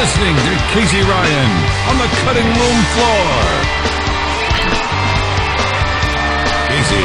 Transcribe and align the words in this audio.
listening 0.00 0.34
to 0.34 0.56
Casey 0.72 1.02
Ryan 1.02 1.50
on 1.90 1.98
the 1.98 2.08
cutting 2.24 2.46
room 2.46 2.80
floor. 2.96 3.36
Casey, 6.68 7.04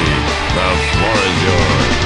the 0.56 0.70
floor 0.96 1.18
is 1.28 1.44
yours. 1.44 2.06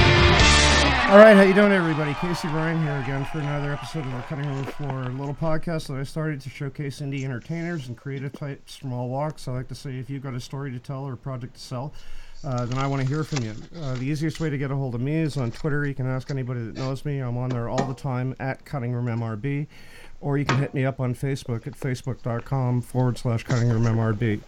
All 1.12 1.18
right, 1.20 1.36
how 1.36 1.44
you 1.44 1.54
doing, 1.54 1.72
everybody? 1.72 2.16
Casey 2.16 2.48
Ryan 2.48 2.82
here 2.82 2.98
again 3.04 3.24
for 3.26 3.38
another 3.38 3.72
episode 3.72 4.04
of 4.04 4.12
the 4.14 4.22
Cutting 4.22 4.48
Room 4.48 4.66
Floor, 4.66 5.04
a 5.04 5.10
little 5.10 5.36
podcast 5.36 5.90
that 5.90 5.98
I 5.98 6.04
started 6.04 6.42
to 6.42 6.50
showcase 6.50 7.02
indie 7.02 7.24
entertainers 7.24 7.88
and 7.88 7.96
creative 7.96 8.34
types 8.34 8.76
from 8.76 8.92
all 8.92 9.10
walks. 9.10 9.48
I 9.48 9.52
like 9.52 9.68
to 9.68 9.76
say, 9.76 10.00
if 10.00 10.10
you've 10.10 10.24
got 10.24 10.34
a 10.34 10.40
story 10.40 10.72
to 10.72 10.80
tell 10.80 11.04
or 11.04 11.14
a 11.14 11.18
project 11.18 11.54
to 11.54 11.62
sell, 11.62 11.94
uh, 12.44 12.66
then 12.66 12.78
I 12.78 12.88
want 12.88 13.02
to 13.02 13.08
hear 13.08 13.24
from 13.24 13.44
you. 13.44 13.54
Uh, 13.80 13.96
the 13.96 14.06
easiest 14.06 14.40
way 14.40 14.50
to 14.50 14.58
get 14.58 14.72
a 14.72 14.76
hold 14.76 14.96
of 14.96 15.02
me 15.02 15.18
is 15.18 15.36
on 15.36 15.52
Twitter. 15.52 15.86
You 15.86 15.94
can 15.94 16.08
ask 16.08 16.32
anybody 16.32 16.62
that 16.62 16.76
knows 16.76 17.04
me. 17.06 17.20
I'm 17.20 17.38
on 17.38 17.50
there 17.50 17.68
all 17.68 17.86
the 17.86 17.94
time 17.94 18.34
at 18.40 18.64
Cutting 18.64 18.94
Room 18.94 19.08
MRB, 19.08 19.68
or 20.22 20.38
you 20.38 20.46
can 20.46 20.58
hit 20.58 20.74
me 20.74 20.86
up 20.86 21.00
on 21.00 21.16
Facebook 21.16 21.66
at 21.66 21.74
facebook.com 21.74 22.82
forward 22.82 23.18
slash 23.18 23.44
Cutting 23.44 23.70
Room 23.70 23.84
MRB. 23.84 24.42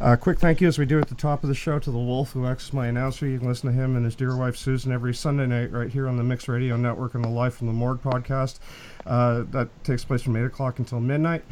Uh, 0.00 0.16
quick 0.16 0.38
thank 0.38 0.60
you, 0.60 0.68
as 0.68 0.78
we 0.78 0.86
do 0.86 0.98
at 1.00 1.08
the 1.08 1.14
top 1.14 1.42
of 1.42 1.48
the 1.48 1.54
show, 1.54 1.78
to 1.78 1.90
the 1.90 1.98
Wolf, 1.98 2.32
who 2.32 2.46
acts 2.46 2.68
as 2.68 2.72
my 2.72 2.86
announcer. 2.86 3.26
You 3.26 3.38
can 3.38 3.48
listen 3.48 3.70
to 3.70 3.74
him 3.74 3.96
and 3.96 4.04
his 4.04 4.14
dear 4.14 4.36
wife 4.36 4.56
Susan 4.56 4.92
every 4.92 5.14
Sunday 5.14 5.46
night 5.46 5.72
right 5.72 5.90
here 5.90 6.08
on 6.08 6.16
the 6.16 6.22
Mix 6.22 6.48
Radio 6.48 6.76
Network 6.76 7.14
and 7.14 7.24
the 7.24 7.28
Live 7.28 7.54
from 7.54 7.66
the 7.66 7.72
Morgue 7.72 8.02
podcast. 8.02 8.58
Uh, 9.04 9.44
that 9.50 9.68
takes 9.84 10.04
place 10.04 10.22
from 10.22 10.36
8 10.36 10.44
o'clock 10.44 10.78
until 10.78 11.00
midnight. 11.00 11.44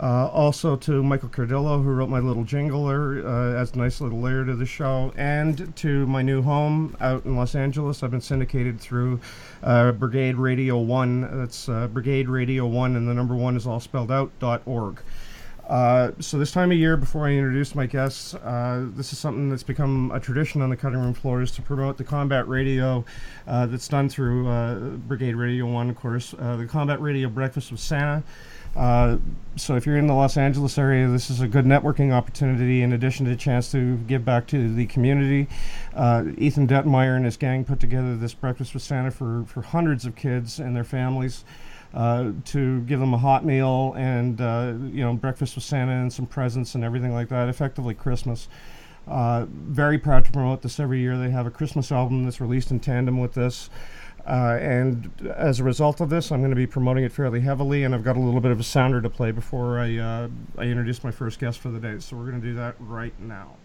Uh, 0.00 0.28
also 0.28 0.76
to 0.76 1.02
Michael 1.02 1.28
Cardillo, 1.28 1.82
who 1.82 1.90
wrote 1.90 2.08
my 2.08 2.20
little 2.20 2.44
jingle 2.44 2.86
uh, 2.86 3.60
as 3.60 3.72
a 3.72 3.78
nice 3.78 4.00
little 4.00 4.20
layer 4.20 4.44
to 4.44 4.54
the 4.54 4.66
show, 4.66 5.12
and 5.16 5.74
to 5.76 6.06
my 6.06 6.22
new 6.22 6.40
home 6.40 6.96
out 7.00 7.24
in 7.24 7.34
Los 7.34 7.56
Angeles. 7.56 8.04
I've 8.04 8.12
been 8.12 8.20
syndicated 8.20 8.80
through 8.80 9.18
uh, 9.64 9.90
Brigade 9.90 10.36
Radio 10.36 10.78
1. 10.78 11.38
That's 11.38 11.68
uh, 11.68 11.88
Brigade 11.88 12.28
Radio 12.28 12.64
1, 12.64 12.94
and 12.94 13.08
the 13.08 13.14
number 13.14 13.34
one 13.34 13.56
is 13.56 13.66
all 13.66 13.80
spelled 13.80 14.12
out, 14.12 14.30
dot 14.38 14.62
org. 14.66 15.00
Uh, 15.68 16.12
so 16.20 16.38
this 16.38 16.52
time 16.52 16.70
of 16.70 16.78
year, 16.78 16.96
before 16.96 17.26
I 17.26 17.32
introduce 17.32 17.74
my 17.74 17.86
guests, 17.86 18.34
uh, 18.34 18.86
this 18.94 19.12
is 19.12 19.18
something 19.18 19.50
that's 19.50 19.64
become 19.64 20.12
a 20.14 20.20
tradition 20.20 20.62
on 20.62 20.70
the 20.70 20.76
cutting 20.76 21.00
room 21.00 21.12
floor 21.12 21.42
is 21.42 21.50
to 21.50 21.62
promote 21.62 21.98
the 21.98 22.04
combat 22.04 22.46
radio 22.48 23.04
that's 23.46 23.88
done 23.88 24.08
through 24.08 24.96
Brigade 25.08 25.34
Radio 25.34 25.66
1, 25.66 25.90
of 25.90 25.96
course, 25.96 26.30
the 26.30 26.66
combat 26.70 27.00
radio 27.00 27.28
breakfast 27.28 27.72
with 27.72 27.80
Santa. 27.80 28.22
Uh, 28.76 29.18
so 29.56 29.74
if 29.74 29.86
you're 29.86 29.96
in 29.96 30.06
the 30.06 30.14
Los 30.14 30.36
Angeles 30.36 30.78
area, 30.78 31.08
this 31.08 31.30
is 31.30 31.40
a 31.40 31.48
good 31.48 31.64
networking 31.64 32.12
opportunity 32.12 32.82
in 32.82 32.92
addition 32.92 33.26
to 33.26 33.32
a 33.32 33.36
chance 33.36 33.72
to 33.72 33.96
give 33.98 34.24
back 34.24 34.46
to 34.48 34.72
the 34.72 34.86
community. 34.86 35.48
Uh, 35.94 36.24
Ethan 36.36 36.68
Detmeyer 36.68 37.16
and 37.16 37.24
his 37.24 37.36
gang 37.36 37.64
put 37.64 37.80
together 37.80 38.16
this 38.16 38.34
breakfast 38.34 38.74
with 38.74 38.82
Santa 38.82 39.10
for, 39.10 39.44
for 39.46 39.62
hundreds 39.62 40.04
of 40.04 40.14
kids 40.14 40.58
and 40.60 40.76
their 40.76 40.84
families. 40.84 41.44
Uh, 41.94 42.32
to 42.44 42.82
give 42.82 43.00
them 43.00 43.14
a 43.14 43.18
hot 43.18 43.46
meal 43.46 43.94
and 43.96 44.42
uh, 44.42 44.74
you 44.92 45.02
know 45.02 45.14
breakfast 45.14 45.54
with 45.54 45.64
Santa 45.64 45.92
and 45.92 46.12
some 46.12 46.26
presents 46.26 46.74
and 46.74 46.84
everything 46.84 47.14
like 47.14 47.30
that. 47.30 47.48
Effectively 47.48 47.94
Christmas. 47.94 48.46
Uh, 49.06 49.46
very 49.48 49.98
proud 49.98 50.24
to 50.26 50.30
promote 50.30 50.60
this 50.60 50.78
every 50.78 51.00
year. 51.00 51.16
They 51.16 51.30
have 51.30 51.46
a 51.46 51.50
Christmas 51.50 51.90
album 51.90 52.24
that's 52.24 52.42
released 52.42 52.70
in 52.70 52.78
tandem 52.78 53.18
with 53.18 53.32
this. 53.32 53.70
Uh, 54.26 54.58
and 54.60 55.10
as 55.36 55.58
a 55.60 55.64
result 55.64 56.00
of 56.00 56.10
this, 56.10 56.30
I'm 56.30 56.40
going 56.40 56.50
to 56.50 56.56
be 56.56 56.66
promoting 56.66 57.04
it 57.04 57.12
fairly 57.12 57.40
heavily, 57.40 57.84
and 57.84 57.94
I've 57.94 58.04
got 58.04 58.16
a 58.16 58.20
little 58.20 58.40
bit 58.40 58.52
of 58.52 58.60
a 58.60 58.64
sounder 58.64 59.00
to 59.00 59.08
play 59.08 59.30
before 59.30 59.78
I, 59.78 59.96
uh, 59.96 60.28
I 60.58 60.64
introduce 60.64 61.02
my 61.02 61.10
first 61.10 61.38
guest 61.38 61.58
for 61.60 61.70
the 61.70 61.80
day. 61.80 61.98
So 61.98 62.16
we're 62.16 62.28
going 62.28 62.40
to 62.40 62.46
do 62.46 62.54
that 62.54 62.74
right 62.78 63.18
now. 63.18 63.56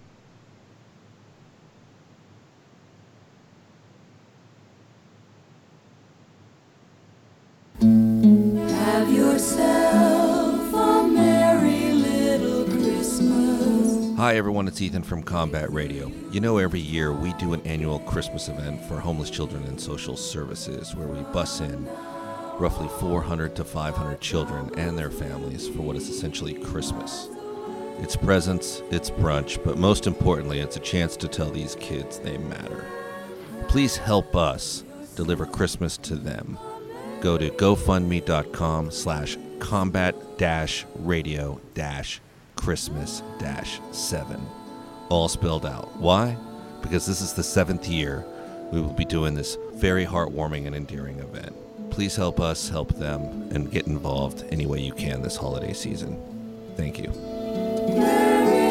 Hi, 14.23 14.37
everyone. 14.37 14.69
It's 14.69 14.79
Ethan 14.81 15.03
from 15.03 15.21
Combat 15.21 15.69
Radio. 15.73 16.09
You 16.31 16.39
know, 16.39 16.57
every 16.57 16.79
year 16.79 17.11
we 17.11 17.33
do 17.33 17.51
an 17.51 17.61
annual 17.67 17.99
Christmas 17.99 18.47
event 18.47 18.81
for 18.85 18.97
homeless 18.97 19.29
children 19.29 19.65
and 19.65 19.77
social 19.77 20.15
services 20.15 20.95
where 20.95 21.09
we 21.09 21.19
bus 21.33 21.59
in 21.59 21.85
roughly 22.57 22.87
400 23.01 23.53
to 23.57 23.65
500 23.65 24.21
children 24.21 24.71
and 24.77 24.97
their 24.97 25.11
families 25.11 25.67
for 25.67 25.81
what 25.81 25.97
is 25.97 26.07
essentially 26.07 26.53
Christmas. 26.53 27.27
It's 27.99 28.15
presents, 28.15 28.81
it's 28.91 29.09
brunch, 29.09 29.61
but 29.61 29.77
most 29.77 30.07
importantly, 30.07 30.59
it's 30.61 30.77
a 30.77 30.79
chance 30.79 31.17
to 31.17 31.27
tell 31.27 31.51
these 31.51 31.75
kids 31.81 32.19
they 32.19 32.37
matter. 32.37 32.85
Please 33.67 33.97
help 33.97 34.37
us 34.37 34.85
deliver 35.17 35.45
Christmas 35.45 35.97
to 35.97 36.15
them. 36.15 36.57
Go 37.19 37.37
to 37.37 37.49
gofundme.com 37.49 38.89
slash 38.89 39.37
combat 39.59 40.15
radio 40.95 41.59
dash 41.73 42.21
Christmas 42.63 43.21
dash 43.39 43.81
seven. 43.91 44.41
All 45.09 45.27
spelled 45.27 45.65
out. 45.65 45.93
Why? 45.97 46.37
Because 46.81 47.05
this 47.05 47.19
is 47.19 47.33
the 47.33 47.43
seventh 47.43 47.89
year 47.89 48.23
we 48.71 48.79
will 48.79 48.93
be 48.93 49.03
doing 49.03 49.33
this 49.33 49.57
very 49.73 50.05
heartwarming 50.05 50.65
and 50.65 50.73
endearing 50.73 51.19
event. 51.19 51.53
Please 51.89 52.15
help 52.15 52.39
us 52.39 52.69
help 52.69 52.95
them 52.95 53.49
and 53.51 53.69
get 53.69 53.87
involved 53.87 54.45
any 54.49 54.65
way 54.65 54.79
you 54.79 54.93
can 54.93 55.21
this 55.21 55.35
holiday 55.35 55.73
season. 55.73 56.17
Thank 56.77 56.99
you. 56.99 57.09
Merry 57.99 58.63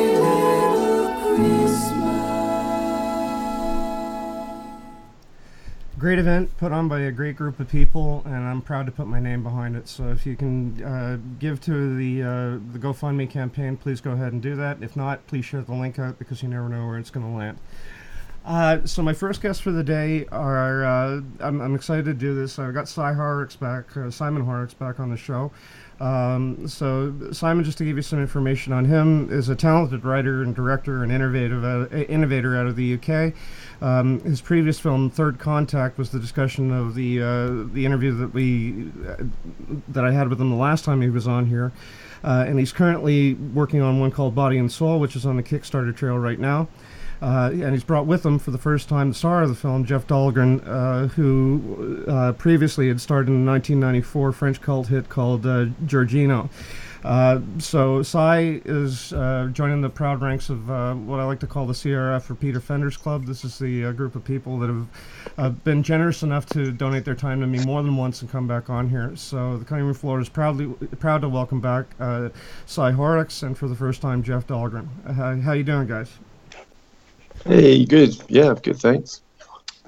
Great 6.03 6.19
event 6.19 6.57
put 6.57 6.73
on 6.73 6.89
by 6.89 6.99
a 7.03 7.13
great 7.13 7.37
group 7.37 7.61
of 7.61 7.69
people, 7.69 8.23
and 8.25 8.35
I'm 8.35 8.61
proud 8.61 8.87
to 8.87 8.93
put 8.93 9.07
my 9.07 9.21
name 9.21 9.45
behind 9.45 9.77
it. 9.77 9.87
So 9.87 10.09
if 10.09 10.27
you 10.27 10.35
can 10.35 10.83
uh, 10.83 11.19
give 11.39 11.61
to 11.61 11.97
the 11.97 12.23
uh, 12.25 12.27
the 12.73 12.81
GoFundMe 12.81 13.31
campaign, 13.31 13.77
please 13.77 14.01
go 14.01 14.11
ahead 14.11 14.33
and 14.33 14.43
do 14.43 14.57
that. 14.57 14.83
If 14.83 14.97
not, 14.97 15.25
please 15.29 15.45
share 15.45 15.61
the 15.61 15.75
link 15.75 16.01
out 16.01 16.19
because 16.19 16.43
you 16.43 16.49
never 16.49 16.69
know 16.69 16.89
where 16.89 16.99
it's 16.99 17.11
going 17.11 17.25
to 17.25 17.33
land. 17.33 17.59
Uh, 18.45 18.85
so 18.85 19.01
my 19.01 19.13
first 19.13 19.41
guests 19.43 19.63
for 19.63 19.71
the 19.71 19.85
day 19.85 20.27
are 20.33 20.85
uh, 20.85 21.21
I'm, 21.39 21.61
I'm 21.61 21.77
excited 21.77 22.07
to 22.07 22.15
do 22.15 22.35
this. 22.35 22.59
I've 22.59 22.75
got 22.75 22.89
Si 22.89 23.01
Horrocks 23.01 23.55
back, 23.55 23.97
uh, 23.97 24.11
Simon 24.11 24.43
Horrocks 24.43 24.75
back 24.75 24.99
on 24.99 25.09
the 25.09 25.17
show. 25.17 25.53
Um, 26.03 26.67
so 26.67 27.15
Simon, 27.31 27.65
just 27.65 27.79
to 27.79 27.85
give 27.85 27.95
you 27.95 28.03
some 28.03 28.19
information 28.19 28.73
on 28.73 28.87
him, 28.87 29.31
is 29.31 29.49
a 29.49 29.55
talented 29.55 30.05
writer 30.05 30.43
and 30.43 30.53
director 30.53 31.05
and 31.05 31.13
innovative 31.13 31.65
uh, 31.65 31.87
innovator 31.95 32.57
out 32.57 32.67
of 32.67 32.75
the 32.75 32.95
UK. 32.95 33.35
Um, 33.81 34.19
his 34.21 34.41
previous 34.41 34.81
film, 34.81 35.11
Third 35.11 35.39
Contact, 35.39 35.99
was 35.99 36.11
the 36.11 36.19
discussion 36.19 36.73
of 36.73 36.97
the 36.97 37.23
uh, 37.23 37.73
the 37.73 37.87
interview 37.87 38.13
that 38.17 38.35
we 38.35 38.91
uh, 39.09 39.23
that 39.91 40.05
I 40.05 40.11
had 40.11 40.29
with 40.29 40.41
him 40.41 40.51
the 40.51 40.57
last 40.57 40.85
time 40.85 41.03
he 41.03 41.11
was 41.11 41.29
on 41.29 41.47
here. 41.47 41.71
Uh, 42.25 42.45
and 42.49 42.59
he's 42.59 42.73
currently 42.73 43.35
working 43.35 43.81
on 43.81 44.01
one 44.01 44.11
called 44.11 44.35
Body 44.35 44.59
and 44.59 44.71
Soul, 44.71 44.99
which 44.99 45.15
is 45.15 45.25
on 45.25 45.37
the 45.37 45.43
Kickstarter 45.43 45.95
trail 45.95 46.19
right 46.19 46.39
now. 46.39 46.67
Uh, 47.23 47.51
and 47.53 47.73
he's 47.73 47.85
brought 47.85 48.05
with 48.05 48.27
him 48.27 48.37
for 48.37 48.51
the 48.51 48.59
first 48.59 48.89
time 48.89 49.11
the 49.11 49.15
star 49.15 49.45
of 49.45 49.49
the 49.49 49.55
film, 49.55 49.85
Jeff 49.85 50.09
Dahlgren, 50.09 50.61
uh, 50.67 51.07
who 51.07 52.05
uh, 52.09 52.33
previously 52.33 52.89
had 52.89 53.01
starred 53.01 53.29
in 53.29 53.35
a 53.35 53.51
1994 53.51 54.33
French 54.33 54.61
cult 54.61 54.89
hit 54.89 55.09
called 55.09 55.47
uh, 55.47 55.67
Giorgino. 55.87 56.51
Uh, 57.05 57.41
so 57.59 58.03
Si 58.03 58.61
is 58.65 59.13
uh, 59.13 59.49
joining 59.53 59.81
the 59.83 59.89
proud 59.89 60.21
ranks 60.21 60.51
of 60.51 60.69
what 60.69 61.21
I 61.21 61.25
like 61.25 61.39
to 61.41 61.47
call 61.47 61.67
the 61.67 61.73
CRF 61.73 62.29
or 62.29 62.35
Peter 62.35 62.61
Fenders 62.61 62.97
Club. 62.97 63.27
This 63.27 63.45
is 63.45 63.57
the 63.59 63.93
group 63.93 64.17
of 64.17 64.25
people 64.25 64.59
that 64.59 64.87
have 65.37 65.63
been 65.63 65.85
generous 65.85 66.25
enough 66.25 66.47
to 66.47 66.73
donate 66.73 67.05
their 67.05 67.15
time 67.15 67.41
to 67.41 67.47
me 67.47 67.65
more 67.65 67.83
than 67.85 67.97
once 67.97 68.21
and 68.23 68.31
come 68.31 68.49
back 68.49 68.69
on 68.69 68.89
here. 68.89 69.15
So 69.15 69.59
the 69.59 69.65
Cutting 69.65 69.85
Room 69.85 69.95
Floor 69.95 70.21
is 70.21 70.29
proudly 70.29 70.67
proud 70.99 71.23
to 71.23 71.29
welcome 71.29 71.61
back 71.61 71.87
Si 72.67 72.91
Horrocks 72.91 73.45
and 73.45 73.57
for 73.57 73.69
the 73.69 73.77
first 73.77 74.03
time 74.03 74.25
Jeff 74.25 74.47
Dahlgren. 74.47 74.89
How, 75.15 75.37
how 75.41 75.53
you 75.53 75.65
doing, 75.65 75.87
guys? 75.87 76.19
Hey, 77.45 77.85
good. 77.85 78.17
Yeah, 78.29 78.55
good. 78.63 78.77
Thanks. 78.79 79.23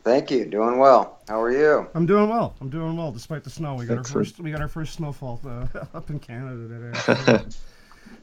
Thank 0.02 0.30
you. 0.30 0.44
Doing 0.44 0.78
well. 0.78 1.18
How 1.28 1.40
are 1.40 1.50
you? 1.50 1.88
I'm 1.94 2.04
doing 2.06 2.28
well. 2.28 2.54
I'm 2.60 2.68
doing 2.68 2.96
well 2.96 3.10
despite 3.12 3.44
the 3.44 3.50
snow. 3.50 3.74
We 3.74 3.86
got 3.86 3.94
our 3.94 4.00
Excellent. 4.00 4.26
first 4.26 4.40
we 4.40 4.50
got 4.50 4.60
our 4.60 4.68
first 4.68 4.94
snowfall 4.94 5.40
uh, 5.46 5.66
up 5.94 6.10
in 6.10 6.18
Canada 6.18 6.92
today. 7.28 7.44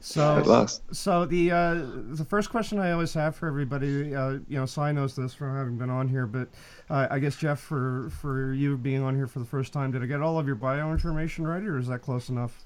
So, 0.04 0.38
At 0.38 0.48
last. 0.48 0.82
so 0.96 1.26
the 1.26 1.52
uh, 1.52 1.74
the 2.16 2.26
first 2.28 2.50
question 2.50 2.80
I 2.80 2.92
always 2.92 3.14
have 3.14 3.36
for 3.36 3.48
everybody, 3.48 4.16
uh, 4.16 4.40
you 4.48 4.58
know, 4.58 4.66
Si 4.66 4.92
knows 4.94 5.16
this 5.16 5.36
from 5.36 5.56
having 5.56 5.78
been 5.78 5.92
on 5.92 6.08
here, 6.08 6.26
but 6.26 6.48
uh, 6.90 7.08
I 7.12 7.20
guess 7.20 7.36
Jeff, 7.36 7.60
for 7.60 8.10
for 8.20 8.52
you 8.52 8.78
being 8.78 9.04
on 9.04 9.16
here 9.16 9.28
for 9.28 9.38
the 9.38 9.46
first 9.46 9.74
time, 9.74 9.92
did 9.92 10.02
I 10.02 10.08
get 10.08 10.22
all 10.22 10.40
of 10.40 10.48
your 10.48 10.56
bio 10.56 10.92
information 10.92 11.46
right, 11.46 11.62
or 11.62 11.78
is 11.78 11.86
that 11.88 12.00
close 12.00 12.30
enough? 12.30 12.64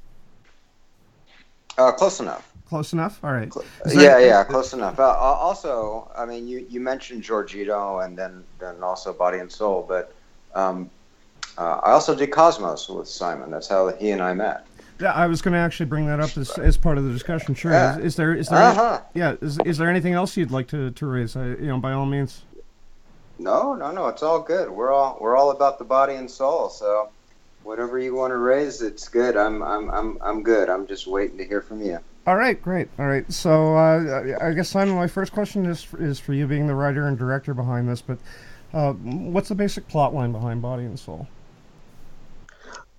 Uh, 1.78 1.92
close 1.92 2.22
enough. 2.22 2.54
Close 2.68 2.94
enough. 2.94 3.24
All 3.24 3.32
right. 3.32 3.52
Yeah, 3.94 4.18
yeah, 4.18 4.44
close 4.44 4.74
enough. 4.74 5.00
Uh, 5.00 5.04
also, 5.04 6.12
I 6.18 6.26
mean, 6.26 6.48
you, 6.48 6.66
you 6.68 6.80
mentioned 6.80 7.24
Giorgino 7.24 8.04
and 8.04 8.18
then 8.18 8.44
then 8.60 8.82
also 8.82 9.14
Body 9.14 9.38
and 9.38 9.52
Soul, 9.52 9.86
but 9.88 10.14
um, 10.56 10.90
uh, 11.58 11.80
I 11.84 11.92
also 11.92 12.16
did 12.16 12.32
Cosmos 12.32 12.90
with 12.90 13.08
Simon. 13.08 13.52
That's 13.52 13.68
how 13.68 13.90
he 13.90 14.12
and 14.12 14.22
I 14.22 14.34
met. 14.34 14.66
Yeah, 15.00 15.12
I 15.12 15.28
was 15.28 15.42
going 15.42 15.52
to 15.54 15.60
actually 15.60 15.88
bring 15.88 16.08
that 16.08 16.20
up 16.20 16.38
as, 16.38 16.58
as 16.58 16.78
part 16.78 16.98
of 16.98 17.04
the 17.04 17.12
discussion. 17.12 17.54
Sure. 17.54 17.72
Yeah. 17.72 17.98
Is, 18.00 18.06
is 18.06 18.16
there 18.16 18.34
is 18.34 18.48
there 18.48 18.60
Uh-huh. 18.60 19.02
yeah 19.14 19.36
is, 19.42 19.60
is 19.66 19.78
there 19.78 19.90
anything 19.90 20.14
else 20.14 20.38
you'd 20.38 20.52
like 20.52 20.68
to, 20.70 20.90
to 20.92 21.06
raise? 21.06 21.36
I, 21.36 21.48
you 21.48 21.68
know, 21.68 21.78
by 21.80 21.92
all 21.92 22.06
means. 22.06 22.44
No, 23.38 23.74
no, 23.76 23.92
no. 23.92 24.08
It's 24.08 24.24
all 24.24 24.40
good. 24.40 24.70
We're 24.70 24.92
all 24.94 25.18
we're 25.20 25.36
all 25.36 25.52
about 25.52 25.78
the 25.78 25.84
body 25.86 26.16
and 26.16 26.32
soul. 26.32 26.70
So, 26.70 27.10
whatever 27.64 28.00
you 28.00 28.16
want 28.16 28.32
to 28.32 28.38
raise, 28.38 28.82
it's 28.82 29.10
good. 29.10 29.36
I'm 29.36 29.62
I'm 29.62 29.92
I'm 29.92 30.18
I'm 30.22 30.44
good. 30.44 30.70
I'm 30.70 30.88
just 30.88 31.06
waiting 31.06 31.38
to 31.40 31.46
hear 31.46 31.62
from 31.62 31.82
you. 31.82 32.00
All 32.28 32.36
right, 32.36 32.60
great. 32.60 32.88
All 32.98 33.06
right, 33.06 33.32
so 33.32 33.76
uh, 33.78 34.36
I 34.42 34.54
guess 34.54 34.70
Simon, 34.70 34.96
my 34.96 35.08
first 35.08 35.32
question 35.32 35.66
is 35.68 35.86
is 36.00 36.20
for 36.20 36.34
you, 36.34 36.48
being 36.48 36.66
the 36.66 36.74
writer 36.74 37.08
and 37.08 37.18
director 37.18 37.54
behind 37.54 37.88
this. 37.88 38.02
But 38.02 38.18
uh, 38.74 38.94
what's 38.94 39.50
the 39.50 39.56
basic 39.56 39.88
plot 39.88 40.14
line 40.14 40.32
behind 40.32 40.62
Body 40.62 40.86
and 40.86 41.00
Soul? 41.00 41.28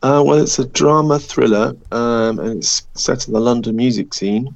Uh, 0.02 0.22
well, 0.24 0.40
it's 0.40 0.60
a 0.60 0.66
drama 0.66 1.18
thriller, 1.18 1.76
um, 1.90 2.38
and 2.38 2.58
it's 2.58 2.86
set 2.94 3.26
in 3.26 3.34
the 3.34 3.40
London 3.40 3.74
music 3.74 4.14
scene. 4.14 4.54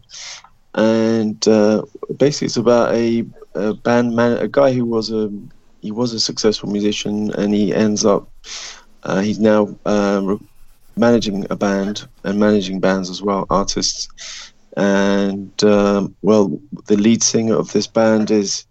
And 0.75 1.46
uh, 1.49 1.82
basically, 2.16 2.46
it's 2.46 2.56
about 2.56 2.94
a, 2.94 3.25
a 3.55 3.75
band 3.75 4.14
man, 4.14 4.37
a 4.37 4.46
guy 4.46 4.73
who 4.73 4.84
was 4.84 5.11
a 5.11 5.32
he 5.81 5.90
was 5.90 6.12
a 6.12 6.20
successful 6.20 6.70
musician, 6.70 7.32
and 7.32 7.52
he 7.52 7.75
ends 7.75 8.05
up 8.05 8.28
uh, 9.02 9.20
he's 9.20 9.40
now 9.40 9.76
um, 9.84 10.46
managing 10.96 11.44
a 11.50 11.56
band 11.56 12.06
and 12.23 12.38
managing 12.38 12.78
bands 12.78 13.11
as 13.11 13.20
well, 13.20 13.46
artists. 13.50 14.08
And 14.76 15.62
um, 15.64 16.14
well, 16.22 16.61
the 16.87 16.96
lead 16.96 17.22
singer 17.22 17.56
of 17.56 17.72
this 17.72 17.87
band 17.87 18.31
is 18.31 18.64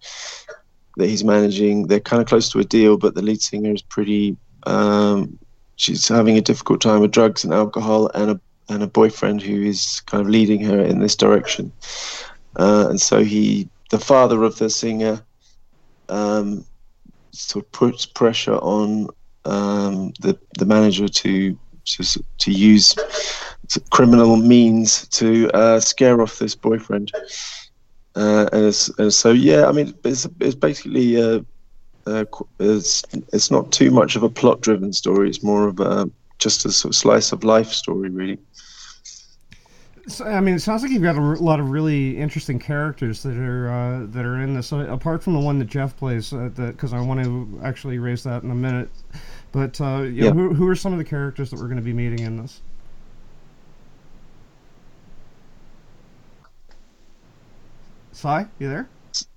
that 0.98 1.08
he's 1.08 1.24
managing. 1.24 1.88
They're 1.88 2.00
kind 2.00 2.22
of 2.22 2.28
close 2.28 2.50
to 2.50 2.60
a 2.60 2.64
deal, 2.64 2.98
but 2.98 3.16
the 3.16 3.22
lead 3.22 3.42
singer 3.42 3.74
is 3.74 3.82
pretty. 3.82 4.38
Um, 4.64 5.38
she's 5.76 6.08
having 6.08 6.38
a 6.38 6.42
difficult 6.42 6.82
time 6.82 7.02
with 7.02 7.12
drugs 7.12 7.44
and 7.44 7.54
alcohol, 7.54 8.10
and 8.14 8.32
a 8.32 8.42
and 8.70 8.84
a 8.84 8.88
boyfriend 8.88 9.42
who 9.42 9.64
is 9.64 10.02
kind 10.02 10.22
of 10.22 10.30
leading 10.30 10.64
her 10.64 10.80
in 10.80 11.00
this 11.00 11.16
direction. 11.16 11.72
Uh, 12.56 12.88
and 12.90 13.02
so 13.02 13.24
he, 13.24 13.68
the 13.90 14.00
father 14.00 14.44
of 14.44 14.58
the 14.58 14.70
singer, 14.70 15.22
um, 16.08 16.66
sort 17.32 17.66
of 17.66 17.72
puts 17.72 18.06
pressure 18.06 18.56
on 18.56 19.08
um, 19.46 20.14
the 20.20 20.38
the 20.58 20.66
manager 20.66 21.08
to 21.08 21.58
to, 21.86 22.24
to 22.38 22.52
use 22.52 22.96
criminal 23.92 24.38
means 24.38 25.08
to 25.10 25.50
uh, 25.54 25.80
scare 25.80 26.22
off 26.22 26.40
this 26.40 26.56
boyfriend. 26.56 27.12
Uh, 28.16 28.50
and, 28.52 28.66
it's, 28.66 28.90
and 28.98 29.14
so 29.14 29.32
yeah, 29.32 29.68
I 29.68 29.72
mean, 29.72 29.94
it's 30.04 30.28
it's 30.40 30.56
basically 30.56 31.22
uh, 31.22 31.42
uh, 32.08 32.26
it's 32.60 33.04
it's 33.34 33.52
not 33.52 33.72
too 33.72 33.92
much 33.92 34.16
of 34.16 34.24
a 34.24 34.30
plot 34.30 34.62
driven 34.62 34.92
story. 34.94 35.30
It's 35.30 35.44
more 35.44 35.68
of 35.68 35.80
a 35.80 36.10
just 36.40 36.66
a 36.66 36.72
sort 36.72 36.94
of 36.94 36.96
slice 36.96 37.32
of 37.32 37.44
life 37.44 37.72
story, 37.72 38.10
really. 38.10 38.40
So, 40.08 40.26
I 40.26 40.40
mean, 40.40 40.56
it 40.56 40.62
sounds 40.62 40.82
like 40.82 40.92
you've 40.92 41.04
got 41.04 41.18
a 41.18 41.22
r- 41.22 41.38
lot 41.38 41.60
of 41.60 41.70
really 41.70 42.18
interesting 42.18 42.58
characters 42.58 43.22
that 43.22 43.38
are 43.38 43.72
uh, 43.72 44.06
that 44.08 44.26
are 44.26 44.42
in 44.42 44.56
this. 44.56 44.72
Apart 44.72 45.22
from 45.22 45.34
the 45.34 45.40
one 45.40 45.60
that 45.60 45.66
Jeff 45.66 45.96
plays, 45.96 46.34
uh, 46.34 46.50
because 46.56 46.94
I 46.94 47.00
want 47.00 47.24
to 47.24 47.62
actually 47.64 48.00
raise 48.00 48.24
that 48.24 48.42
in 48.42 48.50
a 48.50 48.56
minute. 48.56 48.90
But 49.52 49.80
uh, 49.80 50.02
you 50.02 50.26
Yeah. 50.26 50.32
who, 50.32 50.54
who 50.54 50.68
are 50.68 50.76
some 50.76 50.94
of 50.94 50.98
the 50.98 51.06
characters 51.06 51.52
that 51.52 51.58
we're 51.58 51.68
going 51.68 51.78
to 51.78 51.84
be 51.84 51.94
meeting 51.94 52.26
in 52.26 52.38
this? 52.38 52.62
Si, 58.20 58.46
you 58.60 58.68
there? 58.68 58.90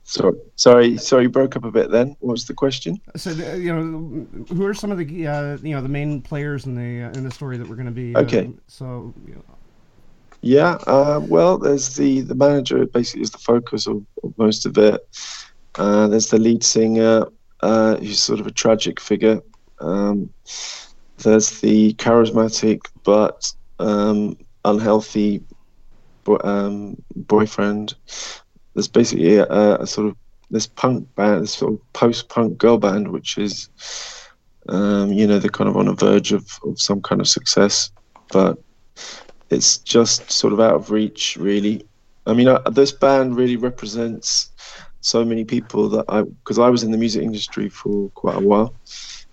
Sorry, 0.02 0.34
sorry, 0.56 0.96
sorry, 0.98 1.22
you 1.22 1.28
broke 1.28 1.54
up 1.54 1.64
a 1.64 1.70
bit. 1.70 1.92
Then 1.92 2.16
what 2.18 2.32
was 2.32 2.46
the 2.46 2.52
question? 2.52 3.00
So 3.14 3.30
uh, 3.30 3.54
you 3.54 3.72
know, 3.72 4.26
who 4.52 4.66
are 4.66 4.74
some 4.74 4.90
of 4.90 4.98
the 4.98 5.26
uh, 5.26 5.56
you 5.62 5.74
know 5.74 5.80
the 5.80 5.88
main 5.88 6.20
players 6.20 6.66
in 6.66 6.74
the 6.74 7.04
uh, 7.06 7.12
in 7.12 7.22
the 7.22 7.30
story 7.30 7.56
that 7.58 7.68
we're 7.68 7.76
going 7.76 7.86
to 7.86 7.92
be? 7.92 8.16
Okay. 8.16 8.46
Uh, 8.46 8.60
so 8.66 9.14
you 9.24 9.34
know, 9.34 9.44
Yeah, 10.40 10.78
uh, 10.88 11.20
well, 11.22 11.58
there's 11.58 11.94
the 11.94 12.22
the 12.22 12.34
manager 12.34 12.84
basically 12.86 13.22
is 13.22 13.30
the 13.30 13.38
focus 13.38 13.86
of, 13.86 14.04
of 14.24 14.36
most 14.36 14.66
of 14.66 14.76
it. 14.76 15.00
Uh, 15.76 16.08
there's 16.08 16.26
the 16.30 16.38
lead 16.38 16.64
singer, 16.64 17.26
uh, 17.60 17.96
who's 17.98 18.20
sort 18.20 18.40
of 18.40 18.48
a 18.48 18.50
tragic 18.50 18.98
figure. 18.98 19.40
Um, 19.78 20.28
there's 21.18 21.60
the 21.60 21.94
charismatic 21.94 22.80
but 23.04 23.52
um, 23.78 24.36
unhealthy 24.64 25.40
bo- 26.24 26.40
um, 26.42 27.00
boyfriend. 27.14 27.94
There's 28.74 28.88
basically 28.88 29.36
a, 29.36 29.76
a 29.76 29.86
sort 29.86 30.08
of 30.08 30.16
this 30.50 30.66
punk 30.66 31.12
band, 31.14 31.42
this 31.42 31.54
sort 31.54 31.72
of 31.72 31.92
post-punk 31.92 32.58
girl 32.58 32.78
band, 32.78 33.08
which 33.08 33.38
is, 33.38 33.68
um, 34.68 35.12
you 35.12 35.26
know, 35.26 35.38
they're 35.38 35.50
kind 35.50 35.68
of 35.68 35.76
on 35.76 35.86
the 35.86 35.94
verge 35.94 36.32
of, 36.32 36.46
of 36.64 36.80
some 36.80 37.00
kind 37.00 37.20
of 37.20 37.28
success, 37.28 37.90
but 38.30 38.58
it's 39.50 39.78
just 39.78 40.30
sort 40.30 40.52
of 40.52 40.60
out 40.60 40.74
of 40.74 40.90
reach, 40.90 41.36
really. 41.36 41.86
I 42.26 42.34
mean, 42.34 42.48
uh, 42.48 42.60
this 42.70 42.92
band 42.92 43.36
really 43.36 43.56
represents 43.56 44.50
so 45.00 45.24
many 45.24 45.44
people 45.44 45.88
that 45.88 46.04
I, 46.08 46.22
because 46.22 46.58
I 46.58 46.68
was 46.68 46.82
in 46.82 46.92
the 46.92 46.98
music 46.98 47.22
industry 47.22 47.68
for 47.68 48.08
quite 48.10 48.36
a 48.36 48.40
while, 48.40 48.74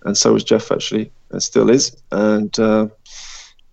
and 0.06 0.18
so 0.18 0.34
was 0.34 0.44
Jeff 0.44 0.72
actually, 0.72 1.12
and 1.32 1.42
still 1.42 1.70
is. 1.70 1.96
And 2.12 2.58
uh, 2.60 2.88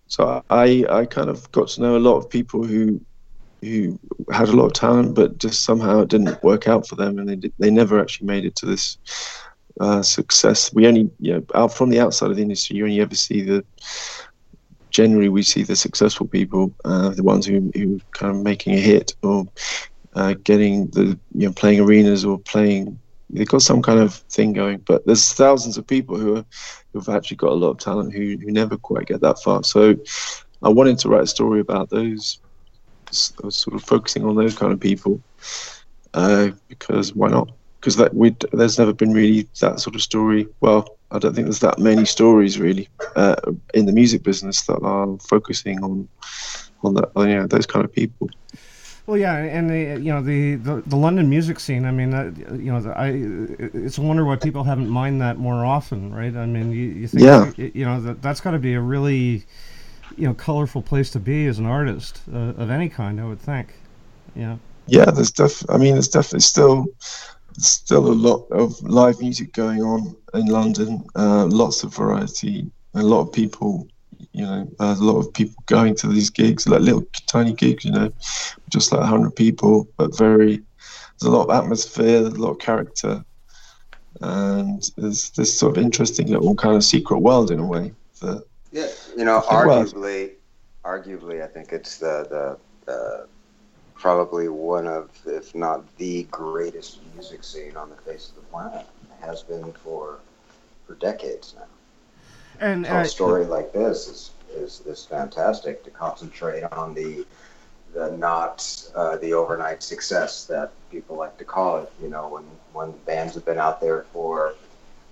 so 0.08 0.44
I, 0.50 0.84
I 0.90 1.06
kind 1.06 1.30
of 1.30 1.50
got 1.52 1.68
to 1.68 1.80
know 1.80 1.96
a 1.96 1.98
lot 1.98 2.16
of 2.16 2.28
people 2.28 2.64
who, 2.64 3.00
who 3.62 3.98
had 4.32 4.48
a 4.48 4.52
lot 4.52 4.66
of 4.66 4.72
talent, 4.72 5.14
but 5.14 5.38
just 5.38 5.64
somehow 5.64 6.00
it 6.00 6.08
didn't 6.08 6.42
work 6.42 6.68
out 6.68 6.86
for 6.86 6.96
them, 6.96 7.18
and 7.18 7.28
they 7.28 7.36
did, 7.36 7.52
they 7.58 7.70
never 7.70 8.00
actually 8.00 8.26
made 8.26 8.44
it 8.44 8.56
to 8.56 8.66
this 8.66 8.98
uh, 9.80 10.02
success. 10.02 10.72
We 10.72 10.86
only, 10.86 11.10
you 11.20 11.34
know, 11.34 11.46
out 11.54 11.74
from 11.74 11.90
the 11.90 12.00
outside 12.00 12.30
of 12.30 12.36
the 12.36 12.42
industry, 12.42 12.76
you 12.76 12.84
only 12.84 13.00
ever 13.00 13.14
see 13.14 13.42
the 13.42 13.64
generally 14.90 15.28
we 15.28 15.42
see 15.42 15.62
the 15.62 15.76
successful 15.76 16.26
people, 16.26 16.74
uh, 16.84 17.10
the 17.10 17.22
ones 17.22 17.46
who 17.46 17.70
who 17.74 18.00
kind 18.12 18.34
of 18.34 18.42
making 18.42 18.74
a 18.74 18.80
hit 18.80 19.14
or 19.22 19.46
uh, 20.14 20.34
getting 20.44 20.86
the 20.88 21.18
you 21.34 21.46
know 21.46 21.52
playing 21.52 21.80
arenas 21.80 22.24
or 22.24 22.38
playing. 22.38 22.98
They've 23.28 23.46
got 23.46 23.62
some 23.62 23.82
kind 23.82 23.98
of 23.98 24.14
thing 24.14 24.52
going, 24.52 24.78
but 24.86 25.04
there's 25.04 25.32
thousands 25.32 25.76
of 25.76 25.86
people 25.86 26.16
who 26.16 26.36
are, 26.36 26.44
who've 26.92 27.08
actually 27.08 27.38
got 27.38 27.50
a 27.50 27.54
lot 27.54 27.70
of 27.70 27.78
talent 27.78 28.14
who 28.14 28.38
who 28.40 28.50
never 28.50 28.76
quite 28.76 29.06
get 29.06 29.20
that 29.20 29.38
far. 29.40 29.62
So 29.64 29.96
I 30.62 30.68
wanted 30.70 30.98
to 31.00 31.08
write 31.08 31.24
a 31.24 31.26
story 31.26 31.60
about 31.60 31.90
those, 31.90 32.38
s- 33.16 33.56
sort 33.62 33.74
of 33.76 33.82
focusing 33.84 34.24
on 34.24 34.36
those 34.36 34.56
kind 34.56 34.72
of 34.72 34.80
people, 34.80 35.20
uh, 36.14 36.48
because 36.68 37.14
why 37.14 37.28
not? 37.28 37.48
Because 37.80 37.96
that 37.96 38.14
we 38.14 38.34
there's 38.52 38.78
never 38.78 38.92
been 38.94 39.12
really 39.12 39.46
that 39.60 39.80
sort 39.80 39.94
of 39.96 40.02
story. 40.02 40.46
Well, 40.60 40.86
I 41.10 41.18
don't 41.18 41.34
think 41.34 41.46
there's 41.46 41.60
that 41.60 41.78
many 41.78 42.04
stories 42.04 42.58
really 42.58 42.88
uh, 43.16 43.36
in 43.74 43.86
the 43.86 43.92
music 43.92 44.22
business 44.22 44.66
that 44.66 44.80
are 44.82 45.08
focusing 45.28 45.82
on 45.84 46.08
on 46.82 46.94
that 46.94 47.10
on, 47.16 47.28
you 47.28 47.36
know, 47.36 47.46
those 47.46 47.66
kind 47.66 47.84
of 47.84 47.92
people. 47.92 48.28
Well, 49.06 49.18
yeah, 49.18 49.36
and 49.36 49.70
the 49.70 50.00
you 50.00 50.12
know 50.12 50.22
the, 50.22 50.56
the, 50.56 50.82
the 50.86 50.96
London 50.96 51.28
music 51.28 51.60
scene. 51.60 51.84
I 51.84 51.90
mean, 51.92 52.10
that, 52.10 52.36
you 52.58 52.72
know, 52.72 52.80
the, 52.80 52.90
I 52.98 53.10
it's 53.74 53.98
a 53.98 54.02
wonder 54.02 54.24
why 54.24 54.36
people 54.36 54.64
haven't 54.64 54.88
mined 54.88 55.20
that 55.20 55.38
more 55.38 55.64
often, 55.64 56.12
right? 56.14 56.34
I 56.36 56.46
mean, 56.46 56.72
you, 56.72 56.86
you 57.02 57.08
think 57.08 57.26
Yeah. 57.26 57.52
y- 57.56 57.72
you 57.74 57.84
know 57.84 58.00
that 58.00 58.22
that's 58.22 58.40
got 58.40 58.52
to 58.52 58.58
be 58.58 58.74
a 58.74 58.80
really 58.80 59.44
you 60.16 60.26
know 60.26 60.34
colorful 60.34 60.82
place 60.82 61.10
to 61.10 61.20
be 61.20 61.46
as 61.46 61.58
an 61.58 61.66
artist 61.66 62.20
uh, 62.32 62.54
of 62.56 62.70
any 62.70 62.88
kind. 62.88 63.20
I 63.20 63.24
would 63.26 63.40
think. 63.40 63.74
Yeah. 64.34 64.56
Yeah, 64.86 65.10
there's 65.10 65.32
def. 65.32 65.68
I 65.68 65.78
mean, 65.78 65.94
there's 65.94 66.08
definitely 66.08 66.40
still 66.40 66.86
still 67.58 68.06
a 68.06 68.12
lot 68.12 68.46
of 68.50 68.80
live 68.82 69.20
music 69.20 69.52
going 69.52 69.82
on 69.82 70.14
in 70.34 70.46
London. 70.46 71.04
Uh, 71.14 71.46
lots 71.46 71.82
of 71.82 71.94
variety. 71.94 72.70
A 72.94 73.02
lot 73.02 73.22
of 73.22 73.32
people. 73.32 73.88
You 74.32 74.44
know, 74.44 74.68
uh, 74.80 74.94
a 74.98 75.02
lot 75.02 75.18
of 75.18 75.32
people 75.32 75.62
going 75.66 75.94
to 75.96 76.08
these 76.08 76.30
gigs, 76.30 76.68
like 76.68 76.80
little 76.80 77.04
tiny 77.26 77.52
gigs. 77.52 77.84
You 77.84 77.92
know, 77.92 78.12
just 78.70 78.92
like 78.92 79.02
hundred 79.02 79.36
people, 79.36 79.88
but 79.96 80.16
very. 80.16 80.62
There's 81.18 81.32
a 81.32 81.34
lot 81.34 81.48
of 81.48 81.64
atmosphere. 81.64 82.22
There's 82.22 82.34
a 82.34 82.42
lot 82.42 82.50
of 82.50 82.58
character, 82.58 83.24
and 84.20 84.90
there's 84.96 85.30
this 85.30 85.58
sort 85.58 85.76
of 85.76 85.82
interesting 85.82 86.28
little 86.28 86.54
kind 86.54 86.76
of 86.76 86.84
secret 86.84 87.18
world 87.18 87.50
in 87.50 87.58
a 87.58 87.66
way. 87.66 87.92
That 88.20 88.44
Yeah, 88.76 88.88
you 89.16 89.24
know, 89.24 89.40
think 89.40 89.52
it 89.52 89.66
was. 89.66 89.94
arguably, 89.94 90.30
arguably, 90.84 91.42
I 91.42 91.46
think 91.46 91.72
it's 91.72 91.96
the 91.96 92.58
the 92.86 92.92
uh, 92.92 93.26
probably 93.94 94.48
one 94.48 94.86
of, 94.86 95.10
if 95.24 95.54
not 95.54 95.82
the 95.96 96.24
greatest 96.24 96.98
music 97.14 97.42
scene 97.42 97.74
on 97.74 97.88
the 97.88 97.96
face 97.96 98.28
of 98.28 98.34
the 98.34 98.42
planet. 98.42 98.86
It 99.04 99.24
has 99.24 99.42
been 99.42 99.72
for 99.72 100.18
for 100.86 100.94
decades 100.96 101.54
now. 101.56 101.64
And 102.60 102.84
tell 102.84 102.98
uh, 102.98 103.02
a 103.02 103.06
story 103.06 103.46
like 103.46 103.72
this 103.72 104.08
is, 104.08 104.30
is, 104.54 104.82
is 104.86 105.06
fantastic 105.06 105.82
to 105.84 105.90
concentrate 105.90 106.64
on 106.64 106.92
the 106.92 107.24
the 107.94 108.10
not 108.18 108.90
uh, 108.94 109.16
the 109.16 109.32
overnight 109.32 109.82
success 109.82 110.44
that 110.44 110.72
people 110.90 111.16
like 111.16 111.38
to 111.38 111.44
call 111.44 111.78
it. 111.78 111.90
You 112.02 112.10
know, 112.10 112.28
when 112.28 112.44
when 112.74 112.92
bands 113.06 113.34
have 113.36 113.46
been 113.46 113.58
out 113.58 113.80
there 113.80 114.02
for 114.12 114.54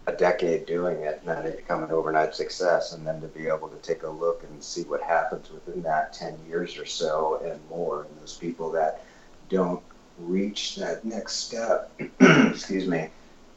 a 0.07 0.13
decade 0.13 0.67
doing 0.67 1.01
it, 1.01 1.21
and 1.21 1.29
then 1.29 1.47
it 1.47 1.57
become 1.57 1.83
an 1.83 1.91
overnight 1.91 2.35
success, 2.35 2.93
and 2.93 3.07
then 3.07 3.21
to 3.21 3.29
be 3.29 3.47
able 3.47 3.69
to 3.69 3.77
take 3.77 4.03
a 4.03 4.09
look 4.09 4.45
and 4.45 4.63
see 4.63 4.83
what 4.83 5.03
happens 5.03 5.51
within 5.51 5.83
that 5.83 6.13
ten 6.13 6.37
years 6.47 6.77
or 6.77 6.85
so 6.85 7.41
and 7.45 7.59
more, 7.71 8.03
and 8.03 8.21
those 8.21 8.37
people 8.37 8.71
that 8.73 9.05
don't 9.49 9.83
reach 10.19 10.77
that 10.77 11.05
next 11.05 11.37
step, 11.37 11.91
excuse 12.21 12.87
me, 12.87 13.09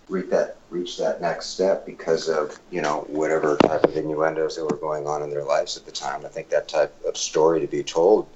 reach 0.09 0.29
that 0.29 0.57
reach 0.69 0.97
that 0.97 1.21
next 1.21 1.47
step 1.47 1.85
because 1.85 2.29
of 2.29 2.57
you 2.71 2.81
know 2.81 3.05
whatever 3.09 3.57
type 3.57 3.83
of 3.83 3.95
innuendos 3.97 4.55
that 4.55 4.63
were 4.63 4.77
going 4.77 5.05
on 5.05 5.21
in 5.21 5.29
their 5.29 5.43
lives 5.43 5.75
at 5.75 5.85
the 5.85 5.91
time. 5.91 6.25
I 6.25 6.29
think 6.29 6.49
that 6.49 6.67
type 6.67 6.95
of 7.05 7.17
story 7.17 7.59
to 7.59 7.67
be 7.67 7.83
told 7.83 8.27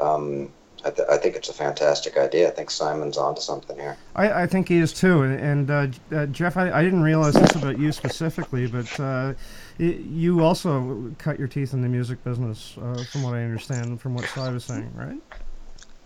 um, 0.00 0.50
I, 0.84 0.90
th- 0.90 1.08
I 1.10 1.16
think 1.18 1.36
it's 1.36 1.48
a 1.48 1.52
fantastic 1.52 2.16
idea. 2.16 2.48
I 2.48 2.50
think 2.52 2.70
Simon's 2.70 3.18
onto 3.18 3.40
something 3.40 3.76
here. 3.76 3.96
I, 4.14 4.42
I 4.42 4.46
think 4.46 4.68
he 4.68 4.78
is 4.78 4.92
too. 4.92 5.22
And, 5.22 5.68
and 5.68 5.70
uh, 5.70 6.16
uh, 6.16 6.26
Jeff, 6.26 6.56
I, 6.56 6.70
I 6.70 6.82
didn't 6.82 7.02
realize 7.02 7.34
this 7.34 7.54
about 7.54 7.78
you 7.78 7.92
specifically, 7.92 8.66
but 8.66 8.98
uh, 8.98 9.34
y- 9.78 9.98
you 10.10 10.42
also 10.42 11.12
cut 11.18 11.38
your 11.38 11.48
teeth 11.48 11.74
in 11.74 11.82
the 11.82 11.88
music 11.88 12.22
business, 12.24 12.76
uh, 12.78 13.04
from 13.04 13.22
what 13.22 13.34
I 13.34 13.42
understand, 13.42 14.00
from 14.00 14.14
what 14.14 14.24
Si 14.28 14.40
was 14.40 14.64
saying, 14.64 14.90
right? 14.94 15.20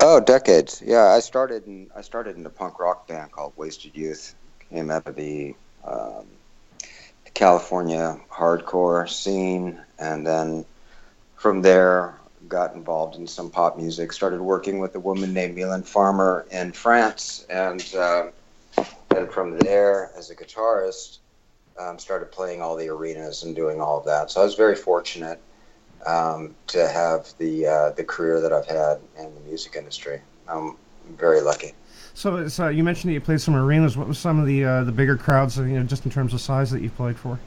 Oh, 0.01 0.21
decades. 0.21 0.83
Yeah, 0.85 1.05
I 1.05 1.21
started 1.21 1.67
in 1.67 1.89
I 1.97 2.03
started 2.03 2.37
in 2.37 2.45
a 2.45 2.51
punk 2.51 2.79
rock 2.81 3.07
band 3.07 3.33
called 3.33 3.53
Wasted 3.57 3.97
Youth. 3.97 4.35
Came 4.71 4.91
out 4.91 5.07
of 5.07 5.15
the, 5.15 5.55
um, 5.85 6.27
the 7.25 7.31
California 7.33 8.19
hardcore 8.31 9.09
scene, 9.09 9.81
and 9.99 10.27
then 10.27 10.65
from 11.37 11.63
there 11.63 12.19
got 12.49 12.75
involved 12.75 13.17
in 13.17 13.27
some 13.27 13.51
pop 13.51 13.77
music. 13.77 14.13
Started 14.13 14.41
working 14.41 14.79
with 14.79 14.95
a 14.95 15.01
woman 15.01 15.33
named 15.33 15.57
Mylène 15.57 15.85
Farmer 15.85 16.47
in 16.51 16.73
France, 16.73 17.47
and 17.49 17.85
uh, 17.95 18.27
then 19.11 19.29
from 19.29 19.59
there, 19.59 20.11
as 20.17 20.31
a 20.31 20.37
guitarist, 20.37 21.19
um, 21.79 21.99
started 21.99 22.31
playing 22.31 22.63
all 22.63 22.77
the 22.77 22.89
arenas 22.89 23.43
and 23.43 23.55
doing 23.57 23.81
all 23.81 23.99
of 23.99 24.05
that. 24.07 24.31
So 24.31 24.41
I 24.41 24.45
was 24.45 24.55
very 24.55 24.77
fortunate 24.77 25.41
um, 26.07 26.55
to 26.69 26.89
have 26.89 27.33
the 27.39 27.67
uh, 27.67 27.91
the 27.91 28.05
career 28.05 28.41
that 28.41 28.53
I've 28.53 28.67
had 28.67 29.01
in 29.19 29.35
the 29.35 29.41
music 29.41 29.77
industry. 29.77 30.21
I'm 30.49 30.77
very 31.17 31.41
lucky. 31.41 31.73
So, 32.15 32.47
so 32.47 32.69
you 32.69 32.85
mentioned 32.85 33.11
that 33.11 33.15
you 33.15 33.21
played 33.21 33.41
some 33.41 33.57
arenas. 33.57 33.97
What 33.97 34.07
was 34.07 34.19
some 34.19 34.39
of 34.39 34.47
the 34.47 34.65
uh, 34.65 34.85
the 34.85 34.93
bigger 34.93 35.17
crowds, 35.17 35.57
you 35.57 35.65
know, 35.65 35.83
just 35.83 36.05
in 36.05 36.11
terms 36.11 36.33
of 36.33 36.41
size 36.41 36.71
that 36.71 36.81
you 36.81 36.91
played 36.91 37.17
for? 37.17 37.39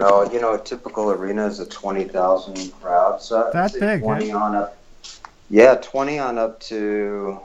Oh, 0.00 0.24
don't 0.24 0.26
know. 0.26 0.32
You 0.32 0.40
know, 0.40 0.54
a 0.54 0.58
typical 0.58 1.10
arena 1.10 1.46
is 1.46 1.60
a 1.60 1.66
twenty 1.66 2.04
thousand 2.04 2.72
crowd. 2.80 3.22
So 3.22 3.50
That 3.52 3.72
big, 3.72 4.02
Twenty 4.02 4.32
on 4.32 4.54
up. 4.54 4.76
Yeah, 5.48 5.74
twenty 5.76 6.18
on 6.18 6.38
up 6.38 6.60
to 6.60 7.40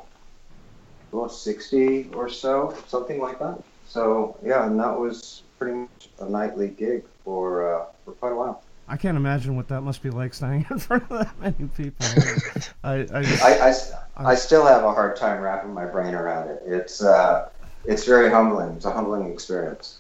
well, 1.12 1.30
sixty 1.30 2.10
or 2.14 2.30
so, 2.30 2.76
something 2.88 3.22
like 3.22 3.40
that. 3.40 3.62
So 3.88 4.38
yeah, 4.44 4.66
and 4.66 4.80
that 4.80 5.00
was 5.00 5.44
pretty 5.58 5.78
much 5.78 6.10
a 6.20 6.30
nightly 6.30 6.70
gig 6.70 7.04
for 7.24 7.76
uh, 7.76 7.86
for 8.04 8.12
quite 8.14 8.32
a 8.32 8.36
while. 8.36 8.62
I 8.88 8.98
can't 8.98 9.18
imagine 9.18 9.56
what 9.56 9.68
that 9.70 9.82
must 9.82 10.04
be 10.04 10.12
like 10.12 10.34
standing 10.34 10.66
in 10.70 10.78
front 10.80 11.04
of 11.10 11.20
that 11.20 11.40
many 11.40 11.70
people. 11.76 12.06
I 12.84 13.08
I 13.14 13.72
I 13.72 13.74
I 14.18 14.36
still 14.36 14.66
have 14.66 14.84
a 14.84 14.92
hard 14.92 15.16
time 15.16 15.42
wrapping 15.42 15.74
my 15.74 15.86
brain 15.86 16.14
around 16.14 16.50
it. 16.50 16.62
It's 16.66 17.04
uh, 17.04 17.50
it's 17.86 18.06
very 18.06 18.30
humbling. 18.30 18.76
It's 18.76 18.86
a 18.86 18.92
humbling 18.92 19.32
experience. 19.32 20.00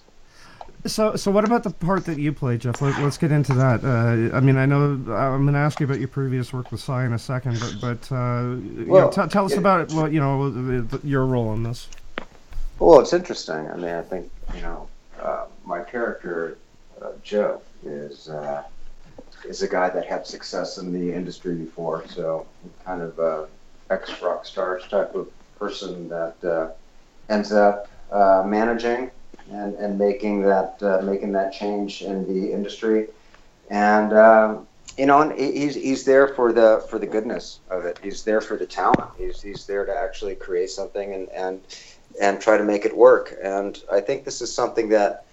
So, 0.85 1.15
so 1.15 1.31
what 1.31 1.43
about 1.45 1.63
the 1.63 1.71
part 1.71 2.05
that 2.05 2.19
you 2.19 2.31
played, 2.31 2.61
Jeff? 2.61 2.79
Let, 2.79 3.01
let's 3.01 3.17
get 3.17 3.31
into 3.31 3.53
that. 3.55 3.83
Uh, 3.83 4.35
I 4.35 4.39
mean, 4.39 4.55
I 4.55 4.67
know 4.67 4.91
I'm 5.13 5.41
going 5.43 5.53
to 5.53 5.59
ask 5.59 5.79
you 5.79 5.85
about 5.85 5.97
your 5.97 6.07
previous 6.07 6.53
work 6.53 6.71
with 6.71 6.79
Si 6.79 6.91
in 6.91 7.13
a 7.13 7.19
second, 7.19 7.59
but 7.59 7.75
but 7.81 8.15
uh, 8.15 8.41
you 8.41 8.85
know, 8.85 9.09
t- 9.09 9.27
tell 9.27 9.45
us 9.45 9.53
yeah. 9.53 9.59
about 9.59 9.91
what 9.93 10.11
you 10.11 10.19
know 10.19 10.87
your 11.03 11.25
role 11.25 11.53
in 11.53 11.63
this. 11.63 11.87
Well, 12.77 12.99
it's 12.99 13.13
interesting. 13.13 13.67
I 13.67 13.75
mean, 13.75 13.95
I 13.95 14.03
think 14.03 14.29
you 14.53 14.61
know, 14.61 14.87
uh, 15.19 15.45
my 15.65 15.81
character 15.81 16.57
uh, 17.01 17.13
Joe 17.23 17.61
is 17.83 18.29
uh, 18.29 18.63
is 19.43 19.63
a 19.63 19.67
guy 19.67 19.89
that 19.89 20.05
had 20.05 20.27
success 20.27 20.77
in 20.77 20.93
the 20.93 21.13
industry 21.13 21.55
before, 21.55 22.07
so 22.07 22.45
kind 22.85 23.01
of 23.01 23.17
a 23.17 23.47
ex 23.89 24.21
rock 24.21 24.45
stars 24.45 24.83
type 24.87 25.15
of 25.15 25.29
person 25.57 26.09
that 26.09 26.43
uh, 26.43 26.69
ends 27.33 27.51
up 27.51 27.89
uh, 28.11 28.43
managing 28.45 29.09
and, 29.51 29.75
and 29.75 29.97
making 29.97 30.41
that 30.43 30.77
uh, 30.81 31.01
making 31.03 31.31
that 31.33 31.53
change 31.53 32.01
in 32.01 32.27
the 32.27 32.51
industry, 32.51 33.07
and 33.69 34.13
uh, 34.13 34.57
you 34.97 35.05
know, 35.05 35.29
he's 35.35 35.75
he's 35.75 36.05
there 36.05 36.27
for 36.27 36.53
the 36.53 36.85
for 36.89 36.99
the 36.99 37.07
goodness 37.07 37.59
of 37.69 37.85
it. 37.85 37.99
He's 38.01 38.23
there 38.23 38.41
for 38.41 38.57
the 38.57 38.65
talent. 38.65 39.11
He's 39.17 39.41
he's 39.41 39.65
there 39.65 39.85
to 39.85 39.95
actually 39.95 40.35
create 40.35 40.69
something 40.69 41.13
and 41.13 41.29
and 41.29 41.61
and 42.21 42.39
try 42.39 42.57
to 42.57 42.63
make 42.63 42.85
it 42.85 42.95
work. 42.95 43.35
And 43.43 43.77
I 43.91 43.99
think 43.99 44.23
this 44.23 44.41
is 44.41 44.53
something 44.53 44.89
that 44.89 45.25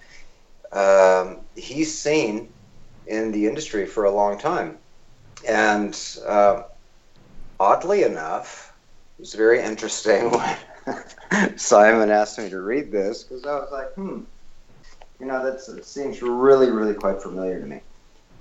um, 0.72 1.40
he's 1.54 1.96
seen 1.96 2.48
in 3.06 3.30
the 3.30 3.46
industry 3.46 3.86
for 3.86 4.04
a 4.04 4.10
long 4.10 4.38
time. 4.38 4.78
And 5.48 5.98
uh, 6.26 6.62
oddly 7.60 8.02
enough, 8.02 8.72
it 9.18 9.22
was 9.22 9.34
very 9.34 9.60
interesting 9.60 10.30
when 10.30 10.56
Simon 11.56 12.10
asked 12.10 12.38
me 12.38 12.48
to 12.50 12.60
read 12.60 12.90
this 12.90 13.22
because 13.22 13.44
I 13.44 13.54
was 13.54 13.70
like, 13.72 13.92
hmm, 13.94 14.20
you 15.20 15.26
know, 15.26 15.44
that 15.44 15.84
seems 15.84 16.22
really, 16.22 16.70
really 16.70 16.94
quite 16.94 17.22
familiar 17.22 17.60
to 17.60 17.66
me. 17.66 17.80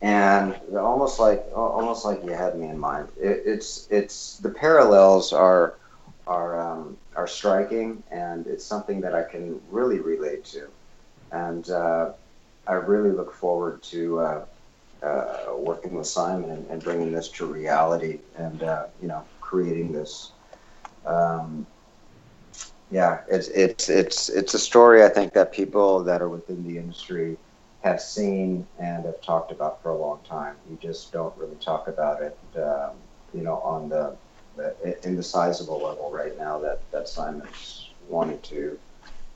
And 0.02 0.56
almost 0.76 1.20
like 1.20 1.46
almost 1.56 2.06
like 2.06 2.24
you 2.24 2.32
had 2.32 2.58
me 2.58 2.68
in 2.68 2.80
mind. 2.80 3.10
It, 3.20 3.44
it's 3.46 3.88
it's 3.92 4.38
the 4.38 4.50
parallels 4.50 5.32
are 5.32 5.76
are 6.26 6.60
um, 6.60 6.98
are 7.16 7.28
striking, 7.28 8.02
and 8.10 8.48
it's 8.48 8.66
something 8.66 9.00
that 9.02 9.14
I 9.14 9.24
can 9.24 9.62
really 9.70 10.00
relate 10.00 10.44
to, 10.46 10.68
and 11.32 11.70
uh, 11.70 12.14
I 12.66 12.74
really 12.74 13.12
look 13.12 13.32
forward 13.32 13.84
to 13.84 14.20
uh, 14.20 14.46
uh, 15.04 15.38
working 15.56 15.94
with 15.94 16.08
Simon 16.08 16.50
and, 16.50 16.68
and 16.72 16.84
bringing 16.84 17.12
this 17.12 17.28
to 17.30 17.46
reality, 17.46 18.18
and 18.38 18.64
uh, 18.64 18.86
you 19.04 19.08
know, 19.08 19.24
creating 19.40 19.92
this. 19.92 20.32
Um, 21.06 21.68
yeah, 22.92 23.22
it's 23.30 23.48
it's 23.48 23.90
it's 23.90 24.30
it's 24.30 24.54
a 24.54 24.60
story 24.60 25.04
I 25.04 25.10
think 25.10 25.34
that 25.34 25.52
people 25.52 26.04
that 26.04 26.22
are 26.22 26.30
within 26.30 26.64
the 26.68 26.78
industry 26.78 27.38
have 27.84 28.02
seen 28.02 28.68
and 28.80 29.06
have 29.06 29.22
talked 29.22 29.52
about 29.52 29.82
for 29.82 29.90
a 29.90 29.98
long 29.98 30.20
time. 30.28 30.56
You 30.70 30.78
just 30.82 31.12
don't 31.12 31.36
really 31.38 31.56
talk 31.56 31.88
about 31.88 32.22
it, 32.22 32.38
um, 32.58 32.92
you 33.34 33.42
know, 33.42 33.60
on 33.60 33.90
the 33.90 34.16
in 35.04 35.16
the 35.16 35.24
sizable 35.24 35.80
level 35.82 36.12
right 36.12 36.38
now 36.38 36.60
that, 36.60 36.82
that 36.92 37.08
Simon's 37.08 37.90
wanting 38.10 38.40
to 38.42 38.78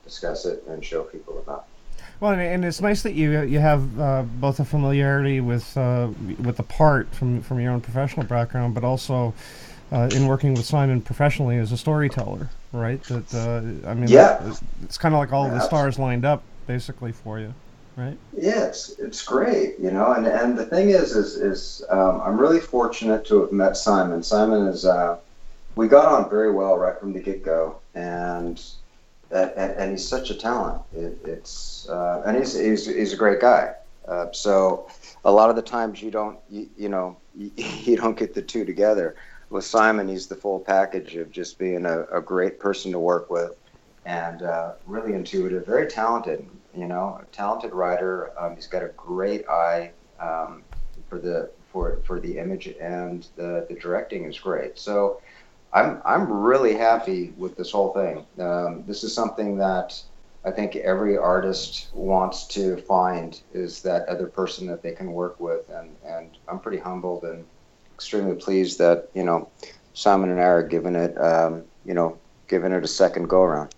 discuss 0.04 0.44
it 0.44 0.62
and 0.68 0.84
show 0.84 1.02
people 1.02 1.38
about. 1.38 1.66
Well, 2.20 2.32
and, 2.32 2.40
and 2.40 2.64
it's 2.64 2.80
nice 2.80 3.02
that 3.02 3.14
you 3.14 3.42
you 3.42 3.58
have 3.58 4.00
uh, 4.00 4.22
both 4.22 4.60
a 4.60 4.64
familiarity 4.64 5.40
with 5.40 5.76
uh, 5.76 6.08
with 6.38 6.58
the 6.58 6.62
part 6.62 7.12
from 7.14 7.42
from 7.42 7.60
your 7.60 7.72
own 7.72 7.80
professional 7.80 8.26
background, 8.26 8.74
but 8.74 8.84
also 8.84 9.34
uh, 9.92 10.08
in 10.14 10.26
working 10.26 10.54
with 10.54 10.64
Simon 10.64 11.00
professionally 11.00 11.56
as 11.58 11.72
a 11.72 11.76
storyteller, 11.76 12.50
right? 12.72 13.02
That 13.04 13.34
uh, 13.34 13.88
I 13.88 13.94
mean, 13.94 14.08
Yeah. 14.08 14.46
it's, 14.48 14.60
it's 14.82 14.98
kind 14.98 15.14
of 15.14 15.18
like 15.18 15.32
all 15.32 15.48
the 15.48 15.60
stars 15.60 15.98
lined 15.98 16.24
up 16.24 16.42
basically 16.66 17.12
for 17.12 17.38
you, 17.38 17.54
right? 17.96 18.16
Yeah, 18.36 18.64
it's, 18.66 18.98
it's 18.98 19.22
great, 19.22 19.78
you 19.78 19.90
know, 19.90 20.12
and, 20.12 20.26
and 20.26 20.58
the 20.58 20.66
thing 20.66 20.90
is, 20.90 21.12
is, 21.12 21.36
is 21.36 21.84
um, 21.90 22.20
I'm 22.22 22.38
really 22.38 22.60
fortunate 22.60 23.24
to 23.26 23.42
have 23.42 23.52
met 23.52 23.76
Simon. 23.76 24.22
Simon 24.22 24.66
is, 24.66 24.84
uh, 24.84 25.18
we 25.76 25.88
got 25.88 26.06
on 26.06 26.28
very 26.28 26.50
well 26.50 26.76
right 26.76 26.98
from 26.98 27.12
the 27.12 27.20
get 27.20 27.44
go, 27.44 27.76
and, 27.94 28.62
and 29.30 29.50
and 29.58 29.90
he's 29.90 30.06
such 30.06 30.30
a 30.30 30.34
talent. 30.34 30.80
It, 30.94 31.18
it's 31.24 31.88
uh, 31.88 32.22
and 32.24 32.36
he's, 32.36 32.54
he's 32.58 32.86
he's 32.86 33.12
a 33.12 33.16
great 33.16 33.40
guy. 33.40 33.74
Uh, 34.06 34.30
so 34.32 34.88
a 35.24 35.30
lot 35.30 35.50
of 35.50 35.56
the 35.56 35.62
times 35.62 36.00
you 36.00 36.10
don't 36.10 36.38
you, 36.48 36.68
you 36.78 36.88
know 36.88 37.16
you, 37.36 37.50
you 37.56 37.96
don't 37.96 38.16
get 38.16 38.34
the 38.34 38.42
two 38.42 38.64
together. 38.64 39.16
With 39.50 39.64
Simon, 39.64 40.08
he's 40.08 40.26
the 40.26 40.34
full 40.34 40.58
package 40.60 41.16
of 41.16 41.30
just 41.30 41.58
being 41.58 41.86
a, 41.86 42.04
a 42.12 42.20
great 42.20 42.58
person 42.58 42.92
to 42.92 42.98
work 42.98 43.30
with, 43.30 43.52
and 44.04 44.42
uh, 44.42 44.72
really 44.86 45.14
intuitive, 45.14 45.64
very 45.66 45.86
talented. 45.86 46.46
You 46.76 46.86
know, 46.86 47.20
a 47.22 47.24
talented 47.32 47.72
writer. 47.72 48.32
Um, 48.38 48.54
he's 48.54 48.66
got 48.66 48.82
a 48.82 48.90
great 48.96 49.48
eye 49.48 49.92
um, 50.18 50.62
for 51.08 51.18
the 51.18 51.50
for 51.72 52.00
for 52.04 52.18
the 52.20 52.38
image, 52.38 52.66
and 52.80 53.26
the, 53.36 53.66
the 53.68 53.74
directing 53.76 54.24
is 54.24 54.38
great. 54.38 54.78
So. 54.78 55.20
I'm 55.72 56.00
I'm 56.06 56.32
really 56.32 56.74
happy 56.74 57.34
with 57.36 57.56
this 57.56 57.72
whole 57.72 57.92
thing. 57.92 58.24
Um, 58.40 58.84
this 58.86 59.02
is 59.02 59.12
something 59.12 59.58
that 59.58 60.00
I 60.44 60.50
think 60.50 60.76
every 60.76 61.18
artist 61.18 61.88
wants 61.92 62.46
to 62.48 62.76
find 62.78 63.38
is 63.52 63.82
that 63.82 64.08
other 64.08 64.28
person 64.28 64.68
that 64.68 64.80
they 64.80 64.92
can 64.92 65.12
work 65.12 65.38
with, 65.40 65.68
and 65.68 65.94
and 66.06 66.38
I'm 66.48 66.60
pretty 66.60 66.78
humbled 66.78 67.24
and 67.24 67.44
extremely 67.96 68.36
pleased 68.36 68.78
that 68.78 69.08
you 69.14 69.24
know 69.24 69.48
Simon 69.94 70.30
and 70.30 70.38
I 70.40 70.44
are 70.44 70.62
giving 70.62 70.94
it 70.94 71.16
um, 71.20 71.64
you 71.84 71.94
know 71.94 72.18
giving 72.46 72.70
it 72.72 72.84
a 72.84 72.88
second 72.88 73.28
go 73.28 73.42
around. 73.42 73.74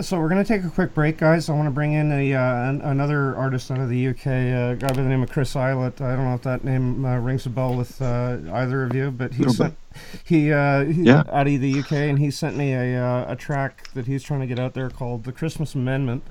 So 0.00 0.18
we're 0.18 0.30
going 0.30 0.42
to 0.42 0.48
take 0.48 0.64
a 0.64 0.70
quick 0.70 0.94
break, 0.94 1.18
guys. 1.18 1.48
I 1.48 1.52
want 1.52 1.66
to 1.66 1.70
bring 1.70 1.92
in 1.92 2.10
a 2.10 2.32
uh, 2.34 2.70
an, 2.70 2.80
another 2.80 3.36
artist 3.36 3.70
out 3.70 3.78
of 3.80 3.88
the 3.90 4.08
UK, 4.08 4.26
a 4.26 4.76
guy 4.78 4.88
by 4.88 4.94
the 4.94 5.02
name 5.02 5.22
of 5.22 5.30
Chris 5.30 5.54
Eilert. 5.54 6.00
I 6.00 6.16
don't 6.16 6.24
know 6.24 6.34
if 6.34 6.42
that 6.42 6.64
name 6.64 7.04
uh, 7.04 7.18
rings 7.18 7.44
a 7.46 7.50
bell 7.50 7.74
with 7.74 8.00
uh, 8.00 8.38
either 8.54 8.84
of 8.84 8.94
you, 8.94 9.10
but 9.10 9.34
he 9.34 9.40
Little 9.40 9.54
sent 9.54 9.76
he, 10.24 10.52
uh, 10.52 10.84
he 10.84 11.02
Yeah. 11.02 11.24
out 11.30 11.46
of 11.46 11.60
the 11.60 11.78
UK, 11.80 11.92
and 11.92 12.18
he 12.18 12.30
sent 12.30 12.56
me 12.56 12.72
a 12.72 12.98
uh, 13.04 13.32
a 13.32 13.36
track 13.36 13.92
that 13.94 14.06
he's 14.06 14.22
trying 14.22 14.40
to 14.40 14.46
get 14.46 14.58
out 14.58 14.74
there 14.74 14.88
called 14.90 15.24
"The 15.24 15.32
Christmas 15.32 15.74
Amendment." 15.74 16.22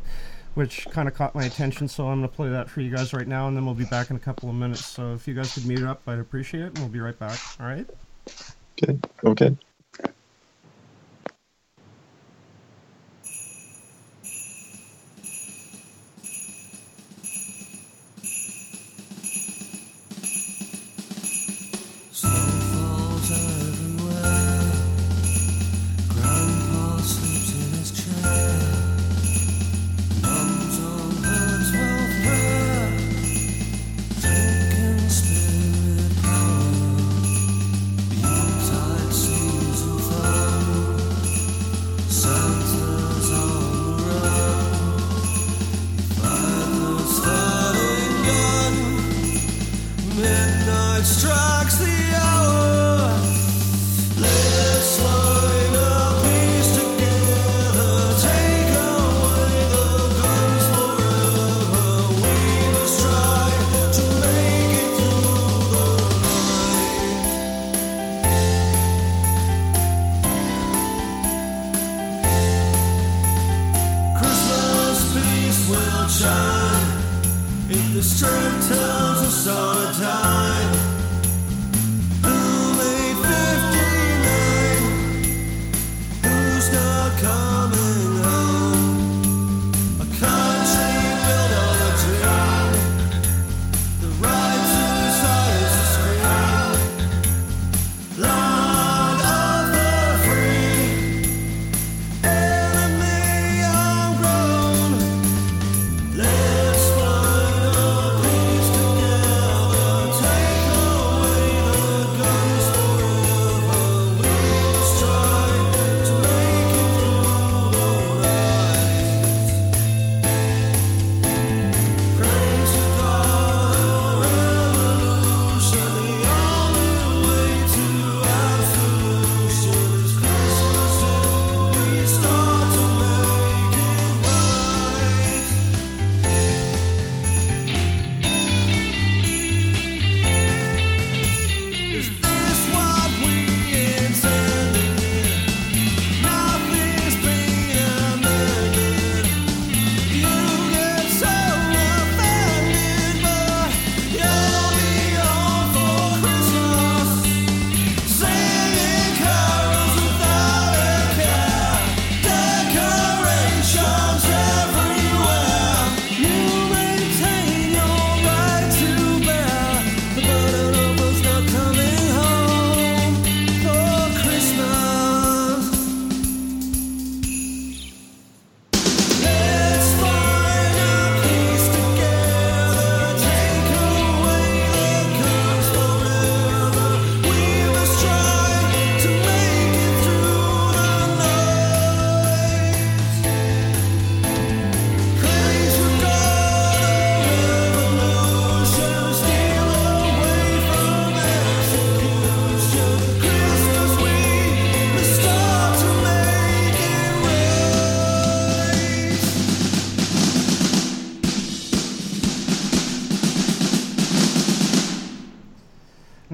Which 0.55 0.85
kind 0.91 1.07
of 1.07 1.15
caught 1.15 1.33
my 1.33 1.45
attention, 1.45 1.87
so 1.87 2.07
I'm 2.07 2.19
going 2.19 2.29
to 2.29 2.35
play 2.35 2.49
that 2.49 2.69
for 2.69 2.81
you 2.81 2.95
guys 2.95 3.11
right 3.11 3.27
now, 3.27 3.47
and 3.47 3.57
then 3.57 3.65
we'll 3.65 3.73
be 3.73 3.85
back 3.85 4.11
in 4.11 4.15
a 4.15 4.19
couple 4.19 4.49
of 4.49 4.55
minutes. 4.55 4.85
So 4.85 5.13
if 5.13 5.27
you 5.27 5.33
guys 5.33 5.53
could 5.53 5.65
mute 5.65 5.81
up, 5.83 6.01
I'd 6.05 6.19
appreciate 6.19 6.61
it, 6.61 6.67
and 6.67 6.79
we'll 6.79 6.89
be 6.89 6.99
right 6.99 7.17
back. 7.17 7.39
All 7.59 7.65
right? 7.65 7.87
Okay. 8.83 8.99
Okay. 9.23 9.57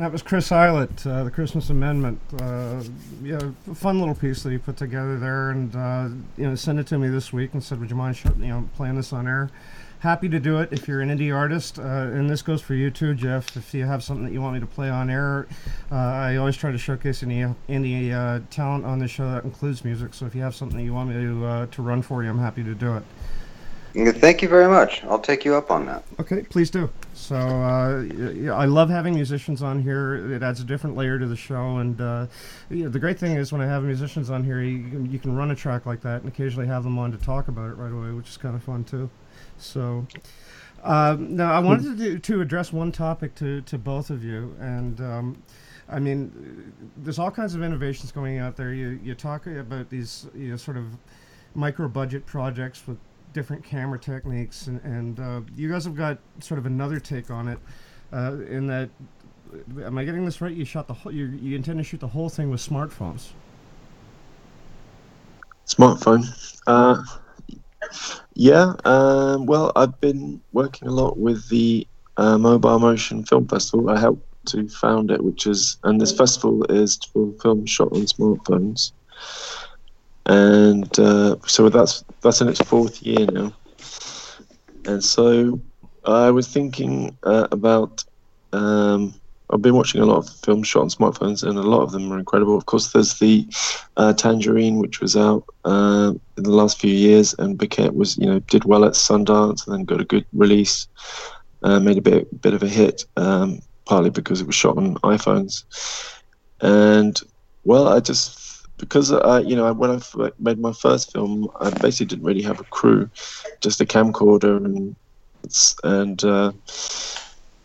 That 0.10 0.14
was 0.14 0.24
Chris 0.24 0.52
Eilert, 0.52 1.06
uh, 1.06 1.24
the 1.24 1.30
Christmas 1.30 1.70
Amendment. 1.70 2.20
Uh, 2.42 2.82
yeah, 3.22 3.52
fun 3.76 4.00
little 4.00 4.16
piece 4.16 4.42
that 4.42 4.52
he 4.52 4.58
put 4.58 4.76
together 4.76 5.20
there, 5.20 5.52
and 5.52 5.76
uh, 5.76 6.10
you 6.36 6.50
know, 6.50 6.56
sent 6.56 6.80
it 6.80 6.88
to 6.88 6.98
me 6.98 7.10
this 7.10 7.32
week 7.32 7.54
and 7.54 7.64
said, 7.64 7.80
"Would 7.80 7.92
you 7.92 7.96
mind, 7.96 8.18
sh- 8.18 8.26
you 8.40 8.48
know, 8.48 8.68
playing 8.76 8.96
this 8.96 9.14
on 9.14 9.28
air?" 9.28 9.52
Happy 10.00 10.28
to 10.28 10.40
do 10.40 10.58
it 10.62 10.70
if 10.72 10.88
you're 10.88 11.02
an 11.02 11.16
indie 11.16 11.36
artist, 11.36 11.78
uh, 11.78 11.84
and 11.84 12.28
this 12.28 12.42
goes 12.42 12.60
for 12.60 12.74
you 12.74 12.90
too, 12.90 13.14
Jeff. 13.14 13.56
If 13.56 13.72
you 13.72 13.86
have 13.86 14.04
something 14.04 14.26
that 14.26 14.34
you 14.34 14.42
want 14.42 14.56
me 14.56 14.62
to 14.62 14.66
play 14.66 14.90
on 14.90 15.12
air, 15.12 15.46
uh, 15.92 15.96
I 15.96 16.38
always 16.38 16.58
try 16.58 16.72
to 16.72 16.78
showcase 16.80 17.22
any 17.22 17.46
indie 17.70 18.12
uh, 18.12 18.44
talent 18.50 18.86
on 18.86 18.98
the 18.98 19.08
show 19.08 19.30
that 19.30 19.44
includes 19.44 19.86
music. 19.86 20.16
So 20.16 20.26
if 20.26 20.34
you 20.34 20.42
have 20.42 20.56
something 20.56 20.80
that 20.80 20.86
you 20.86 20.94
want 20.96 21.10
me 21.10 21.18
to 21.18 21.68
to 21.70 21.82
run 21.84 22.02
for 22.02 22.24
you, 22.24 22.32
I'm 22.32 22.40
happy 22.40 22.64
to 22.64 22.74
do 22.74 22.98
it. 22.98 23.04
Thank 23.94 24.42
you 24.42 24.48
very 24.48 24.68
much. 24.68 25.04
I'll 25.06 25.20
take 25.20 25.44
you 25.44 25.56
up 25.56 25.72
on 25.72 25.86
that. 25.88 26.04
Okay, 26.20 26.44
please 26.44 26.70
do. 26.70 26.90
So 27.14 27.36
uh, 27.36 28.04
I 28.54 28.66
love 28.66 28.90
having 28.90 29.16
musicians 29.16 29.64
on 29.64 29.82
here. 29.82 30.34
It 30.34 30.44
adds 30.44 30.60
a 30.60 30.64
different 30.64 30.96
layer 30.96 31.18
to 31.18 31.26
the 31.26 31.36
show, 31.36 31.78
and 31.78 32.00
uh, 32.00 32.28
the 32.70 33.00
great 33.00 33.18
thing 33.18 33.36
is 33.36 33.52
when 33.52 33.62
I 33.62 33.66
have 33.66 33.84
musicians 33.84 34.30
on 34.30 34.44
here, 34.44 34.62
you 34.62 34.90
can, 34.90 35.12
you 35.12 35.18
can 35.18 35.36
run 35.36 35.50
a 35.52 35.56
track 35.56 35.86
like 35.86 36.02
that 36.02 36.22
and 36.22 36.28
occasionally 36.28 36.68
have 36.68 36.84
them 36.84 37.00
on 37.00 37.12
to 37.12 37.18
talk 37.18 37.48
about 37.48 37.72
it 37.72 37.74
right 37.74 37.92
away, 37.92 38.12
which 38.12 38.30
is 38.30 38.38
kind 38.38 38.56
of 38.56 38.62
fun 38.62 38.84
too. 38.84 39.10
So 39.58 40.06
um, 40.84 41.36
now 41.36 41.52
I 41.52 41.60
wanted 41.60 41.84
to 41.84 41.96
do, 41.96 42.20
to 42.20 42.42
address 42.42 42.72
one 42.72 42.92
topic 42.92 43.36
to 43.36 43.62
to 43.62 43.78
both 43.78 44.10
of 44.12 44.24
you, 44.24 44.56
and 44.60 45.02
um, 45.02 45.44
I 45.90 46.00
mean, 46.00 46.74
there's 46.98 47.20
all 47.20 47.32
kinds 47.32 47.56
of 47.56 47.64
innovations 47.64 48.12
going 48.12 48.38
out 48.38 48.56
there. 48.56 48.72
You 48.72 49.00
you 49.04 49.16
talk 49.16 49.48
about 49.48 49.90
these 49.90 50.28
you 50.36 50.52
know 50.52 50.58
sort 50.58 50.78
of 50.78 50.86
micro 51.56 51.88
budget 51.88 52.26
projects 52.26 52.88
with 52.88 52.98
different 53.40 53.64
camera 53.64 53.98
techniques, 53.98 54.68
and, 54.68 54.82
and 54.84 55.18
uh, 55.22 55.40
you 55.56 55.72
guys 55.72 55.86
have 55.86 55.96
got 55.96 56.18
sort 56.42 56.58
of 56.58 56.66
another 56.66 57.00
take 57.00 57.32
on 57.32 57.48
it. 57.48 57.58
Uh, 58.12 58.34
in 58.50 58.68
that, 58.68 58.90
am 59.82 59.98
I 59.98 60.04
getting 60.04 60.26
this 60.26 60.42
right? 60.42 60.54
You 60.54 60.66
shot 60.66 60.88
the 60.88 60.94
whole. 60.94 61.14
You, 61.14 61.28
you 61.28 61.56
intend 61.56 61.78
to 61.78 61.84
shoot 61.86 62.02
the 62.02 62.08
whole 62.08 62.28
thing 62.28 62.50
with 62.50 62.60
smartphones. 62.60 63.30
Smartphone. 65.66 66.26
Uh, 66.68 67.02
yeah. 68.34 68.74
Um, 68.84 69.46
well, 69.46 69.72
I've 69.78 69.98
been 70.02 70.42
working 70.52 70.90
a 70.90 70.92
lot 70.92 71.18
with 71.18 71.48
the 71.48 71.88
uh, 72.18 72.38
Mobile 72.38 72.80
Motion 72.80 73.24
Film 73.24 73.48
Festival. 73.48 73.90
I 73.90 73.98
helped 73.98 74.26
to 74.48 74.68
found 74.68 75.12
it, 75.12 75.24
which 75.24 75.48
is, 75.48 75.78
and 75.86 76.02
this 76.02 76.12
festival 76.12 76.66
is 76.66 76.98
for 77.14 77.32
film 77.42 77.66
shot 77.66 77.94
on 77.94 78.02
smartphones. 78.02 78.92
And 80.30 81.00
uh, 81.00 81.38
so 81.48 81.70
that's 81.70 82.06
that's 82.22 82.40
in 82.40 82.50
its 82.50 82.62
fourth 82.62 83.02
year 83.02 83.26
now. 83.26 83.52
And 84.86 85.04
so 85.04 85.60
I 86.06 86.30
was 86.32 86.48
thinking 86.48 87.18
uh, 87.24 87.48
about. 87.52 88.04
Um, 88.54 89.16
I've 89.52 89.64
been 89.64 89.76
watching 89.76 90.00
a 90.00 90.06
lot 90.06 90.18
of 90.18 90.30
films 90.30 90.68
shot 90.68 90.82
on 90.82 90.90
smartphones, 90.90 91.42
and 91.42 91.58
a 91.58 91.64
lot 91.64 91.82
of 91.82 91.92
them 91.92 92.14
are 92.14 92.20
incredible. 92.20 92.56
Of 92.56 92.68
course, 92.68 92.92
there's 92.92 93.18
the 93.18 93.48
uh, 93.98 94.14
Tangerine, 94.14 94.78
which 94.78 95.02
was 95.02 95.18
out 95.18 95.44
uh, 95.66 96.14
in 96.38 96.44
the 96.44 96.52
last 96.52 96.80
few 96.80 96.94
years 96.94 97.34
and 97.40 97.58
became 97.58 97.96
was 97.96 98.16
you 98.20 98.28
know 98.28 98.40
did 98.40 98.66
well 98.66 98.86
at 98.86 98.94
Sundance, 98.94 99.66
and 99.66 99.76
then 99.76 99.86
got 99.86 100.02
a 100.02 100.06
good 100.06 100.26
release, 100.34 100.88
uh, 101.64 101.80
made 101.80 101.98
a 101.98 102.02
bit 102.02 102.42
bit 102.42 102.54
of 102.54 102.62
a 102.62 102.68
hit, 102.68 103.06
um, 103.18 103.60
partly 103.86 104.12
because 104.12 104.42
it 104.42 104.46
was 104.46 104.56
shot 104.56 104.78
on 104.78 104.98
iPhones, 104.98 105.64
and 106.62 107.20
well, 107.64 107.88
I 107.88 108.00
just 108.00 108.49
because 108.80 109.12
you 109.46 109.56
know 109.56 109.72
when 109.74 109.92
I 109.92 110.00
made 110.40 110.60
my 110.60 110.74
first 110.74 111.12
film, 111.12 111.50
I 111.60 111.70
basically 111.70 112.08
didn't 112.08 112.26
really 112.26 112.42
have 112.42 112.60
a 112.60 112.64
crew, 112.66 113.10
just 113.62 113.82
a 113.82 113.86
camcorder 113.86 114.58
and 114.58 114.96
and 115.84 116.24
uh, 116.24 116.52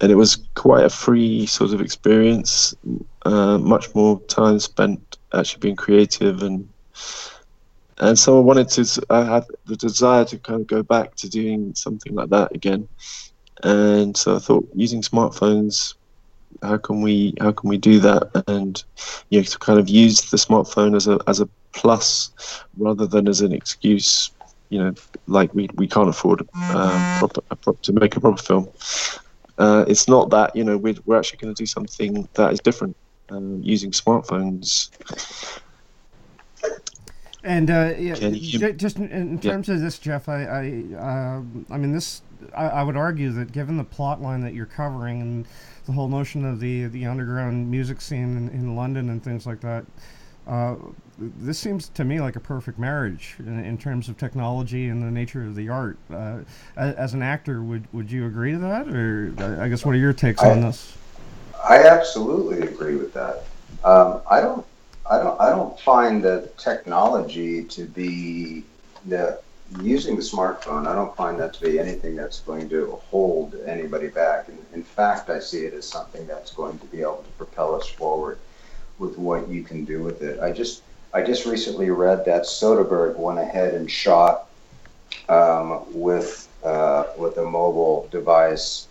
and 0.00 0.12
it 0.12 0.16
was 0.16 0.37
quite 0.55 0.85
a 0.85 0.90
free 0.90 1.46
sort 1.46 1.72
of 1.72 1.81
experience. 1.81 2.74
Uh, 3.24 3.59
much 3.59 3.94
more 3.94 4.20
time 4.22 4.59
spent 4.59 5.16
actually 5.33 5.61
being 5.61 5.77
creative 5.77 6.42
and 6.42 6.68
and 7.98 8.18
so 8.18 8.37
I 8.37 8.40
wanted 8.40 8.68
to. 8.70 9.07
I 9.09 9.24
had 9.24 9.44
the 9.66 9.77
desire 9.77 10.24
to 10.27 10.38
kind 10.38 10.61
of 10.61 10.66
go 10.66 10.83
back 10.83 11.14
to 11.16 11.29
doing 11.29 11.74
something 11.74 12.14
like 12.14 12.31
that 12.31 12.55
again, 12.55 12.88
and 13.62 14.16
so 14.16 14.37
I 14.37 14.40
thought 14.40 14.68
using 14.74 15.00
smartphones 15.00 15.94
how 16.62 16.77
can 16.79 17.03
we 17.03 17.35
how 17.40 17.53
can 17.53 17.69
we 17.69 17.79
do 17.79 17.99
that? 18.01 18.45
And 18.49 18.83
you 19.31 19.40
know 19.40 19.45
to 19.45 19.59
kind 19.59 19.79
of 19.79 19.88
use 19.88 20.31
the 20.31 20.37
smartphone 20.37 20.97
as 20.97 21.07
a 21.07 21.19
as 21.27 21.40
a 21.40 21.49
plus 21.73 22.31
rather 22.79 23.07
than 23.07 23.29
as 23.29 23.40
an 23.40 23.53
excuse 23.53 24.31
you 24.71 24.79
know 24.79 24.95
like 25.27 25.53
we, 25.55 25.69
we 25.75 25.87
can't 25.88 26.09
afford 26.09 26.47
um, 26.69 27.05
proper, 27.19 27.40
a 27.51 27.57
prop, 27.57 27.81
to 27.83 27.93
make 27.93 28.17
a 28.17 28.21
proper 28.21 28.43
film. 28.43 28.69
Uh, 29.59 29.85
it's 29.88 30.09
not 30.09 30.31
that 30.31 30.55
you 30.57 30.64
know 30.64 30.77
we're, 30.77 30.95
we're 31.05 31.19
actually 31.19 31.38
going 31.38 31.55
to 31.55 31.61
do 31.62 31.67
something 31.67 32.29
that 32.35 32.53
is 32.53 32.61
different 32.61 32.97
um, 33.31 33.61
using 33.62 33.90
smartphones. 33.90 34.90
And 37.45 37.71
uh, 37.71 37.93
yeah, 37.99 38.17
you- 38.17 38.73
just 38.73 38.97
in, 38.97 39.11
in 39.11 39.38
Yeah. 39.43 39.53
terms 39.53 39.69
of 39.69 39.81
this, 39.81 39.99
Jeff, 39.99 40.29
I, 40.29 40.45
I, 40.45 40.61
um 40.99 41.67
I 41.71 41.77
mean, 41.77 41.93
this, 41.93 42.23
I, 42.57 42.69
I 42.69 42.83
would 42.83 42.97
argue 42.97 43.31
that 43.33 43.53
given 43.53 43.77
the 43.77 43.85
plot 43.85 44.23
line 44.23 44.40
that 44.43 44.55
you're 44.55 44.64
covering 44.67 45.21
and 45.21 45.47
the 45.87 45.92
whole 45.92 46.09
notion 46.09 46.44
of 46.44 46.61
the 46.61 46.87
the 46.87 47.07
underground 47.07 47.70
music 47.70 48.01
scene 48.01 48.37
in, 48.37 48.49
in 48.51 48.77
London 48.77 49.11
and 49.11 49.23
things 49.23 49.47
like 49.47 49.61
that, 49.61 49.85
uh, 50.47 50.77
this 51.18 51.59
seems 51.59 51.88
to 51.90 52.05
me 52.05 52.20
like 52.20 52.37
a 52.37 52.40
perfect 52.40 52.79
marriage 52.79 53.37
in, 53.38 53.64
in 53.64 53.79
terms 53.79 54.09
of 54.09 54.16
technology 54.16 54.88
and 54.88 55.03
the 55.03 55.11
nature 55.11 55.42
of 55.44 55.55
the 55.55 55.68
art. 55.68 55.97
Uh, 56.12 56.38
as, 56.77 56.94
as 56.94 57.14
an 57.14 57.23
actor, 57.23 57.62
would 57.62 57.87
would 57.92 58.11
you 58.11 58.27
agree 58.27 58.53
to 58.53 58.59
that, 58.59 58.88
or 58.88 59.33
I 59.38 59.64
I 59.64 59.68
guess 59.68 59.85
what 59.85 59.94
are 59.94 59.99
your 59.99 60.12
takes 60.12 60.42
I- 60.42 60.51
on 60.51 60.61
this? 60.61 60.97
I 61.66 61.79
absolutely 61.79 62.61
agree 62.68 62.97
with 62.97 63.14
that. 63.14 63.44
Um, 63.85 64.20
I 64.31 64.42
don't, 64.42 64.66
I 65.11 65.18
don't, 65.18 65.40
I 65.40 65.49
don't 65.49 65.81
find 65.81 66.23
the 66.23 66.51
technology 66.59 67.64
to 67.64 67.87
be 67.87 68.64
the 69.07 69.40
using 69.81 70.16
the 70.16 70.22
smartphone. 70.22 70.87
I 70.87 70.94
don't 70.94 71.16
find 71.16 71.38
that 71.40 71.55
to 71.55 71.61
be 71.61 71.79
anything 71.79 72.16
that's 72.16 72.40
going 72.40 72.68
to 72.68 72.98
hold 73.11 73.55
anybody 73.66 74.09
back. 74.09 74.48
In, 74.48 74.59
in 74.74 74.83
fact, 74.83 75.31
I 75.31 75.38
see 75.40 75.64
it 75.64 75.74
as 75.74 75.88
something 75.88 76.27
that's 76.27 76.53
going 76.53 76.79
to 76.79 76.87
be 76.87 77.00
able 77.00 77.24
to 77.24 77.31
propel 77.38 77.74
us 77.74 77.88
forward 77.88 78.38
with 78.98 79.18
what 79.18 79.48
you 79.48 79.62
can 79.62 79.85
do 79.85 80.03
with 80.03 80.22
it. 80.22 80.40
I 80.40 80.53
just, 80.53 80.83
I 81.12 81.22
just 81.22 81.46
recently 81.46 81.90
read 81.90 82.24
that 82.27 82.42
Soderbergh 82.42 83.16
went 83.16 83.38
ahead 83.38 83.74
and 83.74 83.90
shot 83.90 84.48
um, 85.29 85.85
with 85.92 86.48
uh, 86.62 87.05
with 87.18 87.37
a 87.38 87.44
mobile 87.44 88.09
device, 88.11 88.88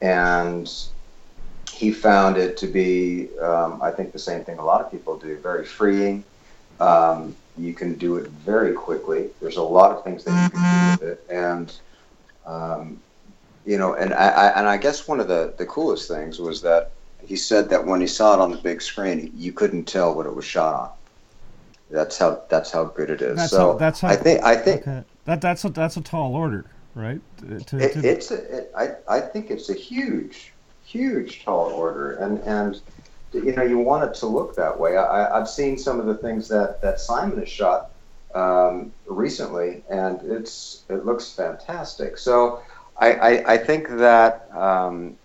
and 0.00 0.70
he 1.70 1.92
found 1.92 2.36
it 2.36 2.56
to 2.58 2.66
be, 2.66 3.28
um, 3.40 3.80
I 3.82 3.90
think, 3.90 4.12
the 4.12 4.18
same 4.18 4.44
thing 4.44 4.58
a 4.58 4.64
lot 4.64 4.80
of 4.80 4.90
people 4.90 5.18
do, 5.18 5.36
very 5.38 5.64
freeing. 5.64 6.24
Um, 6.80 7.36
you 7.58 7.74
can 7.74 7.94
do 7.94 8.16
it 8.16 8.28
very 8.28 8.72
quickly. 8.72 9.28
There's 9.40 9.56
a 9.58 9.62
lot 9.62 9.90
of 9.92 10.02
things 10.02 10.24
that 10.24 10.44
you 10.44 10.50
can 10.50 10.96
do 10.98 11.04
with 11.04 11.12
it, 11.12 11.26
and 11.30 11.72
um, 12.46 13.00
you 13.66 13.76
know, 13.76 13.94
and 13.94 14.14
I, 14.14 14.28
I 14.28 14.58
and 14.58 14.66
I 14.68 14.76
guess 14.78 15.06
one 15.06 15.20
of 15.20 15.28
the 15.28 15.52
the 15.58 15.66
coolest 15.66 16.08
things 16.08 16.38
was 16.38 16.62
that 16.62 16.92
he 17.26 17.36
said 17.36 17.68
that 17.68 17.84
when 17.84 18.00
he 18.00 18.06
saw 18.06 18.34
it 18.34 18.40
on 18.40 18.50
the 18.50 18.56
big 18.56 18.80
screen, 18.80 19.30
you 19.36 19.52
couldn't 19.52 19.84
tell 19.84 20.14
what 20.14 20.24
it 20.26 20.34
was 20.34 20.44
shot 20.46 20.74
on. 20.74 20.90
That's 21.90 22.16
how 22.16 22.40
that's 22.48 22.70
how 22.70 22.84
good 22.84 23.10
it 23.10 23.20
is. 23.20 23.36
That's 23.36 23.50
so 23.50 23.72
how- 23.72 23.78
that's 23.78 24.00
how- 24.00 24.08
I 24.08 24.16
think 24.16 24.42
I 24.42 24.56
think 24.56 24.82
Okay, 24.82 25.04
that 25.26 25.40
that's 25.42 25.64
a 25.64 25.68
that's 25.68 25.98
a 25.98 26.00
tall 26.00 26.34
order, 26.34 26.64
right? 26.94 27.20
Uh, 27.42 27.58
To, 27.58 27.78
it, 27.78 27.92
to- 27.92 28.08
it's 28.08 28.30
a, 28.30 28.58
it, 28.58 28.72
I, 28.74 28.92
I 29.06 29.20
think 29.20 29.50
it's 29.50 29.68
a 29.68 29.74
huge, 29.74 30.52
huge 30.84 31.44
tall 31.44 31.72
order, 31.72 32.12
and 32.12 32.38
and 32.40 32.80
you 33.32 33.54
know 33.54 33.62
you 33.62 33.78
want 33.78 34.04
it 34.04 34.14
to 34.20 34.26
look 34.26 34.56
that 34.56 34.78
way. 34.78 34.96
I, 34.96 35.38
I've 35.38 35.48
seen 35.48 35.78
some 35.78 36.00
of 36.00 36.06
the 36.06 36.16
things 36.16 36.48
that 36.48 36.80
that 36.82 37.00
Simon 37.00 37.38
has 37.38 37.48
shot 37.48 37.90
um, 38.34 38.92
recently, 39.06 39.82
and 39.90 40.20
it's 40.22 40.84
it 40.88 41.04
looks 41.04 41.32
fantastic. 41.32 42.18
So 42.18 42.60
I, 42.96 43.12
I, 43.12 43.52
I 43.54 43.56
think 43.58 43.88
that 43.88 44.48
um, 44.54 45.16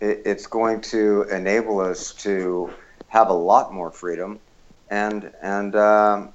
it, 0.00 0.22
it's 0.24 0.46
going 0.46 0.80
to 0.82 1.22
enable 1.30 1.80
us 1.80 2.12
to 2.16 2.70
have 3.08 3.28
a 3.28 3.34
lot 3.34 3.72
more 3.72 3.90
freedom, 3.90 4.40
and 4.90 5.32
and 5.42 5.74
um, 5.76 6.34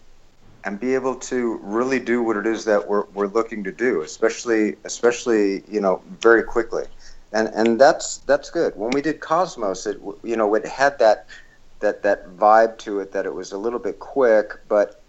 and 0.64 0.80
be 0.80 0.94
able 0.94 1.16
to 1.16 1.60
really 1.64 2.00
do 2.00 2.22
what 2.22 2.38
it 2.38 2.46
is 2.46 2.66
that 2.66 2.88
we're, 2.88 3.06
we're 3.14 3.28
looking 3.28 3.64
to 3.64 3.72
do, 3.72 4.02
especially 4.02 4.76
especially 4.84 5.64
you 5.70 5.80
know 5.80 6.02
very 6.20 6.44
quickly, 6.44 6.84
and 7.34 7.50
and 7.54 7.80
that's 7.80 8.18
that's 8.20 8.50
good. 8.50 8.76
When 8.76 8.92
we 8.92 9.02
did 9.02 9.20
Cosmos, 9.20 9.86
it 9.86 10.00
you 10.24 10.36
know 10.36 10.54
it 10.56 10.66
had 10.66 11.00
that 11.00 11.28
that 11.80 12.04
that 12.04 12.38
vibe 12.38 12.78
to 12.80 13.00
it 13.00 13.12
that 13.12 13.26
it 13.26 13.34
was 13.34 13.52
a 13.52 13.58
little 13.58 13.80
bit 13.80 14.00
quick, 14.00 14.54
but 14.68 15.02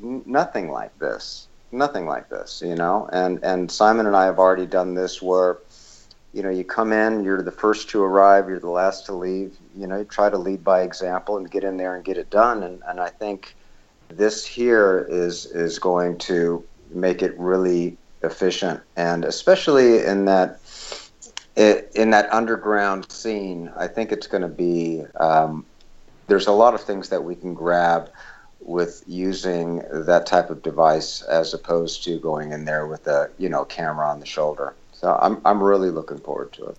nothing 0.00 0.70
like 0.70 0.96
this, 0.98 1.48
nothing 1.72 2.06
like 2.06 2.28
this, 2.28 2.62
you 2.64 2.74
know. 2.74 3.08
And 3.12 3.42
and 3.42 3.70
Simon 3.70 4.06
and 4.06 4.16
I 4.16 4.24
have 4.24 4.38
already 4.38 4.66
done 4.66 4.94
this 4.94 5.22
where. 5.22 5.58
You 6.32 6.42
know, 6.42 6.50
you 6.50 6.64
come 6.64 6.92
in, 6.92 7.22
you're 7.22 7.42
the 7.42 7.52
first 7.52 7.88
to 7.90 8.02
arrive, 8.02 8.48
you're 8.48 8.58
the 8.58 8.68
last 8.68 9.06
to 9.06 9.12
leave. 9.12 9.56
You 9.76 9.86
know, 9.86 9.98
you 9.98 10.04
try 10.04 10.30
to 10.30 10.36
lead 10.36 10.64
by 10.64 10.82
example 10.82 11.36
and 11.36 11.48
get 11.48 11.62
in 11.62 11.76
there 11.76 11.94
and 11.94 12.04
get 12.04 12.18
it 12.18 12.28
done. 12.28 12.64
And, 12.64 12.82
and 12.88 12.98
I 12.98 13.08
think 13.08 13.54
this 14.08 14.44
here 14.44 15.06
is 15.08 15.46
is 15.46 15.78
going 15.78 16.18
to 16.18 16.64
make 16.90 17.22
it 17.22 17.38
really 17.38 17.96
efficient 18.22 18.80
and 18.96 19.24
especially 19.24 20.04
in 20.04 20.24
that 20.24 20.58
it, 21.56 21.92
in 21.94 22.10
that 22.10 22.32
underground 22.32 23.10
scene 23.10 23.70
i 23.76 23.86
think 23.86 24.12
it's 24.12 24.26
going 24.26 24.42
to 24.42 24.48
be 24.48 25.02
um, 25.20 25.64
there's 26.26 26.46
a 26.46 26.52
lot 26.52 26.74
of 26.74 26.80
things 26.80 27.08
that 27.10 27.22
we 27.22 27.34
can 27.34 27.54
grab 27.54 28.10
with 28.60 29.02
using 29.06 29.82
that 29.92 30.24
type 30.26 30.48
of 30.50 30.62
device 30.62 31.20
as 31.22 31.52
opposed 31.52 32.02
to 32.04 32.18
going 32.18 32.52
in 32.52 32.64
there 32.64 32.86
with 32.86 33.06
a 33.06 33.30
you 33.38 33.48
know 33.48 33.64
camera 33.64 34.08
on 34.08 34.20
the 34.20 34.26
shoulder 34.26 34.74
so 34.92 35.18
i'm, 35.20 35.40
I'm 35.44 35.62
really 35.62 35.90
looking 35.90 36.18
forward 36.18 36.52
to 36.54 36.64
it 36.66 36.78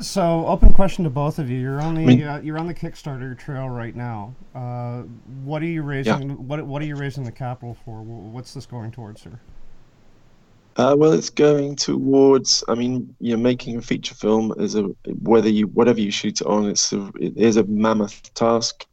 So, 0.00 0.44
open 0.48 0.72
question 0.72 1.04
to 1.04 1.10
both 1.10 1.38
of 1.38 1.48
you. 1.48 1.56
You're 1.56 1.80
on 1.80 1.94
the 1.94 2.04
Me- 2.04 2.24
uh, 2.24 2.40
you're 2.40 2.58
on 2.58 2.66
the 2.66 2.74
Kickstarter 2.74 3.38
trail 3.38 3.68
right 3.68 3.94
now. 3.94 4.34
Uh, 4.52 5.02
what 5.44 5.62
are 5.62 5.66
you 5.66 5.82
raising? 5.82 6.48
What 6.48 6.66
what 6.66 6.82
are 6.82 6.84
you 6.84 6.96
raising 6.96 7.22
the 7.22 7.30
capital 7.30 7.76
for? 7.84 8.02
What's 8.02 8.54
this 8.54 8.66
going 8.66 8.90
towards, 8.90 9.22
sir? 9.22 9.38
Uh, 10.76 10.94
well, 10.98 11.12
it's 11.12 11.30
going 11.30 11.76
towards. 11.76 12.64
I 12.68 12.74
mean, 12.74 13.14
you're 13.20 13.38
making 13.38 13.76
a 13.76 13.82
feature 13.82 14.14
film 14.14 14.52
is 14.58 14.74
a 14.74 14.82
whether 15.20 15.48
you 15.48 15.68
whatever 15.68 16.00
you 16.00 16.10
shoot 16.10 16.40
it 16.40 16.46
on, 16.46 16.68
it's 16.68 16.92
a, 16.92 17.10
it 17.20 17.36
is 17.36 17.56
a 17.56 17.64
mammoth 17.64 18.34
task. 18.34 18.84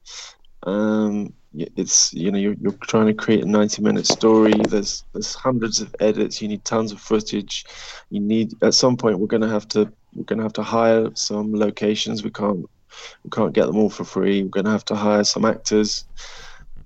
Um, 0.64 1.34
it's 1.54 2.14
you 2.14 2.32
know 2.32 2.38
you're, 2.38 2.56
you're 2.62 2.78
trying 2.84 3.08
to 3.08 3.14
create 3.14 3.44
a 3.44 3.48
90 3.48 3.82
minute 3.82 4.06
story. 4.06 4.54
There's 4.70 5.04
there's 5.14 5.34
hundreds 5.34 5.82
of 5.82 5.94
edits. 6.00 6.42
You 6.42 6.48
need 6.48 6.64
tons 6.66 6.92
of 6.92 7.00
footage. 7.00 7.66
You 8.10 8.20
need 8.20 8.54
at 8.62 8.74
some 8.76 8.96
point 8.96 9.20
we're 9.20 9.28
gonna 9.28 9.50
have 9.50 9.68
to 9.70 9.92
we're 10.14 10.24
gonna 10.26 10.44
have 10.44 10.54
to 10.54 10.64
hire 10.64 11.10
some 11.16 11.54
locations. 11.54 12.24
We 12.24 12.30
can't 12.30 12.66
we 13.24 13.30
can't 13.32 13.54
get 13.54 13.66
them 13.66 13.78
all 13.78 13.90
for 13.90 14.04
free. 14.04 14.44
We're 14.44 14.50
gonna 14.50 14.72
have 14.72 14.86
to 14.86 14.96
hire 14.96 15.24
some 15.24 15.46
actors. 15.46 16.06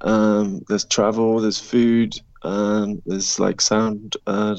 Um, 0.01 0.61
there's 0.67 0.85
travel. 0.85 1.39
There's 1.39 1.59
food. 1.59 2.13
Um, 2.41 3.01
there's 3.05 3.39
like 3.39 3.61
sound. 3.61 4.17
Uh, 4.27 4.55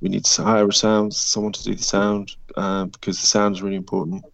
we 0.00 0.08
need 0.08 0.24
to 0.24 0.42
hire 0.42 0.68
a 0.68 0.72
sound, 0.72 1.14
someone 1.14 1.52
to 1.52 1.64
do 1.64 1.74
the 1.74 1.82
sound, 1.82 2.36
uh, 2.56 2.84
because 2.86 3.20
the 3.20 3.26
sound 3.26 3.56
is 3.56 3.62
really 3.62 3.76
important. 3.76 4.24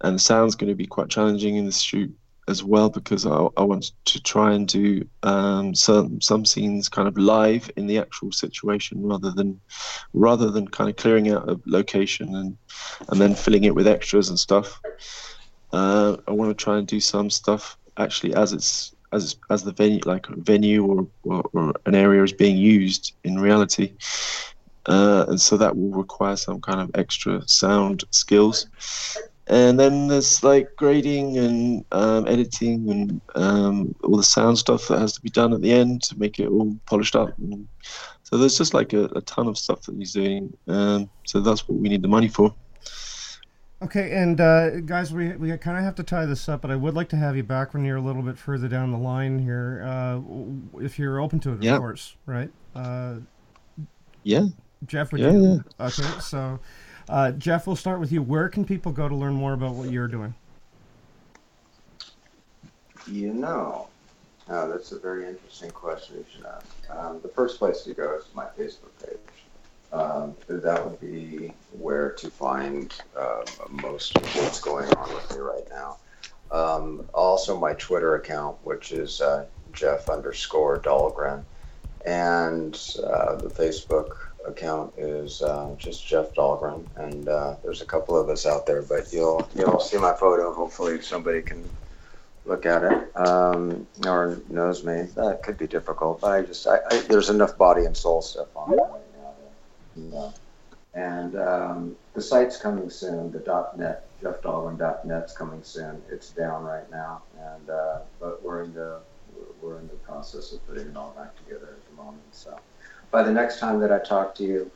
And 0.00 0.16
the 0.16 0.20
sound's 0.20 0.54
going 0.54 0.70
to 0.70 0.76
be 0.76 0.86
quite 0.86 1.08
challenging 1.08 1.56
in 1.56 1.66
the 1.66 1.72
shoot 1.72 2.14
as 2.46 2.62
well, 2.62 2.90
because 2.90 3.26
I, 3.26 3.48
I 3.56 3.62
want 3.62 3.92
to 4.04 4.22
try 4.22 4.52
and 4.52 4.68
do 4.68 5.06
um, 5.22 5.74
some 5.74 6.20
some 6.20 6.44
scenes 6.44 6.88
kind 6.88 7.08
of 7.08 7.16
live 7.16 7.70
in 7.76 7.86
the 7.86 7.98
actual 7.98 8.32
situation, 8.32 9.02
rather 9.02 9.30
than 9.30 9.60
rather 10.12 10.50
than 10.50 10.68
kind 10.68 10.90
of 10.90 10.96
clearing 10.96 11.30
out 11.30 11.48
a 11.48 11.58
location 11.64 12.34
and 12.34 12.56
and 13.08 13.20
then 13.20 13.34
filling 13.34 13.64
it 13.64 13.74
with 13.74 13.86
extras 13.86 14.28
and 14.28 14.38
stuff. 14.38 14.80
Uh, 15.72 16.16
I 16.28 16.32
want 16.32 16.56
to 16.56 16.64
try 16.64 16.78
and 16.78 16.86
do 16.86 17.00
some 17.00 17.30
stuff 17.30 17.76
actually 17.96 18.34
as 18.34 18.52
it's 18.52 18.93
as 19.14 19.36
as 19.50 19.62
the 19.62 19.72
venue 19.72 20.00
like 20.04 20.26
venue 20.26 20.84
or, 20.84 21.06
or, 21.22 21.42
or 21.52 21.74
an 21.86 21.94
area 21.94 22.22
is 22.22 22.32
being 22.32 22.56
used 22.56 23.14
in 23.24 23.38
reality. 23.38 23.92
Uh, 24.86 25.24
and 25.28 25.40
so 25.40 25.56
that 25.56 25.74
will 25.74 25.92
require 25.92 26.36
some 26.36 26.60
kind 26.60 26.80
of 26.80 26.90
extra 26.94 27.46
sound 27.48 28.04
skills. 28.10 28.66
And 29.46 29.78
then 29.78 30.08
there's 30.08 30.42
like 30.42 30.68
grading 30.76 31.38
and 31.38 31.84
um, 31.92 32.26
editing 32.26 32.90
and 32.90 33.20
um, 33.34 33.94
all 34.04 34.16
the 34.16 34.22
sound 34.22 34.58
stuff 34.58 34.88
that 34.88 34.98
has 34.98 35.12
to 35.14 35.20
be 35.20 35.30
done 35.30 35.52
at 35.52 35.60
the 35.60 35.72
end 35.72 36.02
to 36.04 36.18
make 36.18 36.38
it 36.38 36.48
all 36.48 36.74
polished 36.86 37.16
up. 37.16 37.36
And 37.38 37.66
so 38.22 38.38
there's 38.38 38.56
just 38.56 38.74
like 38.74 38.92
a, 38.94 39.04
a 39.16 39.20
ton 39.22 39.46
of 39.46 39.58
stuff 39.58 39.82
that 39.82 39.96
he's 39.96 40.12
doing. 40.12 40.54
Um, 40.66 41.10
so 41.26 41.40
that's 41.40 41.68
what 41.68 41.78
we 41.78 41.88
need 41.88 42.02
the 42.02 42.08
money 42.08 42.28
for 42.28 42.54
Okay, 43.84 44.12
and 44.12 44.40
uh, 44.40 44.80
guys, 44.80 45.12
we 45.12 45.36
we 45.36 45.54
kind 45.58 45.76
of 45.76 45.84
have 45.84 45.94
to 45.96 46.02
tie 46.02 46.24
this 46.24 46.48
up, 46.48 46.62
but 46.62 46.70
I 46.70 46.76
would 46.76 46.94
like 46.94 47.10
to 47.10 47.16
have 47.16 47.36
you 47.36 47.42
back 47.42 47.74
when 47.74 47.84
you're 47.84 47.98
a 47.98 48.00
little 48.00 48.22
bit 48.22 48.38
further 48.38 48.66
down 48.66 48.92
the 48.92 48.98
line 48.98 49.38
here, 49.38 49.82
uh, 49.86 50.20
if 50.80 50.98
you're 50.98 51.20
open 51.20 51.38
to 51.40 51.52
it, 51.52 51.62
Yeah. 51.62 51.74
of 51.74 51.80
course, 51.80 52.16
right? 52.24 52.50
Uh, 52.74 53.16
yeah 54.22 54.46
Jeff, 54.86 55.12
would 55.12 55.20
Yeah, 55.20 55.32
you? 55.32 55.64
Okay, 55.78 56.02
so 56.20 56.58
uh, 57.10 57.32
Jeff, 57.32 57.66
we'll 57.66 57.76
start 57.76 58.00
with 58.00 58.10
you. 58.10 58.22
Where 58.22 58.48
can 58.48 58.64
people 58.64 58.90
go 58.90 59.06
to 59.06 59.14
learn 59.14 59.34
more 59.34 59.52
about 59.52 59.74
what 59.74 59.90
you're 59.90 60.08
doing? 60.08 60.34
You 63.06 63.34
know, 63.34 63.88
oh, 64.48 64.68
that's 64.70 64.92
a 64.92 64.98
very 64.98 65.28
interesting 65.28 65.70
question 65.72 66.16
you 66.16 66.24
should 66.34 66.46
ask. 66.46 66.66
Um, 66.90 67.20
the 67.20 67.28
first 67.28 67.58
place 67.58 67.82
to 67.82 67.92
go 67.92 68.16
is 68.16 68.24
my 68.34 68.46
Facebook 68.58 68.96
page. 69.04 69.18
Um, 69.94 70.34
that 70.48 70.84
would 70.84 71.00
be 71.00 71.52
where 71.78 72.10
to 72.10 72.28
find 72.28 72.92
uh, 73.16 73.44
most 73.70 74.16
of 74.16 74.22
what's 74.36 74.60
going 74.60 74.92
on 74.94 75.14
with 75.14 75.30
me 75.30 75.38
right 75.38 75.66
now. 75.70 75.98
Um, 76.50 77.08
also, 77.14 77.58
my 77.58 77.74
Twitter 77.74 78.16
account, 78.16 78.56
which 78.64 78.92
is 78.92 79.20
uh, 79.20 79.46
Jeff 79.72 80.08
underscore 80.08 80.80
Dahlgren, 80.80 81.44
and 82.04 82.74
uh, 83.04 83.36
the 83.36 83.48
Facebook 83.48 84.16
account 84.46 84.92
is 84.98 85.42
uh, 85.42 85.74
just 85.78 86.06
Jeff 86.06 86.34
Dahlgren. 86.34 86.84
And 86.96 87.28
uh, 87.28 87.56
there's 87.62 87.80
a 87.80 87.86
couple 87.86 88.18
of 88.18 88.28
us 88.28 88.46
out 88.46 88.66
there, 88.66 88.82
but 88.82 89.12
you'll 89.12 89.48
you'll 89.54 89.80
see 89.80 89.98
my 89.98 90.12
photo. 90.12 90.52
Hopefully, 90.52 91.00
somebody 91.02 91.40
can 91.40 91.68
look 92.46 92.66
at 92.66 92.82
it 92.82 93.16
um, 93.16 93.86
or 94.04 94.38
knows 94.50 94.84
me. 94.84 95.02
That 95.14 95.42
could 95.42 95.56
be 95.56 95.66
difficult, 95.66 96.20
but 96.20 96.32
I 96.32 96.42
just 96.42 96.66
I, 96.66 96.78
I, 96.90 97.00
there's 97.02 97.30
enough 97.30 97.56
body 97.56 97.84
and 97.84 97.96
soul 97.96 98.22
stuff 98.22 98.48
on 98.56 98.74
it 98.74 99.03
Yeah. 99.96 100.30
And 100.94 101.36
um, 101.36 101.96
the 102.14 102.22
site's 102.22 102.56
coming 102.56 102.88
soon. 102.88 103.32
The 103.32 103.40
.net 103.76 104.06
Jeff 104.22 104.40
Dahlgren.net's 104.42 105.36
coming 105.36 105.62
soon. 105.62 106.00
It's 106.08 106.30
down 106.30 106.64
right 106.64 106.88
now, 106.90 107.22
and 107.38 107.68
uh, 107.68 107.98
but 108.20 108.42
we're 108.42 108.62
in 108.62 108.72
the 108.74 109.00
we're 109.60 109.78
in 109.80 109.88
the 109.88 109.94
process 109.94 110.52
of 110.52 110.66
putting 110.68 110.88
it 110.88 110.96
all 110.96 111.10
back 111.16 111.36
together 111.36 111.76
at 111.76 111.90
the 111.90 112.02
moment. 112.02 112.22
So 112.32 112.58
by 113.10 113.22
the 113.22 113.32
next 113.32 113.58
time 113.58 113.80
that 113.80 113.90
I 113.90 113.98
talk 113.98 114.34
to 114.36 114.44
you, 114.44 114.70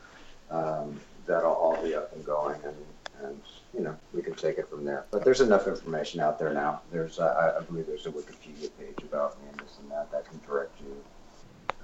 um, 0.51 0.99
that'll 1.25 1.53
all 1.53 1.81
be 1.81 1.95
up 1.95 2.13
and 2.13 2.25
going, 2.25 2.59
and 2.65 2.75
and 3.23 3.41
you 3.73 3.79
know 3.79 3.97
we 4.13 4.21
can 4.21 4.35
take 4.35 4.57
it 4.57 4.69
from 4.69 4.83
there. 4.83 5.05
But 5.11 5.23
there's 5.23 5.41
enough 5.41 5.67
information 5.67 6.19
out 6.19 6.37
there 6.37 6.53
now. 6.53 6.81
There's 6.91 7.17
uh, 7.17 7.53
I 7.55 7.59
I 7.59 7.61
believe 7.61 7.87
there's 7.87 8.07
a 8.07 8.11
Wikipedia 8.11 8.69
page 8.77 9.03
about 9.03 9.41
me 9.41 9.47
and 9.51 9.59
this 9.61 9.77
and 9.81 9.89
that 9.89 10.11
that 10.11 10.29
can 10.29 10.41
direct 10.45 10.79
you 10.81 11.01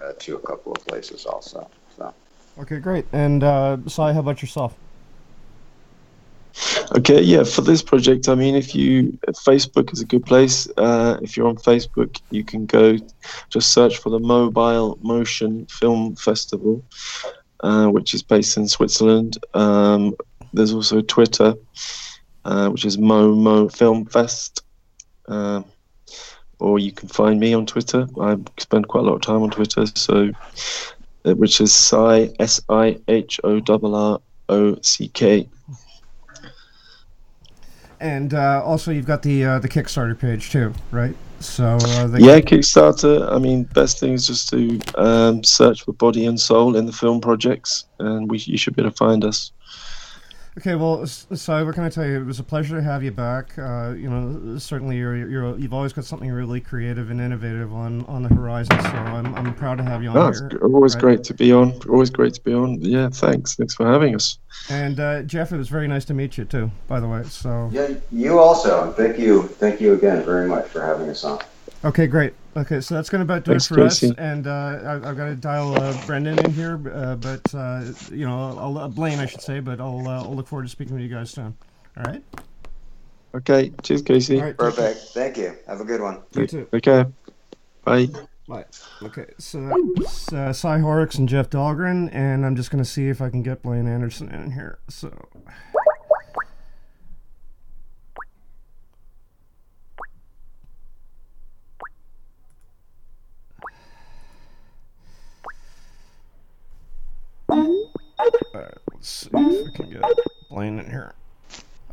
uh, 0.04 0.12
to 0.20 0.36
a 0.36 0.40
couple 0.40 0.74
of 0.74 0.86
places 0.86 1.26
also. 1.26 1.70
So. 1.96 2.14
Okay, 2.58 2.80
great. 2.80 3.06
And 3.12 3.44
uh, 3.44 3.78
Si, 3.88 4.02
how 4.02 4.20
about 4.20 4.42
yourself? 4.42 4.76
Okay, 6.96 7.22
yeah, 7.22 7.44
for 7.44 7.62
this 7.62 7.82
project, 7.82 8.30
I 8.30 8.36
mean, 8.36 8.56
if 8.56 8.74
you 8.74 9.18
Facebook 9.46 9.92
is 9.92 10.02
a 10.02 10.06
good 10.06 10.26
place. 10.26 10.70
Uh, 10.78 11.18
if 11.22 11.36
you're 11.36 11.48
on 11.48 11.58
Facebook, 11.58 12.22
you 12.32 12.46
can 12.46 12.66
go 12.66 12.98
just 13.50 13.74
search 13.74 13.98
for 13.98 14.10
the 14.10 14.20
Mobile 14.20 14.98
Motion 15.02 15.66
Film 15.66 16.16
Festival, 16.16 16.82
uh, 17.60 17.88
which 17.88 18.14
is 18.14 18.24
based 18.24 18.56
in 18.56 18.68
Switzerland. 18.70 19.38
Um, 19.54 20.16
there's 20.54 20.74
also 20.74 21.02
Twitter, 21.02 21.56
uh, 22.46 22.70
which 22.70 22.86
is 22.86 22.98
Mo 22.98 23.36
Mo 23.36 23.68
Film 23.68 24.06
Fest. 24.06 24.62
Um 25.28 25.66
or 26.60 26.80
you 26.80 26.92
can 26.92 27.10
find 27.10 27.40
me 27.40 27.54
on 27.54 27.66
Twitter. 27.66 28.08
I 28.20 28.38
spend 28.58 28.88
quite 28.88 29.02
a 29.02 29.04
lot 29.08 29.16
of 29.16 29.22
time 29.22 29.42
on 29.42 29.52
Twitter, 29.52 29.86
so 29.88 30.32
which 31.34 31.62
is 31.62 31.74
Si 31.74 32.34
S 32.40 32.62
I 32.70 33.00
H 33.08 33.40
O 33.44 33.62
R 33.68 33.80
R 33.96 34.20
O 34.50 34.78
C 34.82 35.08
K. 35.10 35.50
And 38.00 38.34
uh, 38.34 38.62
also, 38.64 38.92
you've 38.92 39.08
got 39.08 39.24
the 39.24 39.46
uh, 39.46 39.60
the 39.60 39.70
Kickstarter 39.70 40.20
page 40.20 40.52
too, 40.52 40.74
right? 40.92 41.16
So 41.40 41.78
uh, 41.82 42.08
Yeah, 42.18 42.40
Kickstarter. 42.40 43.32
I 43.32 43.40
mean, 43.40 43.64
best 43.64 44.00
thing 44.00 44.14
is 44.14 44.28
just 44.28 44.50
to 44.50 44.80
um, 44.96 45.44
search 45.44 45.84
for 45.84 45.94
Body 45.94 46.26
and 46.26 46.40
Soul 46.40 46.76
in 46.76 46.86
the 46.86 46.92
film 46.92 47.22
projects, 47.22 47.86
and 48.00 48.30
we 48.30 48.38
you 48.40 48.58
should 48.58 48.76
be 48.76 48.82
able 48.82 48.92
to 48.92 48.98
find 48.98 49.24
us. 49.24 49.52
Okay, 50.58 50.76
well, 50.76 51.02
S- 51.04 51.28
what 51.30 51.76
can 51.76 51.84
I 51.84 51.90
tell 51.90 52.06
you? 52.06 52.22
It 52.22 52.26
was 52.26 52.40
a 52.40 52.44
pleasure 52.44 52.78
to 52.78 52.82
have 52.82 53.04
you 53.04 53.12
back. 53.12 53.58
Uh, 53.60 53.90
you 53.92 54.10
know, 54.10 54.58
certainly 54.58 54.96
you're, 54.96 55.16
you're 55.30 55.60
you've 55.60 55.74
always 55.74 55.92
got 55.92 56.06
something 56.06 56.32
really 56.32 56.62
creative 56.62 57.10
and 57.12 57.20
innovative 57.20 57.74
on, 57.74 58.06
on 58.06 58.24
the 58.24 58.30
horizon. 58.30 58.80
So 58.80 58.88
I'm, 58.88 59.36
I'm 59.36 59.54
proud 59.56 59.80
to 59.80 59.84
have 59.84 60.02
you 60.02 60.10
on 60.12 60.18
Oh, 60.18 60.28
it's 60.28 60.40
here. 60.40 60.58
always 60.64 60.96
right? 60.96 61.02
great 61.02 61.24
to 61.26 61.34
be 61.34 61.52
on. 61.52 61.74
Always 61.90 62.10
great 62.10 62.36
to 62.36 62.42
be 62.42 62.54
on. 62.54 62.80
Yeah, 62.80 63.10
thanks. 63.10 63.56
Thanks 63.56 63.74
for 63.76 63.86
having 63.86 64.16
us. 64.16 64.40
And 64.70 64.98
uh, 64.98 65.24
Jeff, 65.24 65.52
it 65.52 65.58
was 65.58 65.68
very 65.68 65.90
nice 65.90 66.06
to 66.06 66.14
meet 66.14 66.38
you 66.38 66.46
too. 66.46 66.72
By 66.88 67.02
the 67.02 67.08
way, 67.10 67.24
so 67.24 67.70
Yeah, 67.74 67.90
you 68.14 68.40
also. 68.40 68.94
Thank 68.94 69.20
you. 69.20 69.44
Thank 69.44 69.82
you 69.82 69.94
again 69.94 70.24
very 70.24 70.48
much 70.48 70.68
for 70.70 70.82
having 70.82 71.10
us 71.10 71.26
on. 71.26 71.40
okay, 71.84 72.08
great. 72.08 72.34
Okay, 72.58 72.80
so 72.80 72.96
that's 72.96 73.10
going 73.10 73.20
to 73.20 73.24
about 73.24 73.44
do 73.44 73.52
Thanks, 73.52 73.70
it 73.70 73.74
for 73.76 73.82
us. 73.82 74.02
And 74.02 74.48
uh, 74.48 74.80
I, 74.86 75.10
I've 75.10 75.18
got 75.18 75.26
to 75.26 75.36
dial 75.36 75.76
uh, 75.76 76.06
Brendan 76.06 76.40
in 76.40 76.52
here, 76.54 76.80
uh, 76.94 77.16
but 77.16 77.54
uh, 77.54 77.84
you 78.10 78.26
know, 78.26 78.58
I'll, 78.58 78.78
uh, 78.78 78.88
Blaine, 78.88 79.20
I 79.20 79.26
should 79.26 79.42
say. 79.42 79.60
But 79.60 79.82
I'll 79.82 80.08
uh, 80.08 80.24
I'll 80.24 80.34
look 80.34 80.48
forward 80.48 80.64
to 80.64 80.70
speaking 80.70 80.94
with 80.94 81.04
you 81.04 81.10
guys 81.10 81.32
soon. 81.32 81.54
All 81.98 82.04
right. 82.04 82.24
Okay, 83.34 83.74
cheers, 83.84 84.02
Casey. 84.02 84.38
All 84.40 84.46
right. 84.46 84.58
Perfect. 84.58 85.00
Thank 85.14 85.38
you. 85.38 85.54
Have 85.68 85.82
a 85.82 85.84
good 85.84 86.00
one. 86.00 86.22
You 86.34 86.48
too. 86.48 86.68
Okay, 86.74 87.06
bye. 87.84 88.08
Right. 88.48 88.68
Okay. 89.04 89.26
So 89.38 89.92
that's 89.96 90.32
uh, 90.32 90.54
Si 90.54 90.80
Horrocks 90.80 91.16
and 91.16 91.28
Jeff 91.28 91.50
Dahlgren, 91.50 92.10
and 92.14 92.46
I'm 92.46 92.56
just 92.56 92.72
going 92.72 92.82
to 92.82 92.90
see 92.90 93.10
if 93.10 93.22
I 93.22 93.30
can 93.30 93.44
get 93.44 93.64
Blaine 93.64 93.88
Anderson 93.88 94.30
in 94.30 94.52
here. 94.52 94.80
So. 94.88 95.12
Let's 109.06 109.56
see 109.56 109.60
if 109.62 109.66
we 109.66 109.72
can 109.72 109.90
get 109.90 110.02
Blaine 110.50 110.80
in 110.80 110.90
here. 110.90 111.14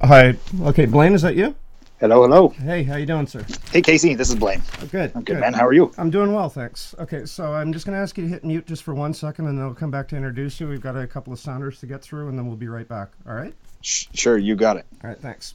Hi. 0.01 0.35
Okay, 0.62 0.87
Blaine, 0.87 1.12
is 1.12 1.22
that 1.22 1.37
you? 1.37 1.55
Hello, 2.01 2.22
hello. 2.22 2.48
Hey, 2.48 2.83
how 2.83 2.96
you 2.96 3.07
doing, 3.07 3.27
sir? 3.27 3.44
Hey, 3.70 3.81
Casey, 3.81 4.14
this 4.14 4.29
is 4.29 4.35
Blaine. 4.35 4.62
Oh, 4.81 4.87
good. 4.87 5.12
I'm 5.14 5.22
good, 5.22 5.38
man. 5.38 5.53
How 5.53 5.66
are 5.66 5.72
you? 5.72 5.92
I'm 5.98 6.11
doing 6.11 6.33
well, 6.33 6.48
thanks. 6.48 6.94
Okay, 6.98 7.27
so 7.27 7.53
I'm 7.53 7.72
just 7.72 7.87
going 7.87 7.96
to 7.96 8.03
ask 8.03 8.18
you 8.18 8.25
to 8.25 8.31
hit 8.31 8.44
mute 8.44 8.66
just 8.66 8.83
for 8.83 8.94
one 8.94 9.14
second, 9.14 9.46
and 9.46 9.57
then 9.57 9.64
I'll 9.64 9.75
come 9.75 9.90
back 9.90 10.09
to 10.09 10.16
introduce 10.16 10.59
you. 10.59 10.66
We've 10.66 10.81
got 10.81 10.96
a 10.96 11.07
couple 11.07 11.33
of 11.33 11.38
sounders 11.38 11.79
to 11.81 11.87
get 11.87 12.03
through, 12.03 12.29
and 12.29 12.37
then 12.37 12.46
we'll 12.46 12.57
be 12.57 12.68
right 12.68 12.88
back. 12.88 13.11
All 13.27 13.35
right? 13.35 13.55
Sure, 13.83 14.38
you 14.38 14.57
got 14.57 14.79
it. 14.79 14.87
All 15.05 15.11
right, 15.11 15.20
thanks. 15.20 15.55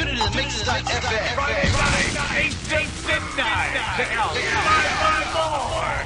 Tune. 0.00 0.16
Friday 0.16 1.68
night, 2.14 2.56
8 2.72 2.88
midnight. 3.06 3.72
Check 3.96 4.12
out 4.16 4.32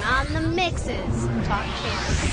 on 0.04 0.32
the 0.32 0.40
mixes. 0.48 1.26
Talk 1.46 1.64
Canada. 1.64 2.23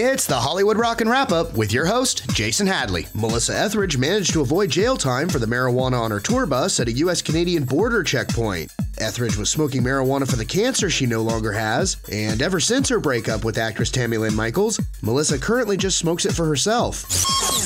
It's 0.00 0.28
the 0.28 0.38
Hollywood 0.38 0.78
Rock 0.78 1.00
and 1.00 1.10
Wrap 1.10 1.32
Up 1.32 1.56
with 1.56 1.72
your 1.72 1.84
host, 1.84 2.30
Jason 2.32 2.68
Hadley. 2.68 3.08
Melissa 3.14 3.58
Etheridge 3.58 3.98
managed 3.98 4.32
to 4.32 4.42
avoid 4.42 4.70
jail 4.70 4.96
time 4.96 5.28
for 5.28 5.40
the 5.40 5.46
marijuana 5.46 6.00
on 6.00 6.12
her 6.12 6.20
tour 6.20 6.46
bus 6.46 6.78
at 6.78 6.86
a 6.86 6.92
U.S. 6.92 7.20
Canadian 7.20 7.64
border 7.64 8.04
checkpoint. 8.04 8.72
Etheridge 9.00 9.36
was 9.36 9.50
smoking 9.50 9.82
marijuana 9.82 10.28
for 10.28 10.36
the 10.36 10.44
cancer 10.44 10.90
she 10.90 11.06
no 11.06 11.22
longer 11.22 11.52
has, 11.52 11.96
and 12.10 12.42
ever 12.42 12.60
since 12.60 12.88
her 12.88 13.00
breakup 13.00 13.44
with 13.44 13.58
actress 13.58 13.90
Tammy 13.90 14.18
Lynn 14.18 14.34
Michaels, 14.34 14.80
Melissa 15.02 15.38
currently 15.38 15.76
just 15.76 15.98
smokes 15.98 16.26
it 16.26 16.32
for 16.32 16.46
herself. 16.46 17.06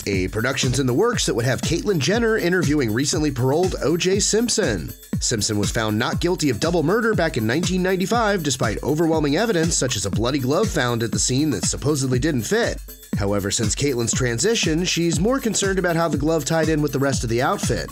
A 0.07 0.29
production's 0.29 0.81
in 0.81 0.87
the 0.87 0.95
works 0.95 1.27
that 1.27 1.35
would 1.35 1.45
have 1.45 1.63
Caitlyn 1.63 1.99
Jenner 1.99 2.37
interviewing 2.37 2.93
recently 2.93 3.31
paroled 3.31 3.77
O.J. 3.83 4.21
Simpson. 4.21 4.93
Simpson 5.21 5.59
was 5.59 5.71
found 5.71 5.99
not 5.99 6.21
guilty 6.21 6.51
of 6.51 6.61
double 6.61 6.83
murder 6.83 7.15
back 7.15 7.37
in 7.37 7.47
1995 7.47 8.43
despite 8.43 8.83
overwhelming 8.83 9.37
evidence 9.37 9.77
such 9.77 9.97
as 9.97 10.07
a 10.07 10.11
bloody 10.11 10.41
glove 10.41 10.69
found 10.69 11.03
at 11.03 11.13
the 11.13 11.19
scene 11.19 11.51
that 11.51 11.65
supposedly 11.65 12.19
didn't 12.19 12.43
fit. 12.43 12.79
However, 13.19 13.51
since 13.51 13.75
Caitlyn's 13.75 14.13
transition, 14.13 14.85
she's 14.85 15.21
more 15.21 15.39
concerned 15.39 15.79
about 15.79 15.97
how 15.97 16.09
the 16.09 16.19
glove 16.19 16.45
tied 16.45 16.69
in 16.69 16.83
with 16.83 16.93
the 16.93 16.99
rest 16.99 17.23
of 17.25 17.31
the 17.31 17.43
outfit. 17.43 17.91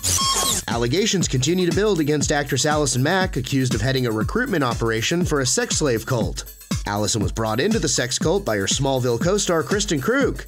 Allegations 0.68 1.28
continue 1.28 1.68
to 1.68 1.76
build 1.76 2.00
against 2.00 2.32
actress 2.32 2.64
Allison 2.64 3.02
Mack, 3.02 3.36
accused 3.36 3.74
of 3.74 3.80
heading 3.80 4.06
a 4.06 4.10
recruitment 4.10 4.64
operation 4.64 5.24
for 5.24 5.40
a 5.40 5.46
sex 5.46 5.76
slave 5.76 6.06
cult. 6.06 6.44
Allison 6.86 7.22
was 7.22 7.32
brought 7.32 7.60
into 7.60 7.78
the 7.78 7.88
sex 7.88 8.18
cult 8.18 8.44
by 8.44 8.56
her 8.56 8.66
Smallville 8.66 9.20
co 9.20 9.36
star 9.36 9.62
Kristin 9.62 10.00
Kreuk. 10.00 10.46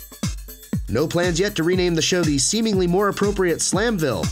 No 0.88 1.06
plans 1.06 1.38
yet 1.38 1.54
to 1.56 1.62
rename 1.62 1.94
the 1.94 2.02
show 2.02 2.22
the 2.22 2.38
seemingly 2.38 2.86
more 2.86 3.08
appropriate 3.08 3.58
Slamville. 3.58 4.26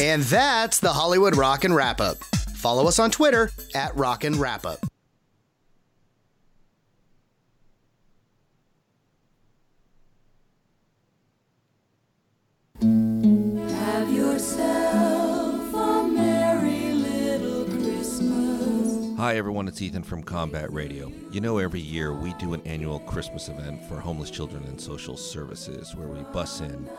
And 0.00 0.22
that's 0.22 0.80
the 0.80 0.92
Hollywood 0.92 1.36
Rock 1.36 1.64
and 1.64 1.74
Wrap 1.74 2.00
Up. 2.00 2.18
Follow 2.54 2.86
us 2.86 2.98
on 2.98 3.10
Twitter 3.10 3.50
at 3.74 3.96
Rock 3.96 4.24
and 4.24 4.36
Wrap 4.36 4.64
Up. 4.64 4.78
Have 12.71 12.71
yourself 12.71 12.71
a 12.71 12.71
merry 12.71 12.71
little 12.71 12.71
Christmas. 12.71 12.71
Hi, 12.82 12.88
everyone. 19.36 19.68
It's 19.68 19.80
Ethan 19.80 20.02
from 20.02 20.24
Combat 20.24 20.72
Radio. 20.72 21.12
You 21.30 21.40
know, 21.40 21.58
every 21.58 21.78
year 21.78 22.12
we 22.12 22.34
do 22.34 22.54
an 22.54 22.62
annual 22.64 22.98
Christmas 22.98 23.48
event 23.48 23.84
for 23.84 24.00
homeless 24.00 24.30
children 24.30 24.64
and 24.64 24.80
social 24.80 25.16
services 25.16 25.94
where 25.94 26.08
we 26.08 26.24
bus 26.32 26.60
in 26.60 26.90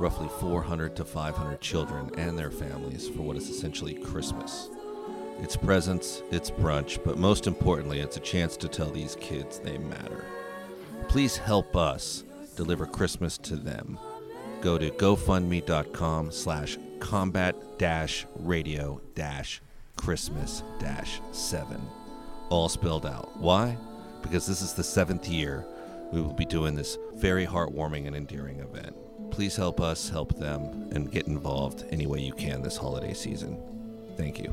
roughly 0.00 0.28
400 0.40 0.96
to 0.96 1.04
500 1.04 1.60
children 1.60 2.10
and 2.18 2.36
their 2.36 2.50
families 2.50 3.08
for 3.08 3.22
what 3.22 3.36
is 3.36 3.48
essentially 3.48 3.94
Christmas. 3.94 4.70
It's 5.38 5.56
presents, 5.56 6.24
it's 6.32 6.50
brunch, 6.50 6.98
but 7.04 7.16
most 7.16 7.46
importantly, 7.46 8.00
it's 8.00 8.16
a 8.16 8.20
chance 8.20 8.56
to 8.56 8.66
tell 8.66 8.90
these 8.90 9.16
kids 9.20 9.60
they 9.60 9.78
matter. 9.78 10.24
Please 11.06 11.36
help 11.36 11.76
us 11.76 12.24
deliver 12.56 12.86
Christmas 12.86 13.38
to 13.38 13.54
them. 13.54 14.00
Go 14.62 14.78
to 14.78 14.90
gofundme.com 14.90 16.30
slash 16.30 16.78
combat 17.00 17.56
dash 17.78 18.26
radio 18.36 19.00
dash 19.14 19.60
Christmas 19.96 20.62
dash 20.78 21.20
seven. 21.32 21.80
All 22.48 22.68
spelled 22.68 23.04
out. 23.04 23.36
Why? 23.36 23.76
Because 24.22 24.46
this 24.46 24.62
is 24.62 24.72
the 24.74 24.84
seventh 24.84 25.28
year 25.28 25.66
we 26.12 26.20
will 26.20 26.34
be 26.34 26.44
doing 26.44 26.74
this 26.74 26.98
very 27.14 27.46
heartwarming 27.46 28.06
and 28.06 28.14
endearing 28.14 28.60
event. 28.60 28.94
Please 29.30 29.56
help 29.56 29.80
us 29.80 30.10
help 30.10 30.38
them 30.38 30.90
and 30.92 31.10
get 31.10 31.26
involved 31.26 31.84
any 31.90 32.06
way 32.06 32.20
you 32.20 32.34
can 32.34 32.62
this 32.62 32.76
holiday 32.76 33.14
season. 33.14 33.58
Thank 34.16 34.38
you. 34.38 34.52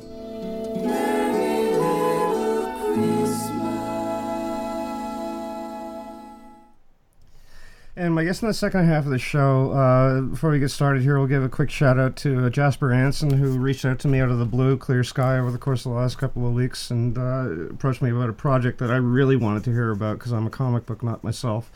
And 8.00 8.16
my 8.16 8.24
guest 8.24 8.42
in 8.42 8.48
the 8.48 8.54
second 8.54 8.86
half 8.86 9.04
of 9.04 9.12
the 9.12 9.20
show, 9.20 9.74
uh, 9.74 10.22
before 10.22 10.52
we 10.52 10.60
get 10.60 10.72
started 10.72 11.04
here, 11.04 11.18
we'll 11.18 11.28
give 11.28 11.44
a 11.44 11.50
quick 11.50 11.70
shout 11.70 12.00
out 12.00 12.16
to 12.18 12.46
uh, 12.46 12.50
Jasper 12.50 12.94
Anson, 12.94 13.30
who 13.30 13.60
reached 13.60 13.84
out 13.84 14.00
to 14.00 14.08
me 14.08 14.22
out 14.22 14.30
of 14.30 14.40
the 14.40 14.46
blue, 14.46 14.78
clear 14.78 15.04
sky, 15.04 15.38
over 15.38 15.52
the 15.52 15.58
course 15.58 15.86
of 15.86 15.92
the 15.92 15.98
last 15.98 16.18
couple 16.18 16.48
of 16.48 16.54
weeks, 16.54 16.92
and 16.92 17.18
uh, 17.18 17.50
approached 17.70 18.02
me 18.02 18.10
about 18.10 18.30
a 18.30 18.34
project 18.34 18.80
that 18.80 18.90
I 18.90 18.96
really 18.96 19.36
wanted 19.36 19.66
to 19.66 19.72
hear 19.72 19.92
about 19.92 20.18
because 20.18 20.32
I'm 20.32 20.48
a 20.48 20.50
comic 20.50 20.86
book 20.86 21.04
nut 21.04 21.26
myself. 21.26 21.70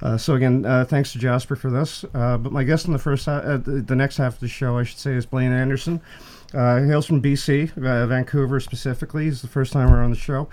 Uh, 0.00 0.16
so 0.16 0.34
again, 0.36 0.64
uh, 0.64 0.84
thanks 0.84 1.10
to 1.14 1.18
Jasper 1.18 1.56
for 1.56 1.68
this. 1.68 2.04
Uh, 2.14 2.38
but 2.38 2.52
my 2.52 2.62
guest 2.62 2.86
in 2.86 2.92
the 2.92 3.00
first, 3.00 3.26
ha- 3.26 3.56
the, 3.56 3.96
next 3.96 4.18
half 4.18 4.34
of 4.34 4.40
the 4.40 4.48
show, 4.48 4.78
I 4.78 4.84
should 4.84 5.00
say, 5.00 5.14
is 5.14 5.26
Blaine 5.26 5.50
Anderson. 5.50 6.00
Uh, 6.54 6.84
hails 6.84 7.06
from 7.06 7.20
BC, 7.20 7.76
uh, 7.76 8.06
Vancouver 8.06 8.60
specifically. 8.60 9.24
He's 9.24 9.42
the 9.42 9.48
first 9.48 9.72
time 9.72 9.90
we're 9.90 10.04
on 10.04 10.10
the 10.10 10.16
show. 10.16 10.48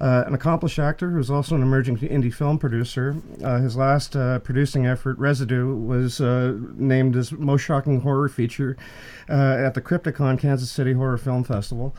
Uh, 0.00 0.24
an 0.26 0.34
accomplished 0.34 0.78
actor 0.78 1.10
who's 1.10 1.30
also 1.30 1.54
an 1.54 1.62
emerging 1.62 1.96
indie 1.98 2.32
film 2.32 2.58
producer. 2.58 3.16
Uh, 3.42 3.58
his 3.58 3.76
last 3.76 4.16
uh, 4.16 4.38
producing 4.40 4.86
effort, 4.86 5.16
Residue, 5.18 5.76
was 5.76 6.20
uh, 6.20 6.56
named 6.74 7.14
as 7.16 7.30
most 7.30 7.62
shocking 7.62 8.00
horror 8.00 8.28
feature 8.28 8.76
uh, 9.28 9.32
at 9.32 9.74
the 9.74 9.80
Crypticon 9.80 10.38
Kansas 10.38 10.70
City 10.70 10.92
Horror 10.92 11.18
Film 11.18 11.44
Festival. 11.44 11.94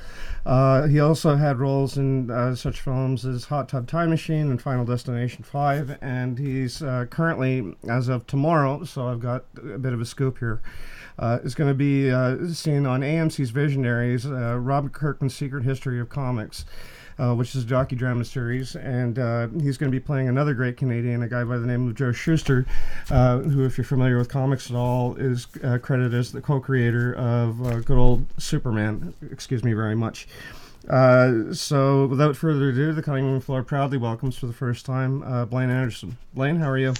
Uh, 0.45 0.87
he 0.87 0.99
also 0.99 1.35
had 1.35 1.59
roles 1.59 1.97
in 1.97 2.55
such 2.57 2.81
films 2.81 3.25
as 3.25 3.45
Hot 3.45 3.69
Tub 3.69 3.87
Time 3.87 4.09
Machine 4.09 4.51
and 4.51 4.61
Final 4.61 4.83
Destination 4.83 5.43
5, 5.43 5.97
and 6.01 6.37
he's 6.37 6.79
currently, 7.09 7.75
as 7.89 8.09
of 8.09 8.27
tomorrow, 8.27 8.83
so 8.83 9.07
I've 9.07 9.21
got 9.21 9.45
a 9.57 9.77
bit 9.77 9.93
of 9.93 10.01
a 10.01 10.05
scoop 10.05 10.39
here, 10.39 10.61
uh, 11.19 11.39
is 11.43 11.55
going 11.55 11.69
to 11.69 11.75
be 11.75 12.09
uh, 12.11 12.47
seen 12.47 12.85
on 12.85 13.01
AMC's 13.01 13.51
Visionaries, 13.51 14.25
uh, 14.25 14.57
Robert 14.57 14.93
Kirkman's 14.93 15.35
Secret 15.35 15.63
History 15.63 15.99
of 15.99 16.09
Comics. 16.09 16.65
Uh, 17.19 17.35
which 17.35 17.53
is 17.53 17.63
a 17.63 17.67
docudrama 17.67 18.25
series, 18.25 18.75
and 18.75 19.19
uh, 19.19 19.47
he's 19.61 19.77
going 19.77 19.91
to 19.91 19.95
be 19.95 19.99
playing 19.99 20.27
another 20.27 20.55
great 20.55 20.77
Canadian, 20.77 21.21
a 21.21 21.27
guy 21.27 21.43
by 21.43 21.57
the 21.59 21.67
name 21.67 21.87
of 21.87 21.93
Joe 21.93 22.11
Shuster, 22.11 22.65
uh, 23.11 23.37
who, 23.37 23.65
if 23.65 23.77
you're 23.77 23.85
familiar 23.85 24.17
with 24.17 24.29
comics 24.29 24.71
at 24.71 24.75
all, 24.75 25.13
is 25.15 25.45
uh, 25.63 25.77
credited 25.77 26.15
as 26.15 26.31
the 26.31 26.41
co-creator 26.41 27.13
of 27.13 27.63
uh, 27.67 27.79
good 27.81 27.99
old 27.99 28.25
Superman. 28.39 29.13
Excuse 29.29 29.63
me 29.63 29.73
very 29.73 29.95
much. 29.95 30.27
Uh, 30.89 31.53
so, 31.53 32.07
without 32.07 32.35
further 32.35 32.69
ado, 32.69 32.93
the 32.93 33.03
cutting 33.03 33.25
room 33.25 33.39
floor 33.39 33.61
proudly 33.61 33.99
welcomes 33.99 34.35
for 34.35 34.47
the 34.47 34.53
first 34.53 34.83
time 34.83 35.21
uh, 35.21 35.45
Blaine 35.45 35.69
Anderson. 35.69 36.17
Blaine, 36.33 36.55
how 36.55 36.69
are 36.69 36.79
you? 36.79 36.95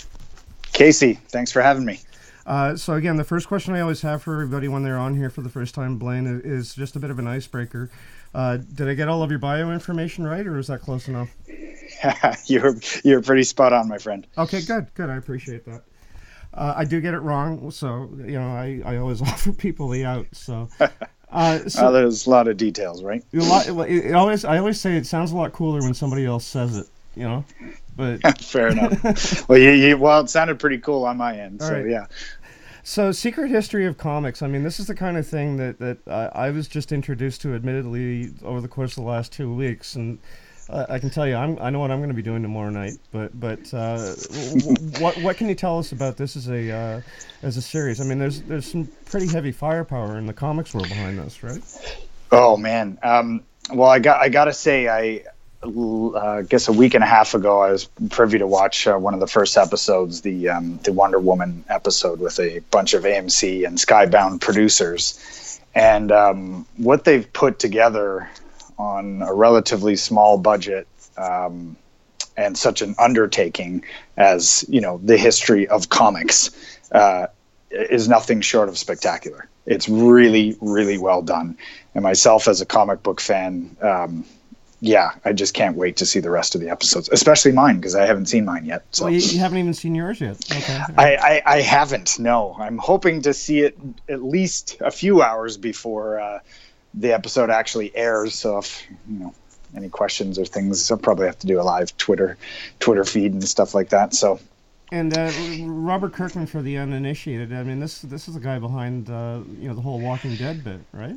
Casey, 0.74 1.20
thanks 1.30 1.52
for 1.52 1.64
having 1.64 1.86
me. 1.86 2.00
Uh, 2.46 2.76
so 2.76 2.94
again, 2.94 3.16
the 3.16 3.24
first 3.24 3.48
question 3.48 3.74
I 3.74 3.80
always 3.80 4.02
have 4.02 4.22
for 4.22 4.34
everybody 4.34 4.68
when 4.68 4.84
they're 4.84 4.98
on 4.98 5.16
here 5.16 5.30
for 5.30 5.42
the 5.42 5.50
first 5.50 5.74
time, 5.74 5.98
Blaine, 5.98 6.42
is 6.44 6.76
just 6.76 6.96
a 6.96 7.00
bit 7.00 7.10
of 7.10 7.20
an 7.20 7.28
icebreaker. 7.28 7.90
Uh, 8.34 8.58
did 8.58 8.90
I 8.90 8.94
get 8.96 9.08
all 9.08 9.22
of 9.22 9.30
your 9.30 9.40
bio 9.40 9.72
information 9.72 10.26
right, 10.26 10.46
or 10.46 10.58
is 10.58 10.68
that 10.68 10.82
close 10.82 11.08
enough? 11.08 11.30
you're 12.48 12.76
you're 13.04 13.22
pretty 13.22 13.44
spot 13.44 13.74
on, 13.74 13.88
my 13.88 13.98
friend. 13.98 14.26
Okay, 14.38 14.62
good, 14.62 14.88
good. 14.96 15.10
I 15.10 15.18
appreciate 15.18 15.66
that. 15.66 15.84
Uh, 16.54 16.74
I 16.76 16.86
do 16.86 17.02
get 17.02 17.14
it 17.14 17.20
wrong, 17.20 17.72
so 17.72 18.10
you 18.18 18.40
know 18.40 18.50
I, 18.50 18.82
I 18.86 18.98
always 18.98 19.22
offer 19.22 19.54
people 19.54 19.88
the 19.90 20.06
out. 20.06 20.26
So, 20.32 20.68
uh, 21.32 21.60
so 21.70 21.92
there's 21.92 22.26
a 22.26 22.30
lot 22.30 22.48
of 22.48 22.58
details, 22.58 23.04
right? 23.04 23.24
a 23.34 23.38
lot, 23.38 23.68
it, 23.68 24.06
it 24.06 24.16
always 24.16 24.46
I 24.46 24.58
always 24.58 24.82
say 24.82 24.98
it 24.98 25.06
sounds 25.06 25.32
a 25.32 25.38
lot 25.38 25.54
cooler 25.54 25.82
when 25.82 25.94
somebody 25.94 26.26
else 26.26 26.46
says 26.46 26.78
it. 26.78 26.88
You 27.16 27.24
know, 27.26 27.46
but 27.96 28.42
Fair 28.42 28.70
enough. 28.70 29.48
well, 29.48 29.60
you, 29.60 29.70
you 29.70 29.98
well, 29.98 30.22
it 30.22 30.30
sounded 30.32 30.60
pretty 30.60 30.80
cool 30.80 31.06
on 31.06 31.18
my 31.18 31.38
end. 31.38 31.62
All 31.62 31.68
so 31.68 31.76
right. 31.76 31.88
yeah. 31.88 32.08
So, 32.84 33.14
secret 33.14 33.50
history 33.50 33.86
of 33.86 33.98
comics. 33.98 34.42
I 34.42 34.48
mean, 34.48 34.64
this 34.64 34.80
is 34.80 34.88
the 34.88 34.96
kind 34.96 35.18
of 35.18 35.26
thing 35.26 35.56
that 35.58 35.80
that 35.80 35.98
uh, 36.06 36.30
I 36.34 36.50
was 36.50 36.68
just 36.68 36.92
introduced 36.92 37.42
to, 37.42 37.56
admittedly, 37.56 38.34
over 38.44 38.60
the 38.60 38.68
course 38.68 38.92
of 38.98 39.04
the 39.04 39.10
last 39.10 39.32
two 39.32 39.54
weeks, 39.56 39.96
and 39.96 40.20
uh, 40.70 40.86
I 40.90 41.00
can 41.00 41.10
tell 41.10 41.26
you, 41.26 41.36
I'm 41.36 41.58
I 41.60 41.70
know 41.70 41.80
what 41.80 41.92
I'm 41.92 42.00
going 42.00 42.10
to 42.10 42.16
be 42.16 42.22
doing 42.22 42.42
tomorrow 42.42 42.70
night. 42.70 42.98
But 43.14 43.40
but 43.40 43.74
uh, 43.74 44.00
what 45.00 45.18
what 45.20 45.38
can 45.38 45.48
you 45.48 45.56
tell 45.56 45.80
us 45.80 45.94
about 45.94 46.18
this 46.18 46.36
as 46.36 46.50
a 46.50 46.72
uh, 46.72 47.02
as 47.42 47.56
a 47.56 47.62
series? 47.62 48.02
I 48.02 48.04
mean, 48.04 48.20
there's 48.20 48.42
there's 48.42 48.70
some 48.70 48.90
pretty 49.06 49.28
heavy 49.28 49.54
firepower 49.54 50.18
in 50.18 50.26
the 50.26 50.34
comics 50.34 50.74
world 50.74 50.90
behind 50.90 51.18
this, 51.18 51.42
right? 51.42 51.62
Oh 52.34 52.58
man. 52.58 53.00
Um, 53.02 53.44
well, 53.72 53.90
I 53.90 54.00
got 54.00 54.20
I 54.20 54.28
gotta 54.28 54.54
say, 54.54 54.90
I 54.90 55.24
uh, 55.64 56.42
guess 56.42 56.68
a 56.68 56.74
week 56.74 56.94
and 56.94 57.04
a 57.04 57.08
half 57.08 57.34
ago, 57.34 57.62
I 57.62 57.72
was 57.72 57.86
privy 58.10 58.40
to 58.40 58.48
watch 58.48 58.88
uh, 58.88 58.98
one 58.98 59.14
of 59.14 59.20
the 59.20 59.28
first 59.28 59.58
episodes, 59.58 60.22
the 60.22 60.50
um, 60.50 60.80
the 60.84 60.92
Wonder 60.92 61.20
Woman 61.20 61.64
episode, 61.70 62.20
with 62.20 62.40
a 62.40 62.60
bunch 62.72 62.94
of 62.94 63.04
AMC 63.04 63.66
and 63.66 63.78
Skybound 63.78 64.42
producers, 64.42 65.60
and 65.74 66.12
um, 66.12 66.66
what 66.78 67.06
they've 67.06 67.32
put 67.32 67.60
together 67.60 68.30
on 68.78 69.22
a 69.22 69.34
relatively 69.34 69.96
small 69.96 70.38
budget. 70.38 70.88
Um, 71.18 71.78
and 72.36 72.58
such 72.58 72.82
an 72.82 72.96
undertaking 72.98 73.84
as 74.18 74.66
you 74.68 74.82
know 74.82 75.00
the 75.04 75.18
history 75.18 75.68
of 75.68 75.90
comics 75.90 76.50
uh, 76.92 77.28
is 77.70 78.08
nothing 78.08 78.42
short 78.42 78.70
of 78.70 78.78
spectacular. 78.78 79.48
It's 79.66 79.88
really, 79.88 80.58
really 80.60 80.98
well 80.98 81.22
done. 81.22 81.58
And 81.94 82.04
myself, 82.04 82.48
as 82.48 82.60
a 82.60 82.66
comic 82.66 83.04
book 83.04 83.22
fan, 83.22 83.78
um, 83.82 84.26
yeah, 84.84 85.12
I 85.24 85.32
just 85.32 85.54
can't 85.54 85.78
wait 85.78 85.96
to 85.98 86.06
see 86.06 86.20
the 86.20 86.30
rest 86.30 86.56
of 86.56 86.62
the 86.62 86.70
episodes, 86.70 87.08
especially 87.10 87.54
mine 87.54 87.78
because 87.78 87.96
I 87.96 88.06
haven't 88.06 88.26
seen 88.26 88.44
mine 88.44 88.66
yet. 88.66 88.84
So 88.92 89.06
Well, 89.06 89.14
you, 89.14 89.22
you 89.22 89.40
haven't 89.40 89.60
even 89.60 89.74
seen 89.74 89.96
yours 89.96 90.20
yet. 90.20 90.36
Okay. 90.52 90.82
I, 90.98 91.16
I, 91.16 91.42
I 91.46 91.62
haven't. 91.62 92.20
No, 92.20 92.54
I'm 92.60 92.78
hoping 92.78 93.22
to 93.22 93.34
see 93.34 93.62
it 93.62 93.78
at 94.10 94.22
least 94.22 94.76
a 94.82 94.92
few 94.92 95.22
hours 95.22 95.56
before 95.56 96.20
uh, 96.20 96.40
the 96.96 97.14
episode 97.14 97.50
actually 97.50 97.96
airs. 97.96 98.36
So 98.36 98.58
if 98.58 98.86
you 99.10 99.20
know 99.20 99.34
any 99.74 99.88
questions 99.88 100.38
or 100.38 100.44
things, 100.44 100.92
I'll 100.92 100.98
probably 100.98 101.28
have 101.28 101.40
to 101.40 101.48
do 101.48 101.62
a 101.62 101.64
live 101.64 101.96
Twitter 101.96 102.38
Twitter 102.82 103.06
feed 103.06 103.32
and 103.32 103.48
stuff 103.48 103.74
like 103.74 103.88
that. 103.90 104.14
So 104.14 104.42
And 104.92 105.18
uh, 105.18 105.32
Robert 105.62 106.12
Kirkman, 106.12 106.46
for 106.46 106.62
the 106.62 106.78
uninitiated, 106.78 107.54
I 107.54 107.64
mean, 107.64 107.80
this 107.80 108.02
this 108.02 108.28
is 108.28 108.34
the 108.34 108.42
guy 108.42 108.60
behind 108.60 109.10
uh, 109.10 109.40
you 109.58 109.70
know 109.70 109.76
the 109.76 109.82
whole 109.82 110.02
Walking 110.02 110.36
Dead 110.36 110.62
bit, 110.62 110.82
right? 110.92 111.16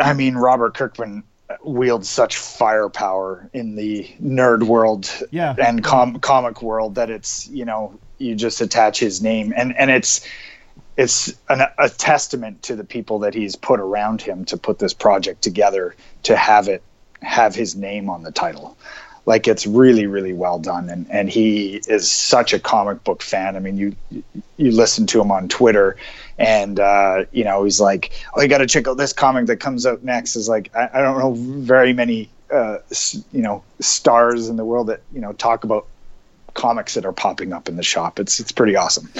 I 0.00 0.12
mean, 0.12 0.36
Robert 0.36 0.74
Kirkman 0.74 1.24
wields 1.62 2.08
such 2.08 2.36
firepower 2.36 3.48
in 3.52 3.76
the 3.76 4.04
nerd 4.22 4.64
world 4.64 5.10
Yeah. 5.30 5.54
and 5.58 5.82
com- 5.84 6.18
comic 6.20 6.62
world 6.62 6.94
that 6.96 7.10
it's 7.10 7.46
you 7.48 7.64
know 7.64 7.98
you 8.18 8.34
just 8.34 8.60
attach 8.60 8.98
his 8.98 9.22
name 9.22 9.52
and 9.56 9.76
and 9.76 9.90
it's 9.90 10.26
it's 10.96 11.34
an, 11.48 11.62
a 11.78 11.88
testament 11.88 12.62
to 12.62 12.76
the 12.76 12.84
people 12.84 13.18
that 13.20 13.34
he's 13.34 13.56
put 13.56 13.80
around 13.80 14.22
him 14.22 14.44
to 14.46 14.56
put 14.56 14.78
this 14.78 14.94
project 14.94 15.42
together 15.42 15.94
to 16.22 16.36
have 16.36 16.68
it 16.68 16.82
have 17.22 17.54
his 17.54 17.74
name 17.74 18.08
on 18.10 18.22
the 18.22 18.32
title 18.32 18.76
like 19.26 19.48
it's 19.48 19.66
really 19.66 20.06
really 20.06 20.32
well 20.32 20.58
done. 20.58 20.88
And 20.88 21.06
and 21.10 21.30
he 21.30 21.80
is 21.88 22.10
such 22.10 22.52
a 22.52 22.58
comic 22.58 23.04
book 23.04 23.22
fan. 23.22 23.56
I 23.56 23.60
mean 23.60 23.76
you 23.76 23.96
you 24.56 24.70
listen 24.70 25.06
to 25.06 25.20
him 25.20 25.30
on 25.30 25.48
twitter 25.48 25.96
and 26.38 26.80
uh, 26.80 27.24
you 27.32 27.44
know 27.44 27.64
he's 27.64 27.80
like 27.80 28.12
oh 28.34 28.42
you 28.42 28.48
got 28.48 28.58
to 28.58 28.66
check 28.66 28.88
out 28.88 28.96
this 28.96 29.12
comic 29.12 29.46
that 29.46 29.56
comes 29.56 29.86
out 29.86 30.02
next. 30.02 30.36
Is 30.36 30.48
like 30.48 30.74
i, 30.74 30.88
I 30.94 31.00
don't 31.00 31.18
know 31.18 31.34
very 31.34 31.92
many 31.92 32.28
uh, 32.52 32.78
you 33.32 33.42
know 33.42 33.62
stars 33.80 34.48
in 34.48 34.56
the 34.56 34.64
world 34.64 34.88
that 34.88 35.00
you 35.12 35.20
know 35.20 35.32
talk 35.32 35.64
about 35.64 35.86
comics 36.54 36.94
that 36.94 37.04
are 37.04 37.12
popping 37.12 37.52
up 37.52 37.68
in 37.68 37.76
the 37.76 37.82
shop. 37.82 38.18
It's 38.18 38.40
it's 38.40 38.52
pretty 38.52 38.76
awesome. 38.76 39.10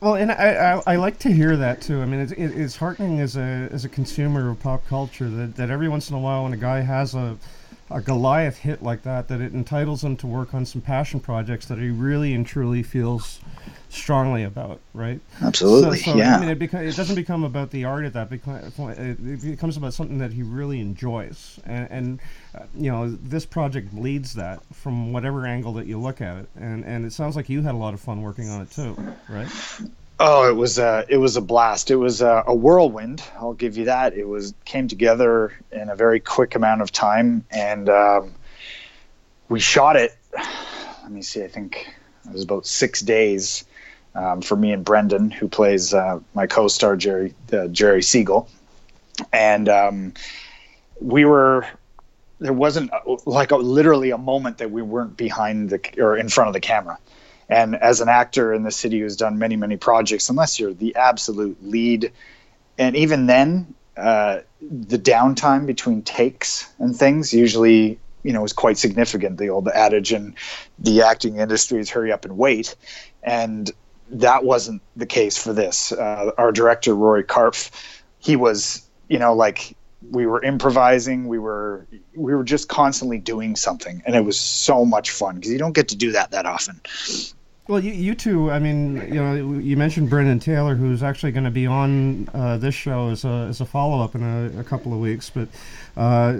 Well, 0.00 0.14
and 0.14 0.30
I, 0.30 0.76
I, 0.76 0.82
I 0.92 0.96
like 0.96 1.18
to 1.20 1.32
hear 1.32 1.56
that 1.56 1.80
too. 1.80 2.00
I 2.00 2.04
mean, 2.04 2.20
it's, 2.20 2.32
it's 2.32 2.76
heartening 2.76 3.20
as 3.20 3.36
a 3.36 3.68
as 3.72 3.84
a 3.84 3.88
consumer 3.88 4.50
of 4.50 4.60
pop 4.60 4.86
culture 4.86 5.28
that, 5.28 5.56
that 5.56 5.70
every 5.70 5.88
once 5.88 6.10
in 6.10 6.16
a 6.16 6.20
while, 6.20 6.44
when 6.44 6.52
a 6.52 6.58
guy 6.58 6.80
has 6.80 7.14
a 7.14 7.36
a 7.90 8.00
Goliath 8.00 8.58
hit 8.58 8.82
like 8.82 9.02
that, 9.02 9.28
that 9.28 9.40
it 9.40 9.54
entitles 9.54 10.04
him 10.04 10.16
to 10.18 10.26
work 10.26 10.54
on 10.54 10.66
some 10.66 10.80
passion 10.80 11.20
projects 11.20 11.66
that 11.66 11.78
he 11.78 11.88
really 11.90 12.34
and 12.34 12.46
truly 12.46 12.82
feels 12.82 13.40
strongly 13.88 14.42
about, 14.44 14.80
right? 14.92 15.20
Absolutely, 15.40 15.98
So, 15.98 16.12
so, 16.12 16.16
yeah. 16.18 16.36
I 16.36 16.40
mean, 16.40 16.48
it, 16.50 16.58
beca- 16.58 16.86
it 16.86 16.96
doesn't 16.96 17.16
become 17.16 17.44
about 17.44 17.70
the 17.70 17.84
art 17.84 18.04
at 18.04 18.12
that 18.12 18.28
point. 18.76 18.98
It 18.98 19.18
it 19.24 19.42
becomes 19.42 19.76
about 19.76 19.94
something 19.94 20.18
that 20.18 20.32
he 20.32 20.42
really 20.42 20.80
enjoys, 20.80 21.58
and, 21.64 21.90
and 21.90 22.20
uh, 22.54 22.64
you 22.74 22.90
know, 22.90 23.10
this 23.10 23.46
project 23.46 23.90
bleeds 23.94 24.34
that 24.34 24.62
from 24.72 25.12
whatever 25.12 25.46
angle 25.46 25.72
that 25.74 25.86
you 25.86 25.98
look 25.98 26.20
at 26.20 26.36
it. 26.36 26.48
And 26.56 26.84
and 26.84 27.06
it 27.06 27.12
sounds 27.12 27.36
like 27.36 27.48
you 27.48 27.62
had 27.62 27.74
a 27.74 27.78
lot 27.78 27.94
of 27.94 28.00
fun 28.00 28.22
working 28.22 28.48
on 28.50 28.60
it 28.60 28.70
too, 28.70 28.96
right? 29.28 29.48
Oh, 30.20 30.48
it 30.48 30.56
was 30.56 30.78
a 30.78 31.04
it 31.08 31.18
was 31.18 31.36
a 31.36 31.40
blast. 31.40 31.90
It 31.92 31.96
was 31.96 32.22
a, 32.22 32.42
a 32.46 32.54
whirlwind. 32.54 33.22
I'll 33.38 33.52
give 33.52 33.76
you 33.76 33.84
that. 33.84 34.14
It 34.14 34.26
was 34.26 34.52
came 34.64 34.88
together 34.88 35.52
in 35.70 35.90
a 35.90 35.94
very 35.94 36.18
quick 36.18 36.56
amount 36.56 36.82
of 36.82 36.90
time, 36.90 37.44
and 37.52 37.88
um, 37.88 38.34
we 39.48 39.60
shot 39.60 39.94
it. 39.94 40.16
Let 40.34 41.12
me 41.12 41.22
see. 41.22 41.44
I 41.44 41.48
think 41.48 41.88
it 42.26 42.32
was 42.32 42.42
about 42.42 42.66
six 42.66 43.00
days 43.00 43.64
um, 44.16 44.40
for 44.42 44.56
me 44.56 44.72
and 44.72 44.84
Brendan, 44.84 45.30
who 45.30 45.46
plays 45.46 45.94
uh, 45.94 46.18
my 46.34 46.48
co-star 46.48 46.96
Jerry 46.96 47.32
uh, 47.52 47.68
Jerry 47.68 48.02
Siegel, 48.02 48.48
and 49.32 49.68
um, 49.68 50.14
we 51.00 51.24
were. 51.24 51.64
There 52.40 52.52
wasn't 52.52 52.92
like 53.26 53.50
a, 53.50 53.56
literally 53.56 54.10
a 54.10 54.18
moment 54.18 54.58
that 54.58 54.70
we 54.70 54.80
weren't 54.80 55.16
behind 55.16 55.70
the 55.70 55.80
or 55.98 56.16
in 56.16 56.28
front 56.28 56.48
of 56.48 56.54
the 56.54 56.60
camera. 56.60 56.98
And 57.48 57.76
as 57.76 58.00
an 58.00 58.08
actor 58.08 58.52
in 58.52 58.62
the 58.62 58.70
city 58.70 59.00
who's 59.00 59.16
done 59.16 59.38
many, 59.38 59.56
many 59.56 59.76
projects, 59.76 60.28
unless 60.28 60.60
you're 60.60 60.74
the 60.74 60.96
absolute 60.96 61.64
lead, 61.64 62.12
and 62.76 62.94
even 62.94 63.26
then, 63.26 63.74
uh, 63.96 64.40
the 64.60 64.98
downtime 64.98 65.66
between 65.66 66.02
takes 66.02 66.72
and 66.78 66.94
things 66.94 67.32
usually, 67.32 67.98
you 68.22 68.32
know, 68.32 68.44
is 68.44 68.52
quite 68.52 68.78
significant. 68.78 69.38
The 69.38 69.48
old 69.48 69.68
adage 69.68 70.12
in 70.12 70.34
the 70.78 71.02
acting 71.02 71.38
industry 71.38 71.80
is 71.80 71.90
hurry 71.90 72.12
up 72.12 72.24
and 72.24 72.36
wait. 72.36 72.76
And 73.22 73.70
that 74.10 74.44
wasn't 74.44 74.82
the 74.96 75.06
case 75.06 75.36
for 75.36 75.52
this. 75.52 75.90
Uh, 75.90 76.30
our 76.38 76.52
director, 76.52 76.94
Rory 76.94 77.24
Karpf, 77.24 77.70
he 78.18 78.36
was, 78.36 78.86
you 79.08 79.18
know, 79.18 79.34
like 79.34 79.74
we 80.10 80.26
were 80.26 80.42
improvising 80.42 81.26
we 81.26 81.38
were 81.38 81.86
we 82.14 82.34
were 82.34 82.44
just 82.44 82.68
constantly 82.68 83.18
doing 83.18 83.56
something 83.56 84.00
and 84.06 84.14
it 84.14 84.24
was 84.24 84.38
so 84.38 84.84
much 84.84 85.10
fun 85.10 85.34
because 85.36 85.50
you 85.50 85.58
don't 85.58 85.72
get 85.72 85.88
to 85.88 85.96
do 85.96 86.12
that 86.12 86.30
that 86.30 86.46
often 86.46 86.80
Well, 87.68 87.84
you, 87.84 87.92
you 87.92 88.14
two, 88.14 88.50
I 88.50 88.58
mean, 88.58 88.96
you 88.96 89.22
know, 89.22 89.34
you 89.58 89.76
mentioned 89.76 90.08
Brendan 90.08 90.40
Taylor, 90.40 90.74
who's 90.74 91.02
actually 91.02 91.32
going 91.32 91.44
to 91.44 91.50
be 91.50 91.66
on 91.66 92.26
uh, 92.32 92.56
this 92.56 92.74
show 92.74 93.10
as 93.10 93.26
a, 93.26 93.46
as 93.50 93.60
a 93.60 93.66
follow 93.66 94.02
up 94.02 94.14
in 94.14 94.22
a, 94.22 94.60
a 94.60 94.64
couple 94.64 94.94
of 94.94 95.00
weeks. 95.00 95.28
But 95.28 95.48
uh, 95.94 96.34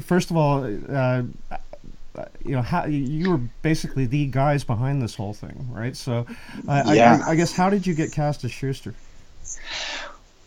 first 0.00 0.30
of 0.30 0.38
all, 0.38 0.64
uh, 0.64 1.22
you 2.44 2.52
know, 2.52 2.62
how 2.62 2.86
you 2.86 3.30
were 3.30 3.40
basically 3.60 4.06
the 4.06 4.26
guys 4.26 4.64
behind 4.64 5.02
this 5.02 5.14
whole 5.14 5.34
thing, 5.34 5.68
right? 5.70 5.94
So, 5.94 6.26
I 6.66 6.94
Yeah. 6.94 7.22
I, 7.26 7.32
I 7.32 7.34
guess 7.34 7.52
how 7.52 7.68
did 7.68 7.86
you 7.86 7.94
get 7.94 8.12
cast 8.12 8.42
as 8.44 8.52
Shuster? 8.52 8.94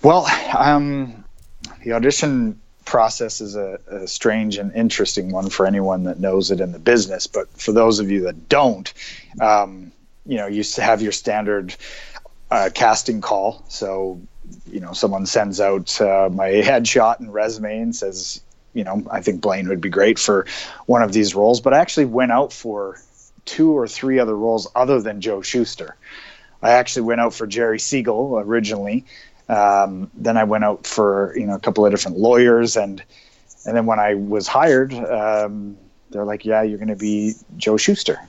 Well, 0.01 0.25
um, 0.57 1.23
the 1.83 1.93
audition 1.93 2.59
process 2.85 3.41
is 3.41 3.55
a, 3.55 3.79
a 3.87 4.07
strange 4.07 4.57
and 4.57 4.73
interesting 4.73 5.31
one 5.31 5.49
for 5.49 5.65
anyone 5.65 6.03
that 6.03 6.19
knows 6.19 6.51
it 6.51 6.61
in 6.61 6.71
the 6.71 6.79
business. 6.79 7.27
But 7.27 7.49
for 7.49 7.71
those 7.71 7.99
of 7.99 8.11
you 8.11 8.21
that 8.21 8.47
don't, 8.47 8.91
um, 9.41 9.91
you 10.25 10.37
know, 10.37 10.47
you 10.47 10.63
have 10.77 11.01
your 11.01 11.11
standard 11.11 11.75
uh, 12.49 12.69
casting 12.73 13.21
call. 13.21 13.63
So, 13.67 14.21
you 14.71 14.79
know, 14.79 14.93
someone 14.93 15.25
sends 15.25 15.59
out 15.59 15.99
uh, 15.99 16.29
my 16.31 16.49
headshot 16.65 17.19
and 17.19 17.33
resume 17.33 17.79
and 17.81 17.95
says, 17.95 18.41
you 18.73 18.83
know, 18.83 19.03
I 19.09 19.21
think 19.21 19.41
Blaine 19.41 19.69
would 19.69 19.81
be 19.81 19.89
great 19.89 20.19
for 20.19 20.45
one 20.85 21.01
of 21.01 21.11
these 21.11 21.33
roles. 21.33 21.61
But 21.61 21.73
I 21.73 21.79
actually 21.79 22.05
went 22.05 22.31
out 22.31 22.53
for 22.53 22.99
two 23.45 23.77
or 23.77 23.87
three 23.87 24.19
other 24.19 24.35
roles 24.35 24.67
other 24.75 25.01
than 25.01 25.21
Joe 25.21 25.41
Shuster. 25.41 25.95
I 26.61 26.71
actually 26.71 27.03
went 27.03 27.21
out 27.21 27.33
for 27.33 27.47
Jerry 27.47 27.79
Siegel 27.79 28.39
originally. 28.39 29.05
Um, 29.47 30.09
then 30.15 30.37
I 30.37 30.43
went 30.43 30.63
out 30.63 30.87
for 30.87 31.33
you 31.37 31.45
know 31.45 31.55
a 31.55 31.59
couple 31.59 31.85
of 31.85 31.91
different 31.91 32.17
lawyers, 32.17 32.75
and 32.75 33.03
and 33.65 33.75
then 33.75 33.85
when 33.85 33.99
I 33.99 34.15
was 34.15 34.47
hired, 34.47 34.93
um, 34.93 35.77
they're 36.09 36.25
like, 36.25 36.45
"Yeah, 36.45 36.63
you're 36.63 36.77
going 36.77 36.89
to 36.89 36.95
be 36.95 37.33
Joe 37.57 37.77
Shuster." 37.77 38.19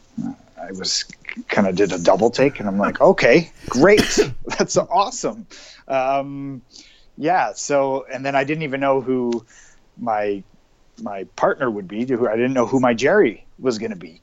I 0.58 0.72
was 0.72 1.04
kind 1.48 1.66
of 1.66 1.76
did 1.76 1.92
a 1.92 1.98
double 1.98 2.30
take, 2.30 2.60
and 2.60 2.68
I'm 2.68 2.78
like, 2.78 3.00
"Okay, 3.12 3.50
great, 3.68 4.18
that's 4.44 4.76
awesome." 4.76 5.46
Um, 5.88 6.62
yeah. 7.16 7.52
So 7.54 8.06
and 8.12 8.24
then 8.24 8.34
I 8.34 8.44
didn't 8.44 8.64
even 8.64 8.80
know 8.80 9.00
who 9.00 9.46
my 9.98 10.42
my 11.00 11.24
partner 11.36 11.70
would 11.70 11.88
be. 11.88 12.04
Who 12.04 12.28
I 12.28 12.36
didn't 12.36 12.54
know 12.54 12.66
who 12.66 12.80
my 12.80 12.92
Jerry 12.92 13.46
was 13.58 13.78
going 13.78 13.92
to 13.92 13.96
be, 13.96 14.20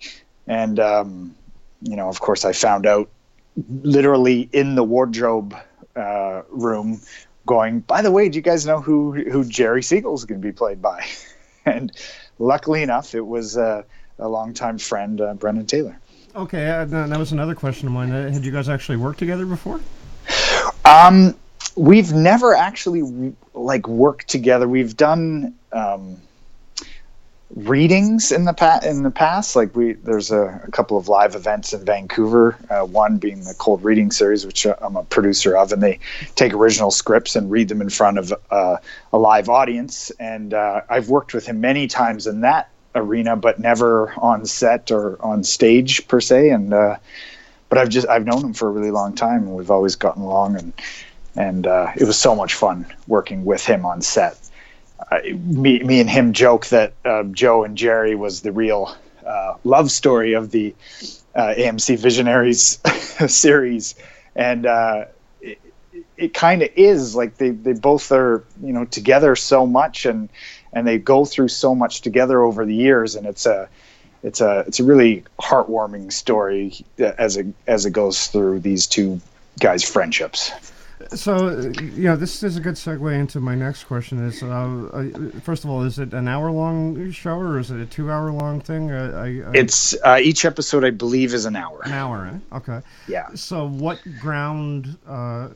and 0.48 0.80
um, 0.80 1.36
you 1.82 1.96
know, 1.96 2.08
of 2.08 2.20
course, 2.20 2.46
I 2.46 2.54
found 2.54 2.86
out 2.86 3.10
literally 3.68 4.50
in 4.52 4.76
the 4.76 4.84
wardrobe 4.84 5.56
uh, 5.96 6.42
room 6.50 7.02
going 7.46 7.82
by 7.82 8.02
the 8.02 8.12
way 8.12 8.30
do 8.30 8.38
you 8.38 8.42
guys 8.42 8.66
know 8.66 8.80
who 8.80 9.12
who 9.12 9.44
jerry 9.44 9.84
Siegel 9.84 10.14
is 10.16 10.26
going 10.26 10.42
to 10.42 10.46
be 10.48 10.54
played 10.54 10.82
by 10.82 11.06
and 11.66 11.92
luckily 12.40 12.84
enough 12.84 13.14
it 13.16 13.26
was 13.26 13.58
uh, 13.58 13.84
a 14.20 14.28
longtime 14.28 14.78
friend 14.78 15.20
uh, 15.22 15.34
brendan 15.34 15.66
taylor 15.66 16.00
Okay, 16.36 16.68
uh, 16.68 16.86
that 16.86 17.10
that 17.10 17.20
was 17.20 17.32
another 17.32 17.54
question 17.54 17.88
of 17.88 17.94
mine. 17.94 18.12
Uh, 18.12 18.32
had 18.32 18.44
you 18.44 18.52
guys 18.52 18.68
actually 18.68 18.98
worked 18.98 19.20
together 19.20 19.46
before? 19.46 19.80
um, 20.84 21.36
we've 21.76 22.12
never 22.12 22.56
actually 22.56 23.36
like 23.54 23.88
worked 23.88 24.30
together 24.30 24.68
we've 24.68 24.98
done 24.98 25.54
um, 25.72 26.20
readings 27.56 28.32
in 28.32 28.46
the 28.46 28.54
pa- 28.54 28.80
in 28.84 29.04
the 29.04 29.12
past. 29.12 29.56
Like 29.56 29.76
we 29.76 29.94
there's 29.94 30.32
a, 30.32 30.62
a 30.64 30.72
couple 30.72 30.98
of 30.98 31.08
live 31.08 31.36
events 31.36 31.74
in 31.74 31.86
Vancouver 31.86 32.58
uh, 32.70 32.86
one 32.86 33.18
being 33.18 33.44
the 33.44 33.54
cold 33.58 33.84
reading 33.84 34.12
series 34.12 34.46
which 34.46 34.66
uh, 34.66 34.76
I'm 34.82 34.96
a 34.96 35.04
producer 35.04 35.56
of 35.56 35.72
and 35.72 35.82
they 35.82 36.00
take 36.36 36.54
original 36.54 36.92
scripts 36.92 37.36
and 37.36 37.52
read 37.52 37.68
them 37.68 37.82
in 37.82 37.90
front 37.90 38.18
of 38.18 38.34
uh, 38.50 38.78
a 39.12 39.18
live 39.18 39.50
audience. 39.50 40.12
And 40.20 40.54
uh, 40.54 40.82
I've 40.90 41.10
worked 41.10 41.34
with 41.34 41.46
him 41.46 41.62
many 41.62 41.88
times 41.88 42.28
in 42.28 42.42
that 42.42 42.70
arena 42.96 43.36
but 43.36 43.60
never 43.60 44.12
on 44.18 44.46
set 44.46 44.92
or 44.92 45.22
on 45.22 45.44
stage 45.44 46.08
per 46.08 46.22
se. 46.22 46.50
And 46.50 46.74
uh, 46.74 46.98
but 47.70 47.78
I've 47.78 47.90
just 47.90 48.08
I've 48.08 48.26
known 48.26 48.44
him 48.44 48.54
for 48.54 48.68
a 48.68 48.72
really 48.72 48.92
long 48.92 49.14
time 49.14 49.44
and 49.44 49.56
we've 49.56 49.72
always 49.72 49.96
gotten 49.96 50.24
along 50.24 50.58
and 50.58 50.74
and 51.36 51.68
uh, 51.68 51.92
it 51.96 52.06
was 52.06 52.18
so 52.18 52.36
much 52.36 52.54
fun 52.54 52.86
working 53.08 53.46
with 53.46 53.66
him 53.66 53.86
on 53.86 54.02
set 54.02 54.38
uh, 55.12 55.20
me, 55.24 55.80
me 55.80 56.00
and 56.00 56.10
him 56.10 56.34
joke 56.34 56.68
that 56.68 56.94
uh, 57.06 57.24
Joe 57.24 57.64
and 57.64 57.78
Jerry 57.78 58.16
was 58.16 58.42
the 58.42 58.52
real 58.52 58.96
uh, 59.26 59.56
love 59.64 59.92
story 59.92 60.34
of 60.34 60.52
the 60.52 60.76
uh, 61.36 61.54
AMC 61.58 61.98
Visionaries 61.98 62.80
series, 63.28 63.96
and 64.36 64.66
uh, 64.66 65.06
it, 65.42 65.60
it 66.18 66.34
kind 66.34 66.62
of 66.62 66.70
is 66.76 67.16
like 67.16 67.38
they, 67.38 67.50
they 67.50 67.74
both 67.74 68.12
are 68.12 68.44
you 68.62 68.74
know 68.74 68.86
together 68.86 69.36
so 69.36 69.66
much 69.66 70.06
and 70.06 70.30
and 70.72 70.88
they 70.88 70.98
go 70.98 71.26
through 71.26 71.48
so 71.48 71.76
much 71.76 72.02
together 72.02 72.42
over 72.42 72.66
the 72.66 72.76
years, 72.76 73.16
and 73.16 73.26
it's 73.26 73.46
a 73.46 73.70
it's 74.24 74.42
a 74.42 74.60
it's 74.68 74.80
a 74.80 74.84
really 74.84 75.24
heartwarming 75.40 76.12
story 76.12 76.86
as 76.98 77.38
it 77.38 77.48
as 77.68 77.86
it 77.86 77.92
goes 77.92 78.28
through 78.28 78.60
these 78.60 78.88
two 78.88 79.22
guys' 79.60 79.84
friendships. 79.84 80.52
So, 81.16 81.48
uh, 81.48 81.62
you 81.82 82.04
know, 82.06 82.16
this 82.16 82.42
is 82.44 82.58
a 82.58 82.60
good 82.60 82.76
segue 82.76 83.14
into 83.20 83.40
my 83.40 83.56
next 83.56 83.84
question. 83.86 84.26
Is 84.26 84.42
uh, 84.42 84.48
uh, 84.94 85.40
first 85.42 85.64
of 85.64 85.70
all, 85.70 85.84
is 85.84 86.00
it 86.00 86.14
an 86.14 86.28
hour-long 86.28 87.12
show 87.12 87.38
or 87.38 87.60
is 87.60 87.72
it 87.72 87.80
a 87.80 87.86
two-hour-long 87.86 88.62
thing? 88.62 88.92
Uh, 88.92 89.12
I, 89.16 89.50
I, 89.50 89.52
It's 89.54 89.96
uh, 90.04 90.18
each 90.22 90.44
episode, 90.46 90.84
I 90.84 90.90
believe, 90.90 91.34
is 91.34 91.46
an 91.46 91.56
hour. 91.56 91.82
an 91.84 91.92
hour. 91.92 92.40
Eh? 92.52 92.58
Okay. 92.58 92.82
Yeah. 93.08 93.28
So, 93.36 93.68
what 93.68 94.00
ground 94.20 94.98
uh, 95.08 95.50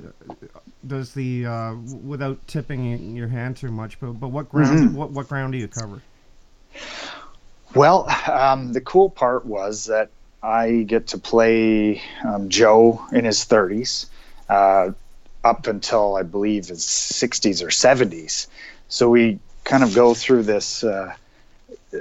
does 0.85 1.13
the 1.13 1.45
uh, 1.45 1.75
without 2.05 2.45
tipping 2.47 3.15
your 3.15 3.27
hand 3.27 3.57
too 3.57 3.71
much, 3.71 3.99
but 3.99 4.13
but 4.13 4.27
what 4.29 4.49
ground 4.49 4.89
Mhm. 4.91 4.93
what 4.93 5.11
what 5.11 5.27
ground 5.27 5.53
do 5.53 5.57
you 5.59 5.67
cover? 5.67 6.01
Well, 7.75 8.07
um, 8.31 8.73
the 8.73 8.81
cool 8.81 9.09
part 9.09 9.45
was 9.45 9.85
that 9.85 10.09
I 10.43 10.83
get 10.87 11.07
to 11.07 11.17
play 11.17 12.01
um, 12.23 12.47
Joe 12.49 13.05
in 13.11 13.25
his 13.25 13.39
30s 13.45 14.05
uh, 14.49 14.91
up 15.43 15.67
until 15.67 16.15
I 16.15 16.23
believe 16.23 16.67
his 16.67 16.81
60s 16.81 17.63
or 17.63 17.67
70s. 17.67 18.47
So 18.89 19.09
we 19.09 19.39
kind 19.63 19.83
of 19.83 19.93
go 19.93 20.13
through 20.13 20.43
this. 20.43 20.83
Uh, 20.83 21.13
uh, 21.93 21.99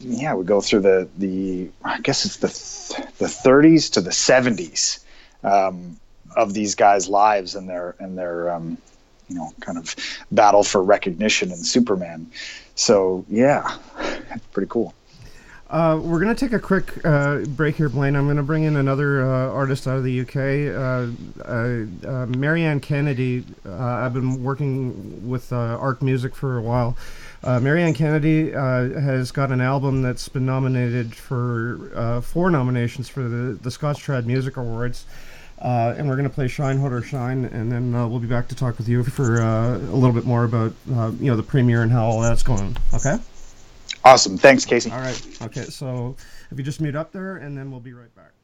yeah, 0.00 0.34
we 0.34 0.44
go 0.44 0.60
through 0.60 0.80
the 0.80 1.08
the 1.18 1.68
I 1.84 2.00
guess 2.00 2.24
it's 2.24 2.36
the 2.36 2.48
th- 2.48 3.16
the 3.18 3.26
30s 3.26 3.92
to 3.94 4.00
the 4.00 4.10
70s 4.10 5.00
um, 5.42 5.96
of 6.36 6.54
these 6.54 6.74
guys' 6.74 7.08
lives 7.08 7.54
and 7.56 7.68
their 7.68 7.96
and 7.98 8.16
their 8.16 8.52
um, 8.52 8.78
you 9.28 9.34
know 9.34 9.52
kind 9.60 9.78
of 9.78 9.96
battle 10.30 10.62
for 10.62 10.82
recognition 10.82 11.50
in 11.50 11.58
Superman. 11.58 12.30
So 12.74 13.24
yeah, 13.28 13.76
pretty 14.52 14.68
cool. 14.68 14.94
Uh, 15.68 15.98
we're 16.00 16.20
going 16.20 16.34
to 16.34 16.38
take 16.38 16.52
a 16.52 16.60
quick 16.60 17.04
uh, 17.04 17.38
break 17.38 17.74
here, 17.74 17.88
Blaine. 17.88 18.14
I'm 18.14 18.26
going 18.26 18.36
to 18.36 18.42
bring 18.44 18.62
in 18.62 18.76
another 18.76 19.22
uh, 19.22 19.50
artist 19.50 19.88
out 19.88 19.96
of 19.96 20.04
the 20.04 20.20
UK, 20.20 20.36
uh, 20.76 21.44
uh, 21.44 22.08
uh, 22.08 22.26
Mary 22.26 22.62
Ann 22.62 22.78
Kennedy. 22.78 23.44
I've 23.64 24.14
been 24.14 24.44
working 24.44 25.28
with 25.28 25.52
Arc 25.52 26.02
Music 26.02 26.36
for 26.36 26.56
a 26.56 26.62
while. 26.62 26.96
Mary 27.42 27.82
Ann 27.82 27.94
Kennedy 27.94 28.52
has 28.52 29.32
got 29.32 29.50
an 29.50 29.60
album 29.60 30.02
that's 30.02 30.28
been 30.28 30.46
nominated 30.46 31.14
for 31.14 32.20
four 32.24 32.50
nominations 32.50 33.08
for 33.08 33.22
the, 33.22 33.54
the 33.54 33.70
Scotch 33.70 34.04
Trad 34.04 34.24
Music 34.24 34.56
Awards. 34.56 35.04
And 35.58 36.08
we're 36.08 36.16
going 36.16 36.28
to 36.28 36.34
play 36.34 36.46
Shine 36.46 36.78
Hold 36.78 36.92
or 36.92 37.02
Shine, 37.02 37.44
and 37.44 37.72
then 37.72 37.92
we'll 37.92 38.20
be 38.20 38.28
back 38.28 38.46
to 38.48 38.54
talk 38.54 38.78
with 38.78 38.88
you 38.88 39.02
for 39.02 39.40
a 39.40 39.78
little 39.78 40.12
bit 40.12 40.26
more 40.26 40.44
about 40.44 40.74
you 40.86 41.26
know 41.28 41.36
the 41.36 41.42
premiere 41.42 41.82
and 41.82 41.90
how 41.90 42.04
all 42.04 42.20
that's 42.20 42.44
going. 42.44 42.76
Okay. 42.94 43.16
Awesome. 44.06 44.38
Thanks, 44.38 44.64
Casey. 44.64 44.90
All 44.92 45.00
right. 45.00 45.20
Okay. 45.42 45.64
So 45.64 46.14
if 46.52 46.58
you 46.58 46.62
just 46.62 46.80
mute 46.80 46.94
up 46.94 47.10
there, 47.10 47.38
and 47.38 47.58
then 47.58 47.72
we'll 47.72 47.80
be 47.80 47.92
right 47.92 48.14
back. 48.14 48.35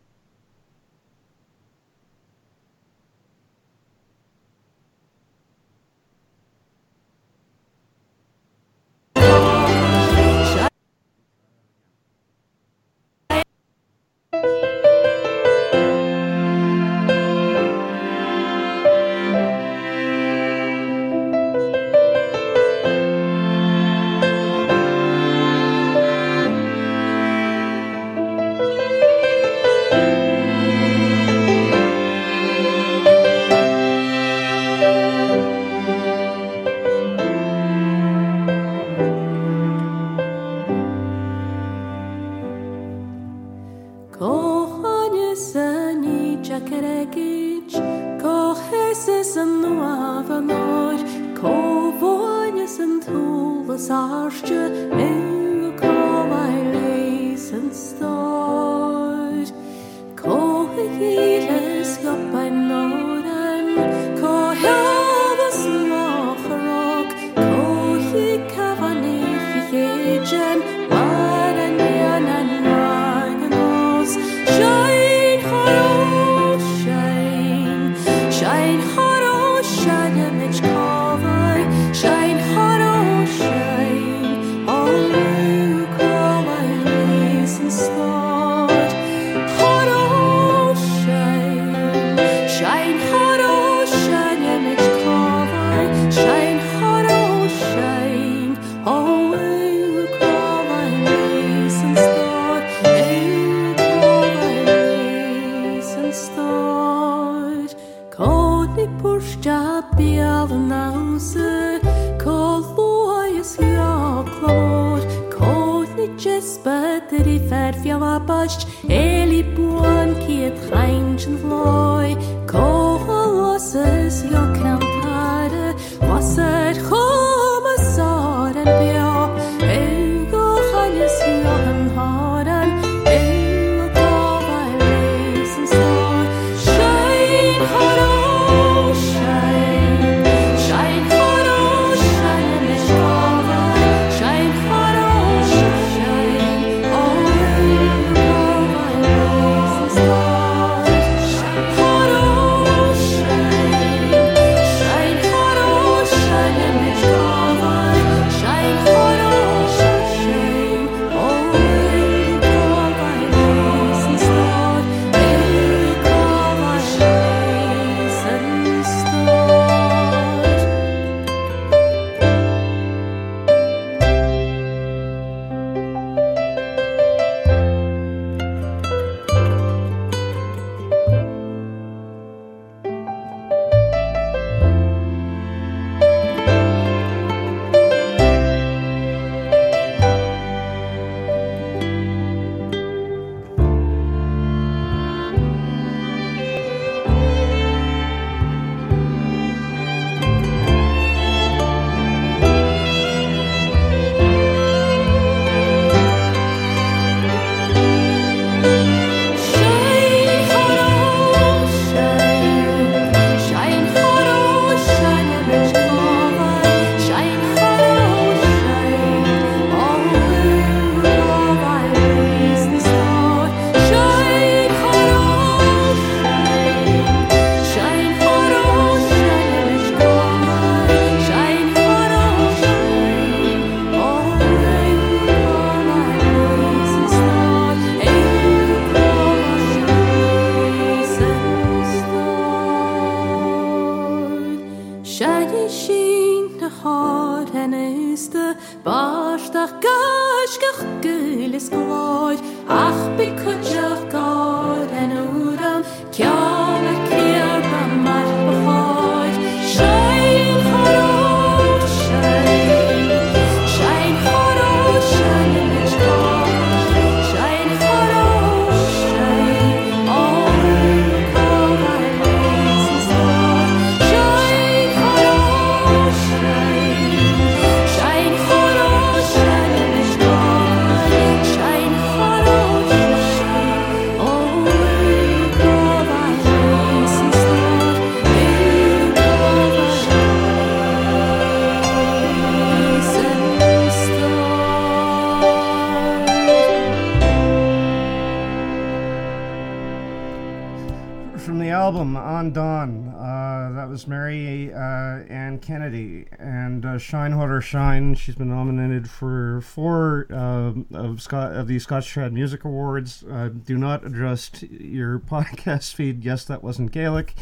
From 301.44 301.58
the 301.58 301.70
album 301.70 302.16
On 302.16 302.52
Dawn, 302.52 303.08
uh, 303.08 303.72
that 303.74 303.88
was 303.88 304.06
Mary 304.06 304.72
uh, 304.72 304.78
Ann 304.78 305.58
Kennedy 305.58 306.26
and 306.38 306.86
uh, 306.86 306.98
Shine 306.98 307.32
Hotter 307.32 307.60
Shine. 307.60 308.14
She's 308.14 308.36
been 308.36 308.48
nominated 308.50 309.10
for 309.10 309.60
four 309.60 310.28
uh, 310.30 310.72
of 310.94 311.20
Scott 311.20 311.52
of 311.52 311.66
the 311.66 311.80
Scotch 311.80 312.14
Trad 312.14 312.30
Music 312.30 312.64
Awards. 312.64 313.24
Uh, 313.28 313.48
do 313.48 313.76
not 313.76 314.06
adjust 314.06 314.62
your 314.62 315.18
podcast 315.18 315.94
feed. 315.94 316.24
Yes, 316.24 316.44
that 316.44 316.62
wasn't 316.62 316.92
Gaelic. 316.92 317.34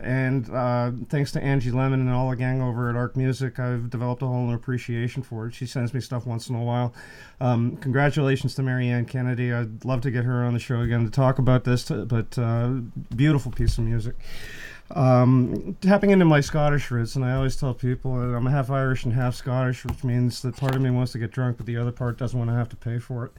And 0.00 0.48
uh, 0.50 0.92
thanks 1.08 1.32
to 1.32 1.42
Angie 1.42 1.72
Lemon 1.72 2.00
and 2.00 2.10
all 2.10 2.30
the 2.30 2.36
gang 2.36 2.62
over 2.62 2.88
at 2.88 2.94
Arc 2.94 3.16
Music, 3.16 3.58
I've 3.58 3.90
developed 3.90 4.22
a 4.22 4.26
whole 4.26 4.46
new 4.46 4.54
appreciation 4.54 5.22
for 5.22 5.48
it. 5.48 5.54
She 5.54 5.66
sends 5.66 5.92
me 5.92 6.00
stuff 6.00 6.24
once 6.24 6.48
in 6.48 6.54
a 6.54 6.62
while. 6.62 6.94
Um, 7.40 7.76
congratulations 7.78 8.54
to 8.54 8.62
Mary 8.62 8.88
Ann 8.88 9.06
Kennedy. 9.06 9.52
I'd 9.52 9.84
love 9.84 10.00
to 10.02 10.10
get 10.10 10.24
her 10.24 10.44
on 10.44 10.54
the 10.54 10.60
show 10.60 10.80
again 10.80 11.04
to 11.04 11.10
talk 11.10 11.38
about 11.38 11.64
this, 11.64 11.84
t- 11.84 12.04
but 12.04 12.38
uh, 12.38 12.74
beautiful 13.16 13.50
piece 13.50 13.76
of 13.78 13.84
music. 13.84 14.14
Um, 14.92 15.76
tapping 15.80 16.10
into 16.10 16.24
my 16.24 16.40
Scottish 16.40 16.90
roots, 16.90 17.16
and 17.16 17.24
I 17.24 17.34
always 17.34 17.56
tell 17.56 17.74
people 17.74 18.12
I'm 18.14 18.46
half 18.46 18.70
Irish 18.70 19.04
and 19.04 19.12
half 19.12 19.34
Scottish, 19.34 19.84
which 19.84 20.02
means 20.04 20.40
that 20.42 20.56
part 20.56 20.74
of 20.76 20.80
me 20.80 20.90
wants 20.90 21.12
to 21.12 21.18
get 21.18 21.30
drunk, 21.32 21.58
but 21.58 21.66
the 21.66 21.76
other 21.76 21.92
part 21.92 22.18
doesn't 22.18 22.38
want 22.38 22.50
to 22.50 22.56
have 22.56 22.68
to 22.70 22.76
pay 22.76 22.98
for 22.98 23.26
it. 23.26 23.32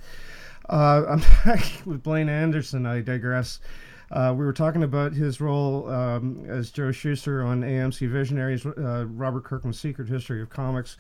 Uh, 0.70 1.04
I'm 1.10 1.24
back 1.46 1.64
with 1.86 2.04
Blaine 2.04 2.30
Anderson. 2.30 2.86
I 2.86 3.02
digress. 3.02 3.60
Uh, 4.12 4.34
we 4.36 4.44
were 4.44 4.54
talking 4.54 4.84
about 4.84 5.14
his 5.14 5.40
role 5.40 5.90
um, 5.90 6.46
as 6.48 6.72
Joe 6.72 6.92
Shuster 6.92 7.44
on 7.44 7.62
AMC 7.62 8.10
Visionaries, 8.10 8.66
uh, 8.66 9.06
Robert 9.08 9.44
Kirkman's 9.44 9.80
Secret 9.80 10.08
History 10.08 10.42
of 10.42 10.50
Comics. 10.50 10.98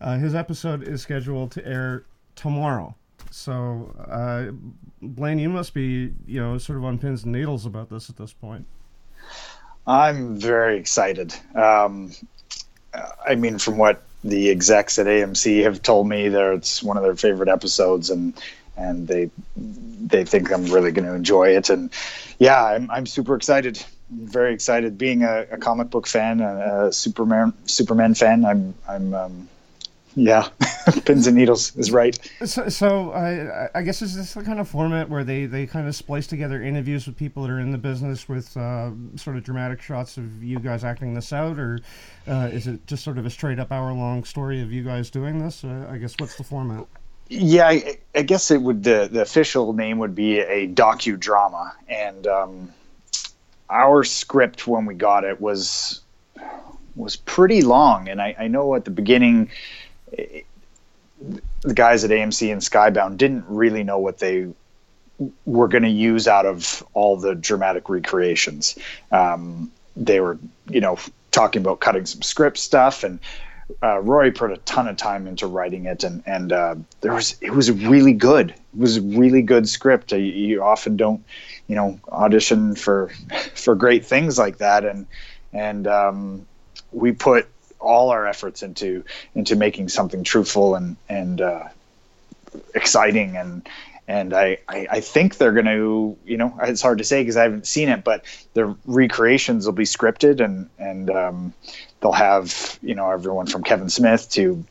Uh, 0.00 0.16
his 0.18 0.34
episode 0.34 0.86
is 0.86 1.02
scheduled 1.02 1.52
to 1.52 1.66
air 1.66 2.04
tomorrow. 2.34 2.94
So, 3.30 3.94
uh, 4.08 4.52
Blaine, 5.02 5.38
you 5.38 5.48
must 5.48 5.74
be, 5.74 6.12
you 6.26 6.40
know, 6.40 6.58
sort 6.58 6.78
of 6.78 6.84
on 6.84 6.98
pins 6.98 7.24
and 7.24 7.32
needles 7.32 7.66
about 7.66 7.90
this 7.90 8.08
at 8.10 8.16
this 8.16 8.32
point. 8.32 8.66
I'm 9.86 10.38
very 10.38 10.78
excited. 10.78 11.34
Um, 11.54 12.12
I 13.26 13.34
mean, 13.34 13.58
from 13.58 13.78
what 13.78 14.02
the 14.24 14.50
execs 14.50 14.98
at 14.98 15.06
AMC 15.06 15.62
have 15.62 15.82
told 15.82 16.08
me, 16.08 16.28
that 16.28 16.54
it's 16.54 16.82
one 16.82 16.96
of 16.96 17.02
their 17.02 17.16
favorite 17.16 17.48
episodes, 17.48 18.10
and 18.10 18.34
and 18.76 19.08
they 19.08 19.30
they 19.56 20.24
think 20.24 20.52
I'm 20.52 20.66
really 20.66 20.92
going 20.92 21.06
to 21.06 21.14
enjoy 21.14 21.56
it. 21.56 21.70
And 21.70 21.90
yeah, 22.38 22.64
I'm 22.64 22.90
I'm 22.90 23.06
super 23.06 23.34
excited. 23.34 23.84
I'm 24.10 24.26
very 24.26 24.54
excited. 24.54 24.96
Being 24.96 25.22
a, 25.22 25.46
a, 25.50 25.58
comic 25.58 25.90
book 25.90 26.06
fan, 26.06 26.40
a, 26.40 26.86
a, 26.86 26.92
Superman 26.92 27.52
Superman 27.66 28.14
fan, 28.14 28.44
I'm 28.44 28.74
I'm 28.88 29.14
um, 29.14 29.48
yeah, 30.18 30.48
pins 31.04 31.26
and 31.26 31.36
needles 31.36 31.76
is 31.76 31.92
right. 31.92 32.18
So, 32.44 32.68
so 32.68 33.12
I, 33.12 33.68
I 33.78 33.82
guess 33.82 34.02
is 34.02 34.16
this 34.16 34.34
the 34.34 34.42
kind 34.42 34.58
of 34.58 34.68
format 34.68 35.08
where 35.08 35.22
they, 35.22 35.46
they 35.46 35.66
kind 35.66 35.86
of 35.86 35.94
splice 35.94 36.26
together 36.26 36.60
interviews 36.60 37.06
with 37.06 37.16
people 37.16 37.44
that 37.44 37.50
are 37.50 37.60
in 37.60 37.70
the 37.70 37.78
business 37.78 38.28
with 38.28 38.56
uh, 38.56 38.90
sort 39.16 39.36
of 39.36 39.44
dramatic 39.44 39.80
shots 39.80 40.16
of 40.16 40.42
you 40.42 40.58
guys 40.58 40.82
acting 40.82 41.14
this 41.14 41.32
out, 41.32 41.58
or 41.58 41.78
uh, 42.26 42.48
is 42.52 42.66
it 42.66 42.84
just 42.86 43.04
sort 43.04 43.18
of 43.18 43.26
a 43.26 43.30
straight 43.30 43.58
up 43.58 43.70
hour 43.70 43.92
long 43.92 44.24
story 44.24 44.60
of 44.60 44.72
you 44.72 44.82
guys 44.82 45.08
doing 45.08 45.38
this? 45.38 45.62
Uh, 45.62 45.88
I 45.90 45.98
guess 45.98 46.14
what's 46.18 46.36
the 46.36 46.44
format? 46.44 46.86
Yeah, 47.28 47.68
I, 47.68 47.98
I, 48.14 48.22
guess 48.22 48.50
it 48.50 48.62
would. 48.62 48.84
The, 48.84 49.08
the 49.10 49.20
official 49.20 49.74
name 49.74 49.98
would 49.98 50.14
be 50.14 50.38
a 50.38 50.66
docudrama, 50.66 51.72
and 51.86 52.26
um, 52.26 52.74
our 53.68 54.02
script 54.02 54.66
when 54.66 54.86
we 54.86 54.94
got 54.94 55.24
it 55.24 55.40
was 55.40 56.00
was 56.96 57.16
pretty 57.16 57.62
long. 57.62 58.08
And 58.08 58.20
I, 58.20 58.34
I 58.38 58.48
know 58.48 58.74
at 58.74 58.84
the 58.84 58.90
beginning, 58.90 59.50
it, 60.12 60.46
the 61.60 61.74
guys 61.74 62.04
at 62.04 62.10
AMC 62.10 62.50
and 62.50 62.62
Skybound 62.62 63.18
didn't 63.18 63.44
really 63.48 63.84
know 63.84 63.98
what 63.98 64.18
they 64.18 64.48
were 65.44 65.68
going 65.68 65.82
to 65.82 65.90
use 65.90 66.28
out 66.28 66.46
of 66.46 66.82
all 66.94 67.16
the 67.16 67.34
dramatic 67.34 67.88
recreations. 67.88 68.78
Um, 69.10 69.70
they 69.96 70.20
were, 70.20 70.38
you 70.68 70.80
know, 70.80 70.98
talking 71.30 71.60
about 71.60 71.80
cutting 71.80 72.06
some 72.06 72.22
script 72.22 72.58
stuff 72.58 73.04
and 73.04 73.18
uh, 73.82 74.00
Roy 74.00 74.30
put 74.30 74.50
a 74.50 74.56
ton 74.58 74.88
of 74.88 74.96
time 74.96 75.26
into 75.26 75.46
writing 75.46 75.86
it, 75.86 76.04
and 76.04 76.22
and 76.26 76.52
uh, 76.52 76.74
there 77.00 77.12
was 77.12 77.36
it 77.40 77.50
was 77.50 77.70
really 77.70 78.12
good. 78.12 78.50
It 78.50 78.78
was 78.78 78.96
a 78.96 79.02
really 79.02 79.42
good 79.42 79.68
script. 79.68 80.12
You, 80.12 80.18
you, 80.18 80.62
often 80.62 80.96
don't, 80.96 81.24
you 81.66 81.76
know, 81.76 82.00
audition 82.10 82.74
for 82.74 83.10
for 83.54 83.74
great 83.74 84.04
things 84.04 84.38
like 84.38 84.58
that, 84.58 84.84
and 84.84 85.06
and 85.52 85.86
um, 85.86 86.46
we 86.92 87.12
put 87.12 87.46
all 87.80 88.10
our 88.10 88.26
efforts 88.26 88.62
into 88.62 89.04
into 89.34 89.54
making 89.54 89.88
something 89.88 90.24
truthful 90.24 90.74
and 90.74 90.96
and 91.08 91.40
uh, 91.40 91.68
exciting 92.74 93.36
and 93.36 93.68
and 94.08 94.32
I, 94.32 94.56
I, 94.66 94.86
I, 94.90 95.00
think 95.00 95.36
they're 95.36 95.52
going 95.52 95.66
to, 95.66 96.16
you 96.24 96.38
know, 96.38 96.58
it's 96.62 96.80
hard 96.80 96.96
to 96.96 97.04
say 97.04 97.20
because 97.20 97.36
I 97.36 97.42
haven't 97.42 97.66
seen 97.66 97.90
it, 97.90 98.04
but 98.04 98.24
the 98.54 98.74
recreations 98.86 99.66
will 99.66 99.74
be 99.74 99.84
scripted 99.84 100.40
and 100.40 100.70
and 100.78 101.10
um, 101.10 101.52
they'll 102.00 102.12
have 102.12 102.78
you 102.82 102.94
know 102.94 103.10
everyone 103.10 103.46
from 103.46 103.62
Kevin 103.62 103.88
Smith 103.88 104.30
to 104.30 104.64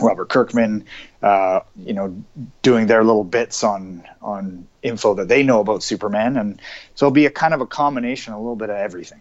Robert 0.00 0.28
Kirkman, 0.28 0.84
uh, 1.22 1.60
you 1.76 1.92
know, 1.92 2.16
doing 2.62 2.86
their 2.86 3.04
little 3.04 3.24
bits 3.24 3.62
on 3.64 4.04
on 4.22 4.66
info 4.82 5.14
that 5.14 5.28
they 5.28 5.42
know 5.42 5.60
about 5.60 5.82
Superman, 5.82 6.36
and 6.36 6.60
so 6.94 7.06
it'll 7.06 7.14
be 7.14 7.26
a 7.26 7.30
kind 7.30 7.54
of 7.54 7.60
a 7.60 7.66
combination, 7.66 8.32
a 8.32 8.38
little 8.38 8.56
bit 8.56 8.70
of 8.70 8.76
everything. 8.76 9.20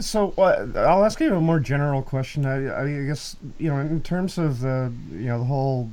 So 0.00 0.32
uh, 0.38 0.66
I'll 0.76 1.04
ask 1.04 1.20
you 1.20 1.34
a 1.34 1.40
more 1.40 1.60
general 1.60 2.02
question. 2.02 2.46
I, 2.46 2.82
I, 2.82 3.06
guess 3.06 3.36
you 3.58 3.68
know, 3.68 3.78
in 3.78 4.00
terms 4.00 4.38
of 4.38 4.60
the 4.60 4.92
you 5.10 5.26
know 5.26 5.38
the 5.38 5.44
whole 5.44 5.90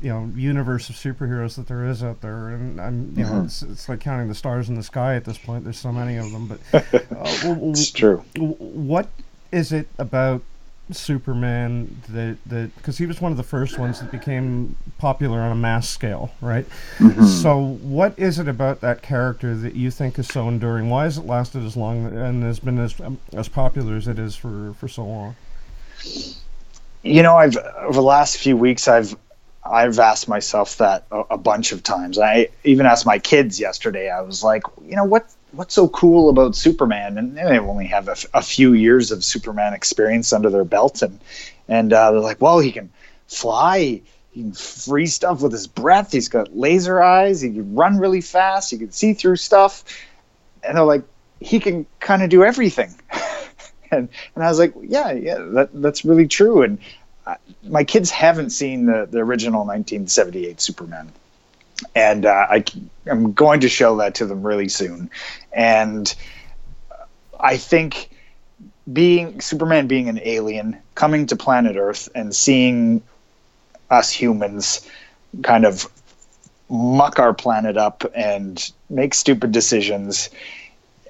you 0.00 0.10
know 0.10 0.30
universe 0.36 0.88
of 0.88 0.96
superheroes 0.96 1.56
that 1.56 1.66
there 1.66 1.86
is 1.86 2.02
out 2.02 2.20
there, 2.20 2.50
and 2.50 2.80
I'm 2.80 3.12
you 3.16 3.24
mm-hmm. 3.24 3.36
know 3.36 3.44
it's, 3.44 3.62
it's, 3.62 3.88
like 3.88 4.00
counting 4.00 4.28
the 4.28 4.34
stars 4.34 4.68
in 4.68 4.74
the 4.74 4.82
sky 4.82 5.16
at 5.16 5.24
this 5.24 5.38
point. 5.38 5.64
There's 5.64 5.78
so 5.78 5.92
many 5.92 6.16
of 6.16 6.30
them, 6.30 6.46
but 6.46 6.60
uh, 6.94 7.00
it's 7.70 7.90
true. 7.90 8.18
What 8.36 9.08
is 9.52 9.72
it 9.72 9.88
about 9.98 10.42
Superman 10.92 12.02
that 12.08 12.38
that 12.46 12.74
because 12.76 12.98
he 12.98 13.06
was 13.06 13.20
one 13.20 13.30
of 13.30 13.38
the 13.38 13.44
first 13.44 13.78
ones 13.78 14.00
that 14.00 14.10
became 14.10 14.76
popular 14.98 15.40
on 15.40 15.52
a 15.52 15.56
mass 15.56 15.88
scale, 15.88 16.32
right? 16.40 16.66
Mm-hmm. 16.98 17.24
So, 17.24 17.78
what 17.82 18.18
is 18.18 18.38
it 18.38 18.48
about 18.48 18.80
that 18.80 19.02
character 19.02 19.54
that 19.54 19.74
you 19.74 19.90
think 19.90 20.18
is 20.18 20.28
so 20.28 20.48
enduring? 20.48 20.90
Why 20.90 21.04
has 21.04 21.18
it 21.18 21.26
lasted 21.26 21.64
as 21.64 21.76
long 21.76 22.06
and 22.06 22.42
has 22.42 22.60
been 22.60 22.78
as 22.78 22.98
um, 23.00 23.18
as 23.32 23.48
popular 23.48 23.96
as 23.96 24.08
it 24.08 24.18
is 24.18 24.34
for 24.36 24.74
for 24.78 24.88
so 24.88 25.04
long? 25.04 25.36
You 27.02 27.22
know, 27.22 27.36
I've 27.36 27.56
over 27.56 27.94
the 27.94 28.02
last 28.02 28.38
few 28.38 28.56
weeks, 28.56 28.88
I've 28.88 29.16
I've 29.64 29.98
asked 29.98 30.28
myself 30.28 30.78
that 30.78 31.06
a, 31.10 31.20
a 31.30 31.38
bunch 31.38 31.72
of 31.72 31.82
times. 31.82 32.18
I 32.18 32.48
even 32.64 32.86
asked 32.86 33.06
my 33.06 33.18
kids 33.18 33.60
yesterday. 33.60 34.10
I 34.10 34.22
was 34.22 34.42
like, 34.42 34.62
you 34.84 34.96
know, 34.96 35.04
what 35.04 35.30
what's 35.52 35.74
so 35.74 35.88
cool 35.88 36.28
about 36.28 36.56
Superman? 36.56 37.18
And 37.18 37.36
they 37.36 37.58
only 37.58 37.86
have 37.86 38.08
a, 38.08 38.16
a 38.34 38.42
few 38.42 38.72
years 38.72 39.10
of 39.10 39.24
Superman 39.24 39.74
experience 39.74 40.32
under 40.32 40.50
their 40.50 40.64
belt, 40.64 41.02
and 41.02 41.18
and 41.68 41.92
uh, 41.92 42.10
they're 42.12 42.20
like, 42.20 42.40
well, 42.40 42.58
he 42.58 42.72
can 42.72 42.90
fly, 43.26 44.02
he 44.32 44.42
can 44.42 44.52
freeze 44.52 45.14
stuff 45.14 45.42
with 45.42 45.52
his 45.52 45.66
breath. 45.66 46.12
He's 46.12 46.28
got 46.28 46.56
laser 46.56 47.02
eyes. 47.02 47.40
He 47.40 47.50
can 47.50 47.74
run 47.74 47.98
really 47.98 48.20
fast. 48.20 48.70
He 48.70 48.78
can 48.78 48.92
see 48.92 49.14
through 49.14 49.36
stuff. 49.36 49.84
And 50.62 50.76
they're 50.76 50.84
like, 50.84 51.04
he 51.40 51.60
can 51.60 51.86
kind 52.00 52.22
of 52.22 52.30
do 52.30 52.44
everything. 52.44 52.94
and 53.90 54.08
and 54.34 54.44
I 54.44 54.48
was 54.48 54.58
like, 54.58 54.74
yeah, 54.82 55.12
yeah, 55.12 55.38
that 55.38 55.70
that's 55.74 56.04
really 56.04 56.28
true. 56.28 56.62
And 56.62 56.78
uh, 57.26 57.36
my 57.62 57.84
kids 57.84 58.10
haven't 58.10 58.50
seen 58.50 58.86
the 58.86 59.06
the 59.10 59.18
original 59.18 59.60
1978 59.60 60.60
Superman 60.60 61.12
and 61.94 62.26
uh, 62.26 62.46
I, 62.50 62.64
I'm 63.06 63.32
going 63.32 63.60
to 63.60 63.68
show 63.68 63.96
that 63.98 64.16
to 64.16 64.26
them 64.26 64.42
really 64.42 64.68
soon. 64.68 65.10
And 65.52 66.12
I 67.38 67.56
think 67.56 68.10
being 68.92 69.40
Superman 69.40 69.86
being 69.86 70.08
an 70.08 70.20
alien 70.22 70.78
coming 70.94 71.26
to 71.26 71.36
planet 71.36 71.76
Earth 71.76 72.08
and 72.14 72.34
seeing 72.34 73.02
us 73.90 74.10
humans 74.10 74.86
kind 75.42 75.64
of 75.64 75.86
muck 76.68 77.18
our 77.18 77.34
planet 77.34 77.76
up 77.76 78.04
and 78.14 78.70
make 78.88 79.12
stupid 79.12 79.50
decisions 79.50 80.30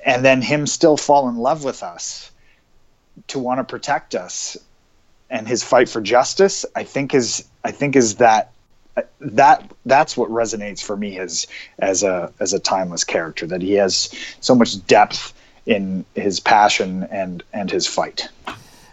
and 0.04 0.24
then 0.24 0.40
him 0.40 0.66
still 0.66 0.96
fall 0.96 1.28
in 1.28 1.36
love 1.36 1.64
with 1.64 1.82
us 1.82 2.30
to 3.26 3.38
want 3.38 3.58
to 3.58 3.64
protect 3.64 4.14
us 4.14 4.56
and 5.28 5.46
his 5.46 5.62
fight 5.62 5.88
for 5.88 6.00
justice 6.00 6.64
i 6.74 6.82
think 6.82 7.14
is 7.14 7.46
i 7.62 7.70
think 7.70 7.94
is 7.94 8.16
that 8.16 8.52
that 9.20 9.70
that's 9.86 10.16
what 10.16 10.30
resonates 10.30 10.82
for 10.82 10.96
me 10.96 11.18
as 11.18 11.46
as 11.78 12.02
a 12.02 12.32
as 12.40 12.52
a 12.52 12.58
timeless 12.58 13.04
character 13.04 13.46
that 13.46 13.62
he 13.62 13.72
has 13.72 14.10
so 14.40 14.54
much 14.54 14.84
depth 14.86 15.32
in 15.66 16.04
his 16.14 16.40
passion 16.40 17.04
and 17.04 17.42
and 17.52 17.70
his 17.70 17.86
fight. 17.86 18.28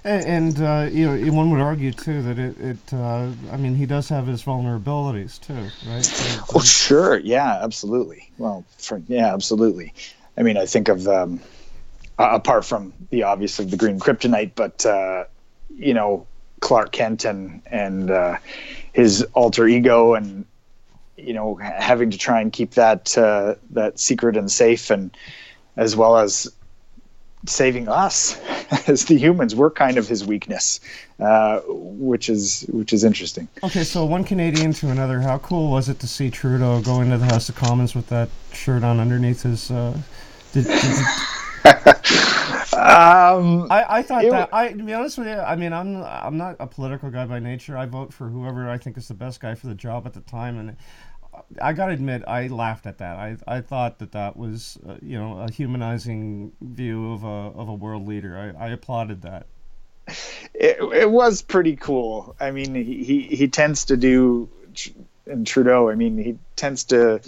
And, 0.04 0.62
uh, 0.62 0.88
you 0.90 1.06
know 1.06 1.34
one 1.34 1.52
would 1.52 1.60
argue 1.60 1.92
too 1.92 2.22
that 2.22 2.40
it, 2.40 2.58
it 2.62 2.94
uh, 2.94 3.30
I 3.52 3.58
mean 3.58 3.76
he 3.76 3.86
does 3.86 4.08
have 4.08 4.26
his 4.26 4.42
vulnerabilities 4.42 5.40
too 5.42 5.70
right? 5.90 6.46
Oh 6.56 6.62
sure. 6.62 7.18
Yeah 7.20 7.60
absolutely. 7.62 8.30
Well 8.38 8.64
for, 8.78 9.02
yeah 9.08 9.34
absolutely. 9.34 9.94
I 10.38 10.44
mean 10.44 10.56
I 10.56 10.66
think 10.66 10.88
of 10.88 11.08
um, 11.08 11.42
apart 12.18 12.64
from 12.64 12.94
the 13.10 13.24
obvious 13.24 13.60
of 13.60 13.70
the 13.70 13.76
green 13.76 14.00
kryptonite 14.00 14.52
but 14.56 14.86
uh, 14.86 15.26
you 15.76 15.94
know 15.94 16.26
Clark 16.62 16.92
Kent 16.92 17.26
and 17.26 17.62
and 17.68 18.10
uh, 18.10 18.38
his 18.98 19.22
alter 19.36 19.68
ego 19.68 20.16
and 20.16 20.44
you 21.18 21.32
know 21.32 21.54
having 21.56 22.10
to 22.10 22.18
try 22.18 22.42
and 22.42 22.52
keep 22.52 22.72
that 22.72 23.16
uh, 23.16 23.54
that 23.70 24.00
secret 24.00 24.36
and 24.36 24.52
safe 24.52 24.90
and 24.90 25.16
as 25.76 25.96
well 25.96 26.18
as 26.18 26.52
saving 27.46 27.88
us 27.88 28.42
as 28.88 29.06
the 29.06 29.16
humans 29.16 29.54
we're 29.54 29.70
kind 29.70 30.00
of 30.00 30.08
his 30.08 30.26
weakness 30.26 30.80
uh, 31.20 31.62
which 31.68 32.28
is 32.28 32.66
which 32.70 32.92
is 32.92 33.04
interesting. 33.04 33.48
Okay 33.64 33.84
so 33.84 34.04
one 34.04 34.24
canadian 34.24 34.74
to 34.74 34.90
another 34.90 35.20
how 35.22 35.38
cool 35.38 35.70
was 35.70 35.90
it 35.90 36.00
to 36.00 36.08
see 36.08 36.32
trudeau 36.32 36.82
go 36.82 37.02
into 37.02 37.20
the 37.20 37.26
house 37.26 37.50
of 37.50 37.56
commons 37.56 37.94
with 37.94 38.08
that 38.08 38.30
shirt 38.52 38.84
on 38.84 39.00
underneath 39.00 39.44
his 39.44 39.70
uh, 39.70 39.96
did, 40.54 40.66
did, 40.66 41.06
um, 42.74 43.68
I, 43.72 43.86
I 43.90 44.02
thought 44.02 44.24
that. 44.24 44.50
I 44.54 44.72
to 44.72 44.84
be 44.84 44.94
honest 44.94 45.18
with 45.18 45.28
you, 45.28 45.34
I 45.34 45.56
mean, 45.56 45.74
I'm 45.74 46.04
I'm 46.04 46.38
not 46.38 46.56
a 46.60 46.68
political 46.68 47.10
guy 47.10 47.26
by 47.26 47.40
nature. 47.40 47.78
I 47.78 47.86
vote 47.86 48.14
for 48.14 48.30
whoever 48.30 48.70
I 48.70 48.78
think 48.78 48.98
is 48.98 49.08
the 49.08 49.14
best 49.14 49.40
guy 49.40 49.56
for 49.56 49.68
the 49.68 49.76
job 49.76 50.06
at 50.06 50.14
the 50.14 50.22
time, 50.22 50.58
and 50.60 50.78
I 51.62 51.74
gotta 51.74 51.94
admit, 51.94 52.24
I 52.28 52.48
laughed 52.48 52.86
at 52.86 52.98
that. 53.00 53.18
I 53.18 53.38
I 53.48 53.62
thought 53.62 54.00
that 54.00 54.12
that 54.14 54.38
was 54.38 54.78
uh, 54.88 54.96
you 55.02 55.18
know 55.18 55.40
a 55.40 55.52
humanizing 55.52 56.52
view 56.62 57.14
of 57.14 57.24
a 57.24 57.28
of 57.28 57.70
a 57.70 57.74
world 57.74 58.08
leader. 58.08 58.38
I, 58.38 58.68
I 58.68 58.70
applauded 58.70 59.22
that. 59.24 59.48
It, 60.54 60.78
it 60.94 61.12
was 61.12 61.42
pretty 61.42 61.76
cool. 61.76 62.36
I 62.40 62.52
mean, 62.52 62.74
he, 62.74 63.04
he, 63.04 63.22
he 63.24 63.48
tends 63.50 63.86
to 63.86 63.98
do 63.98 64.50
and 65.28 65.46
Trudeau. 65.46 65.90
I 65.90 65.96
mean, 65.96 66.18
he 66.18 66.38
tends 66.56 66.86
to 66.86 67.22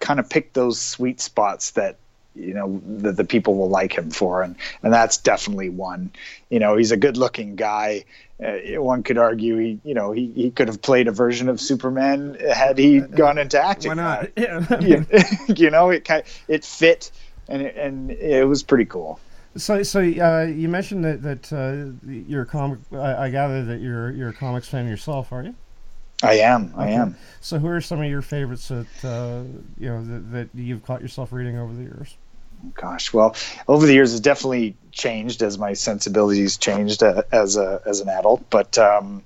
kind 0.00 0.20
of 0.20 0.28
pick 0.28 0.52
those 0.52 0.80
sweet 0.80 1.20
spots 1.20 1.72
that 1.72 1.96
you 2.38 2.54
know 2.54 2.80
that 2.98 3.16
the 3.16 3.24
people 3.24 3.56
will 3.56 3.68
like 3.68 3.96
him 3.96 4.10
for, 4.10 4.42
and 4.42 4.56
and 4.82 4.92
that's 4.92 5.16
definitely 5.16 5.68
one. 5.68 6.10
You 6.48 6.58
know, 6.58 6.76
he's 6.76 6.92
a 6.92 6.96
good-looking 6.96 7.56
guy. 7.56 8.04
Uh, 8.42 8.80
one 8.80 9.02
could 9.02 9.18
argue 9.18 9.56
he, 9.56 9.80
you 9.84 9.94
know, 9.94 10.12
he, 10.12 10.30
he 10.32 10.50
could 10.52 10.68
have 10.68 10.80
played 10.80 11.08
a 11.08 11.12
version 11.12 11.48
of 11.48 11.60
Superman 11.60 12.36
had 12.54 12.78
he 12.78 13.00
gone 13.00 13.36
into 13.36 13.60
acting. 13.60 13.90
Why 13.90 13.94
not? 13.94 14.28
Uh, 14.38 14.78
you, 14.80 15.06
you 15.56 15.70
know, 15.70 15.90
it 15.90 16.04
kind 16.04 16.22
it 16.46 16.64
fit, 16.64 17.10
and 17.48 17.62
it, 17.62 17.76
and 17.76 18.10
it 18.10 18.46
was 18.46 18.62
pretty 18.62 18.84
cool. 18.84 19.18
So, 19.56 19.82
so 19.82 20.00
uh, 20.00 20.44
you 20.44 20.68
mentioned 20.68 21.04
that 21.04 21.22
that 21.22 21.52
uh, 21.52 22.08
you're 22.08 22.42
a 22.42 22.46
comic. 22.46 22.78
I, 22.92 23.24
I 23.24 23.30
gather 23.30 23.64
that 23.64 23.80
you're 23.80 24.10
you're 24.12 24.28
a 24.28 24.34
comics 24.34 24.68
fan 24.68 24.86
yourself, 24.86 25.32
are 25.32 25.42
you? 25.42 25.54
I 26.22 26.34
am. 26.34 26.72
I 26.76 26.90
am. 26.90 27.16
So, 27.40 27.58
who 27.58 27.68
are 27.68 27.80
some 27.80 28.00
of 28.00 28.08
your 28.08 28.22
favorites 28.22 28.68
that 28.68 29.04
uh, 29.04 29.42
you 29.78 29.88
know 29.88 30.04
that, 30.04 30.32
that 30.32 30.48
you've 30.54 30.84
caught 30.84 31.00
yourself 31.00 31.32
reading 31.32 31.58
over 31.58 31.72
the 31.72 31.82
years? 31.82 32.16
Gosh, 32.74 33.12
well, 33.12 33.36
over 33.68 33.86
the 33.86 33.92
years, 33.92 34.12
it's 34.12 34.20
definitely 34.20 34.76
changed 34.90 35.42
as 35.42 35.58
my 35.58 35.74
sensibilities 35.74 36.56
changed 36.56 37.02
uh, 37.02 37.22
as 37.30 37.56
a 37.56 37.80
as 37.86 38.00
an 38.00 38.08
adult. 38.08 38.48
But 38.50 38.76
um, 38.78 39.22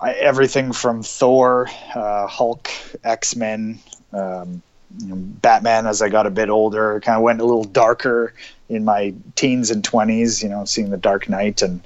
I, 0.00 0.12
everything 0.12 0.72
from 0.72 1.02
Thor, 1.02 1.68
uh, 1.94 2.26
Hulk, 2.26 2.70
X 3.04 3.36
Men, 3.36 3.78
um, 4.12 4.62
Batman. 4.90 5.86
As 5.86 6.00
I 6.00 6.08
got 6.08 6.26
a 6.26 6.30
bit 6.30 6.48
older, 6.48 7.00
kind 7.00 7.16
of 7.16 7.22
went 7.22 7.40
a 7.40 7.44
little 7.44 7.64
darker 7.64 8.32
in 8.68 8.84
my 8.84 9.14
teens 9.34 9.70
and 9.70 9.84
twenties. 9.84 10.42
You 10.42 10.48
know, 10.48 10.64
seeing 10.64 10.90
the 10.90 10.96
Dark 10.96 11.28
Knight, 11.28 11.60
and 11.60 11.80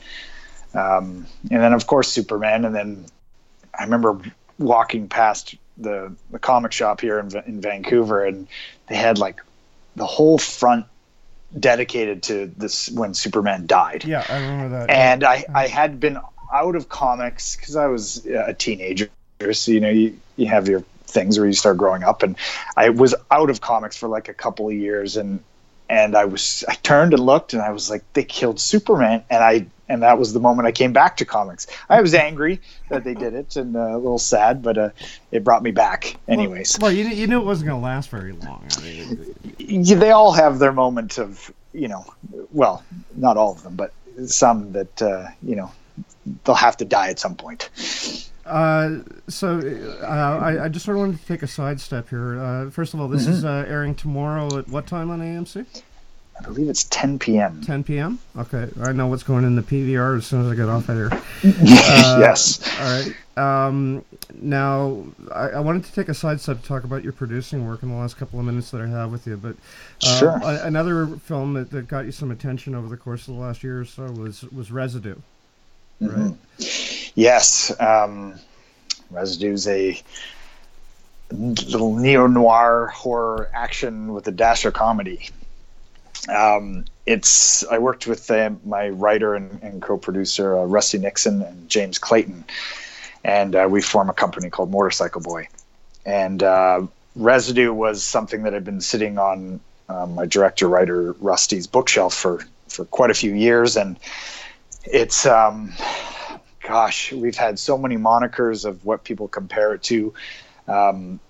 um, 0.75 1.27
and 1.51 1.61
then 1.61 1.73
of 1.73 1.87
course 1.87 2.11
Superman, 2.11 2.65
and 2.65 2.75
then 2.75 3.05
I 3.79 3.83
remember 3.83 4.21
walking 4.59 5.09
past 5.09 5.57
the 5.77 6.15
the 6.31 6.39
comic 6.39 6.71
shop 6.71 7.01
here 7.01 7.19
in, 7.19 7.37
in 7.47 7.61
Vancouver, 7.61 8.25
and 8.25 8.47
they 8.87 8.97
had 8.97 9.19
like 9.19 9.41
the 9.97 10.07
whole 10.07 10.39
front 10.39 10.87
dedicated 11.59 12.23
to 12.25 12.53
this 12.57 12.91
when 12.91 13.15
Superman 13.15 13.67
died. 13.67 14.05
Yeah, 14.05 14.25
I 14.29 14.39
remember 14.39 14.79
that. 14.79 14.91
And 14.91 15.25
I 15.25 15.45
I 15.55 15.67
had 15.67 16.01
been 16.01 16.19
out 16.53 16.77
of 16.77 16.89
comics 16.89 17.57
because 17.57 17.77
I 17.77 17.87
was 17.87 18.25
a 18.27 18.55
teenager, 18.55 19.11
so 19.53 19.73
you 19.73 19.81
know 19.81 19.91
you 19.91 20.19
you 20.37 20.47
have 20.47 20.69
your 20.69 20.85
things 21.07 21.39
where 21.39 21.47
you 21.47 21.53
start 21.53 21.77
growing 21.77 22.03
up, 22.03 22.23
and 22.23 22.37
I 22.77 22.91
was 22.91 23.15
out 23.31 23.51
of 23.51 23.61
comics 23.61 23.97
for 23.97 24.09
like 24.09 24.29
a 24.29 24.35
couple 24.35 24.69
of 24.69 24.75
years, 24.75 25.17
and 25.17 25.41
and 25.93 26.17
I 26.17 26.25
was 26.25 26.65
I 26.67 26.75
turned 26.77 27.13
and 27.13 27.25
looked, 27.25 27.53
and 27.53 27.61
I 27.61 27.71
was 27.71 27.91
like, 27.91 28.03
they 28.15 28.25
killed 28.25 28.59
Superman, 28.59 29.23
and 29.29 29.45
I 29.45 29.67
and 29.91 30.03
that 30.03 30.19
was 30.19 30.33
the 30.33 30.41
moment 30.41 30.67
I 30.67 30.73
came 30.73 30.95
back 30.95 31.19
to 31.19 31.27
comics. 31.27 31.67
I 31.91 32.01
was 32.01 32.15
angry 32.15 32.63
that 32.89 33.05
they 33.05 33.13
did 33.13 33.35
it 33.35 33.57
and 33.57 33.77
uh, 33.77 33.81
a 33.81 33.99
little 33.99 34.19
sad, 34.19 34.63
but 34.63 34.79
uh, 34.79 34.89
it 35.31 35.45
brought 35.45 35.63
me 35.63 35.71
back 35.71 36.17
anyways. 36.27 36.79
Well, 36.81 36.89
well 36.89 36.97
you, 36.97 37.05
you 37.09 37.27
knew 37.27 37.41
it 37.41 37.45
wasn't 37.45 37.69
going 37.69 37.81
to 37.81 37.85
last 37.85 38.09
very 38.09 38.33
long. 38.33 38.67
I 38.79 38.81
mean, 38.81 39.35
Yeah, 39.59 39.97
they 39.97 40.13
all 40.13 40.33
have 40.33 40.59
their 40.59 40.73
moment 40.73 41.19
of 41.19 41.53
you 41.75 41.89
know, 41.89 42.07
well, 42.53 42.83
not 43.15 43.37
all 43.37 43.53
of 43.53 43.63
them, 43.63 43.77
but 43.77 43.93
some 44.27 44.73
that 44.73 45.03
uh, 45.03 45.29
you 45.43 45.57
know 45.57 45.71
they'll 46.45 46.55
have 46.55 46.79
to 46.79 46.87
die 46.87 47.11
at 47.11 47.19
some 47.19 47.35
point. 47.35 47.69
Uh, 48.45 48.99
so 49.29 49.61
uh, 50.03 50.07
I, 50.07 50.65
I 50.65 50.69
just 50.69 50.85
sort 50.85 50.97
of 50.97 51.01
wanted 51.01 51.21
to 51.21 51.27
take 51.27 51.43
a 51.43 51.47
sidestep 51.47 52.09
here. 52.09 52.41
Uh, 52.41 52.71
first 52.71 52.93
of 52.95 53.01
all, 53.01 53.09
this 53.09 53.23
Mm-hmm. 53.23 53.33
is 53.33 53.45
uh, 53.45 53.65
airing 53.69 53.95
tomorrow 53.95 54.59
at 54.59 54.69
what 54.69 54.87
time 54.87 55.11
on 55.11 55.21
AMC? 55.21 55.65
I 56.41 56.45
believe 56.45 56.69
it's 56.69 56.85
10 56.85 57.19
p.m. 57.21 57.61
10 57.61 57.85
p.m. 57.85 58.19
Okay, 58.37 58.67
I 58.83 58.91
know 58.93 59.07
what's 59.07 59.23
going 59.23 59.45
in 59.45 59.55
the 59.55 59.63
PVR 59.63 60.17
as 60.17 60.27
soon 60.27 60.45
as 60.45 60.51
I 60.51 60.57
get 60.57 60.69
off 60.69 60.89
of 60.89 60.97
here. 60.97 61.23
yes. 61.63 62.59
All 62.81 62.85
right. 62.85 63.15
Um, 63.69 64.05
now, 64.41 65.05
I, 65.33 65.51
I 65.51 65.61
wanted 65.61 65.85
to 65.85 65.93
take 65.93 66.09
a 66.09 66.15
sidestep 66.15 66.63
to 66.63 66.67
talk 66.67 66.85
about 66.85 67.05
your 67.05 67.13
producing 67.13 67.67
work 67.67 67.83
in 67.83 67.91
the 67.91 67.95
last 67.95 68.17
couple 68.17 68.41
of 68.41 68.45
minutes 68.47 68.71
that 68.73 68.81
I 68.81 68.89
have 68.89 69.13
with 69.13 69.27
you. 69.27 69.37
But 69.37 69.57
uh, 70.05 70.19
Sure. 70.19 70.41
a- 70.43 70.65
another 70.67 71.07
film 71.07 71.53
that, 71.55 71.71
that 71.71 71.87
got 71.87 72.07
you 72.07 72.13
some 72.13 72.31
attention 72.33 72.75
over 72.75 72.89
the 72.89 72.97
course 72.97 73.29
of 73.29 73.35
the 73.35 73.41
last 73.41 73.63
year 73.63 73.81
or 73.83 73.85
so 73.85 74.05
was 74.11 74.43
was 74.45 74.73
Residue. 74.73 75.17
Right. 76.01 76.35
Yes, 77.15 77.79
um, 77.81 78.39
Residue's 79.11 79.69
a 79.69 80.01
little 81.31 81.97
neo 81.97 82.27
noir 82.27 82.89
horror 82.89 83.51
action 83.55 84.13
with 84.13 84.27
a 84.29 84.33
dash 84.33 84.65
of 84.65 84.75
comedy. 84.75 85.31
Um, 86.29 86.85
it's 87.05 87.67
I 87.67 87.79
worked 87.79 88.07
with 88.07 88.31
uh, 88.31 88.51
my 88.65 88.91
writer 88.91 89.35
and, 89.35 89.63
and 89.63 89.83
co-producer 89.83 90.59
uh, 90.59 90.65
Rusty 90.65 90.99
Nixon 90.99 91.43
and 91.43 91.69
James 91.69 91.99
Clayton, 91.99 92.45
and 93.25 93.55
uh, 93.57 93.67
we 93.69 93.83
form 93.83 94.09
a 94.09 94.15
company 94.15 94.49
called 94.49 94.71
Motorcycle 94.71 95.21
Boy. 95.21 95.49
And 96.07 96.43
uh, 96.43 96.87
Residue 97.17 97.73
was 97.73 98.05
something 98.05 98.45
that 98.45 98.53
had 98.53 98.65
been 98.65 98.81
sitting 98.81 99.19
on 99.19 99.61
um, 99.89 100.15
my 100.15 100.27
director 100.27 100.69
writer 100.69 101.13
Rusty's 101.15 101.67
bookshelf 101.67 102.15
for 102.15 102.47
for 102.69 102.85
quite 102.87 103.11
a 103.11 103.15
few 103.15 103.35
years, 103.35 103.77
and 103.77 103.99
it's 104.85 105.27
um, 105.27 105.73
gosh, 106.63 107.13
we've 107.13 107.37
had 107.37 107.59
so 107.59 107.77
many 107.77 107.97
monikers 107.97 108.65
of 108.65 108.85
what 108.85 109.05
people 109.05 109.29
compare 109.29 109.75
it 109.75 109.83
to, 109.85 110.15
um, 110.69 111.21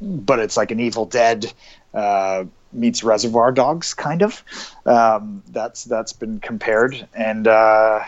but 0.00 0.38
it's 0.38 0.56
like 0.56 0.70
an 0.70 0.80
Evil 0.80 1.06
Dead 1.06 1.52
uh, 1.92 2.44
meets 2.72 3.04
Reservoir 3.04 3.52
Dogs, 3.52 3.94
kind 3.94 4.22
of. 4.22 4.42
Um, 4.84 5.42
that's 5.48 5.84
that's 5.84 6.12
been 6.12 6.40
compared, 6.40 7.06
and 7.14 7.46
uh, 7.46 8.00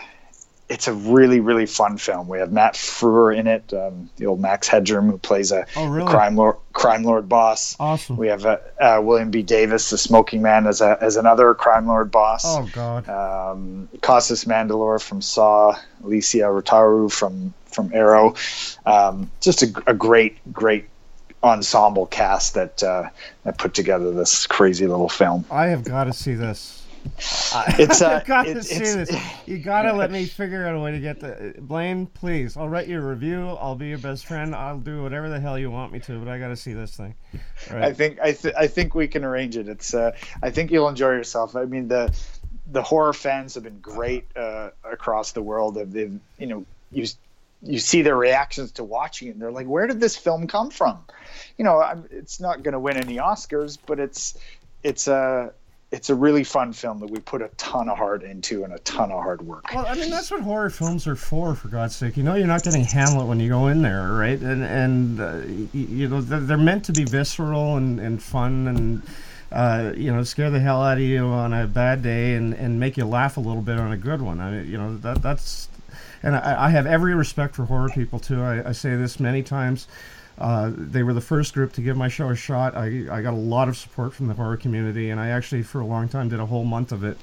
it's 0.69 0.87
a 0.87 0.93
really 0.93 1.39
really 1.39 1.65
fun 1.65 1.97
film. 1.97 2.27
We 2.27 2.39
have 2.39 2.51
Matt 2.51 2.73
Frewer 2.73 3.35
in 3.37 3.47
it, 3.47 3.73
um, 3.73 4.09
the 4.17 4.25
old 4.25 4.39
Max 4.41 4.67
Headroom 4.67 5.09
who 5.09 5.17
plays 5.17 5.51
a, 5.51 5.65
Oh, 5.75 5.87
really? 5.87 6.09
crime 6.09 6.35
lord 6.35 6.57
crime 6.73 7.03
lord 7.03 7.29
boss. 7.29 7.75
Awesome. 7.79 8.17
We 8.17 8.27
have 8.27 8.45
uh, 8.45 8.57
uh, 8.79 8.99
William 9.01 9.31
B. 9.31 9.41
Davis, 9.43 9.89
the 9.89 9.97
Smoking 9.97 10.41
Man, 10.41 10.67
as 10.67 10.81
a 10.81 10.97
as 11.01 11.15
another 11.15 11.53
crime 11.53 11.87
lord 11.87 12.11
boss 12.11 12.43
Oh 12.45 12.69
God. 12.73 13.07
um, 13.09 13.87
Costas 14.01 14.45
Mandylor 14.45 15.01
from 15.01 15.21
Saw, 15.21 15.75
Alicia 16.03 16.39
Rotaru 16.39 17.11
from 17.11 17.53
from 17.65 17.91
Arrow. 17.93 18.35
Um, 18.85 19.29
just 19.39 19.63
a, 19.63 19.67
a 19.87 19.93
great, 19.93 20.37
great 20.51 20.85
ensemble 21.43 22.07
cast 22.07 22.55
that 22.55 22.81
uh, 22.83 23.09
that 23.43 23.57
put 23.57 23.73
together 23.73 24.11
this 24.11 24.47
crazy 24.47 24.87
little 24.87 25.09
film. 25.09 25.45
I 25.51 25.67
have 25.67 25.83
got 25.83 26.05
to 26.05 26.13
see 26.13 26.33
this. 26.33 26.76
It's 27.79 28.01
uh, 28.01 28.09
I've 28.21 28.25
got 28.25 28.43
to 28.43 28.49
it's- 28.51 28.67
see 28.67 28.75
it's- 28.75 29.09
this. 29.09 29.21
You 29.45 29.57
got 29.59 29.83
to 29.83 29.93
let 29.93 30.11
me 30.11 30.25
figure 30.25 30.67
out 30.67 30.75
a 30.75 30.79
way 30.79 30.91
to 30.91 30.99
get 30.99 31.19
the 31.19 31.55
Blaine. 31.59 32.05
Please, 32.07 32.57
I'll 32.57 32.67
write 32.69 32.87
you 32.87 32.99
a 32.99 33.05
review. 33.05 33.49
I'll 33.61 33.75
be 33.75 33.87
your 33.87 33.97
best 33.97 34.25
friend. 34.25 34.53
I'll 34.53 34.77
do 34.77 35.01
whatever 35.01 35.29
the 35.29 35.39
hell 35.39 35.57
you 35.57 35.71
want 35.71 35.91
me 35.93 35.99
to. 36.01 36.19
But 36.19 36.27
I 36.27 36.37
got 36.39 36.49
to 36.49 36.55
see 36.57 36.73
this 36.73 36.95
thing. 36.95 37.15
All 37.71 37.77
I 37.77 37.93
think 37.93 38.19
I, 38.21 38.33
th- 38.33 38.53
I 38.57 38.67
think 38.67 38.93
we 38.95 39.07
can 39.07 39.23
arrange 39.23 39.55
it. 39.57 39.67
It's 39.69 39.93
uh, 39.93 40.11
I 40.43 40.49
think 40.51 40.69
you'll 40.71 40.89
enjoy 40.89 41.11
yourself. 41.11 41.55
I 41.55 41.65
mean 41.65 41.87
the 41.87 42.13
the 42.69 42.81
horror 42.81 43.13
fans 43.13 43.53
have 43.53 43.63
been 43.63 43.79
great 43.79 44.25
uh, 44.35 44.71
across 44.83 45.31
the 45.31 45.41
world. 45.41 45.75
They've, 45.75 45.91
they've 45.91 46.19
you 46.37 46.47
know 46.47 46.65
you 46.91 47.05
you 47.63 47.79
see 47.79 48.01
their 48.01 48.17
reactions 48.17 48.73
to 48.73 48.83
watching 48.83 49.29
it. 49.29 49.31
And 49.31 49.41
they're 49.41 49.51
like, 49.51 49.67
where 49.67 49.87
did 49.87 49.99
this 49.99 50.15
film 50.15 50.47
come 50.47 50.69
from? 50.69 50.99
You 51.57 51.63
know, 51.65 51.81
I'm, 51.81 52.05
it's 52.11 52.39
not 52.39 52.61
going 52.61 52.73
to 52.73 52.79
win 52.79 52.97
any 52.97 53.15
Oscars, 53.17 53.77
but 53.85 53.99
it's 53.99 54.37
it's 54.83 55.07
a 55.07 55.53
it's 55.91 56.09
a 56.09 56.15
really 56.15 56.43
fun 56.43 56.73
film 56.73 56.99
that 56.99 57.09
we 57.09 57.19
put 57.19 57.41
a 57.41 57.47
ton 57.55 57.87
of 57.87 57.97
heart 57.97 58.21
into 58.21 58.65
and 58.65 58.73
a 58.73 58.79
ton 58.79 59.09
of 59.11 59.23
hard 59.23 59.41
work. 59.41 59.73
Well, 59.73 59.85
I 59.87 59.95
mean 59.95 60.09
that's 60.09 60.29
what 60.29 60.41
horror 60.41 60.69
films 60.69 61.07
are 61.07 61.15
for, 61.15 61.55
for 61.55 61.69
God's 61.69 61.95
sake. 61.95 62.17
You 62.17 62.23
know, 62.23 62.35
you're 62.35 62.47
not 62.47 62.63
getting 62.63 62.83
Hamlet 62.83 63.25
when 63.25 63.39
you 63.39 63.47
go 63.47 63.67
in 63.67 63.81
there, 63.81 64.11
right? 64.11 64.39
And 64.39 64.63
and 64.63 65.19
uh, 65.21 65.41
you 65.73 66.09
know 66.09 66.21
they're, 66.21 66.57
meant 66.57 66.83
to 66.85 66.91
be 66.91 67.05
visceral 67.05 67.77
and, 67.77 67.99
and 67.99 68.21
fun 68.21 68.67
and 68.67 69.01
uh, 69.51 69.93
you 69.95 70.11
know 70.11 70.23
scare 70.23 70.49
the 70.49 70.59
hell 70.59 70.81
out 70.81 70.97
of 70.97 71.03
you 71.03 71.25
on 71.25 71.53
a 71.53 71.65
bad 71.67 72.01
day 72.03 72.33
and, 72.33 72.53
and 72.53 72.79
make 72.79 72.97
you 72.97 73.05
laugh 73.05 73.37
a 73.37 73.39
little 73.39 73.61
bit 73.61 73.79
on 73.79 73.93
a 73.93 73.97
good 73.97 74.21
one. 74.21 74.41
I 74.41 74.51
mean, 74.51 74.69
you 74.69 74.77
know 74.77 74.97
that 74.97 75.21
that's 75.21 75.69
and 76.21 76.35
I, 76.35 76.65
I 76.65 76.69
have 76.69 76.85
every 76.85 77.15
respect 77.15 77.55
for 77.55 77.63
horror 77.63 77.89
people 77.89 78.19
too. 78.19 78.41
I, 78.41 78.69
I 78.69 78.71
say 78.73 78.97
this 78.97 79.21
many 79.21 79.41
times. 79.41 79.87
Uh, 80.37 80.71
they 80.75 81.03
were 81.03 81.13
the 81.13 81.21
first 81.21 81.53
group 81.53 81.73
to 81.73 81.81
give 81.81 81.97
my 81.97 82.07
show 82.07 82.29
a 82.29 82.35
shot. 82.35 82.75
I, 82.75 83.05
I 83.11 83.21
got 83.21 83.33
a 83.33 83.37
lot 83.37 83.69
of 83.69 83.77
support 83.77 84.13
from 84.13 84.27
the 84.27 84.33
horror 84.33 84.57
community, 84.57 85.09
and 85.09 85.19
I 85.19 85.29
actually, 85.29 85.63
for 85.63 85.81
a 85.81 85.85
long 85.85 86.07
time, 86.07 86.29
did 86.29 86.39
a 86.39 86.45
whole 86.45 86.65
month 86.65 86.91
of 86.91 87.03
it. 87.03 87.17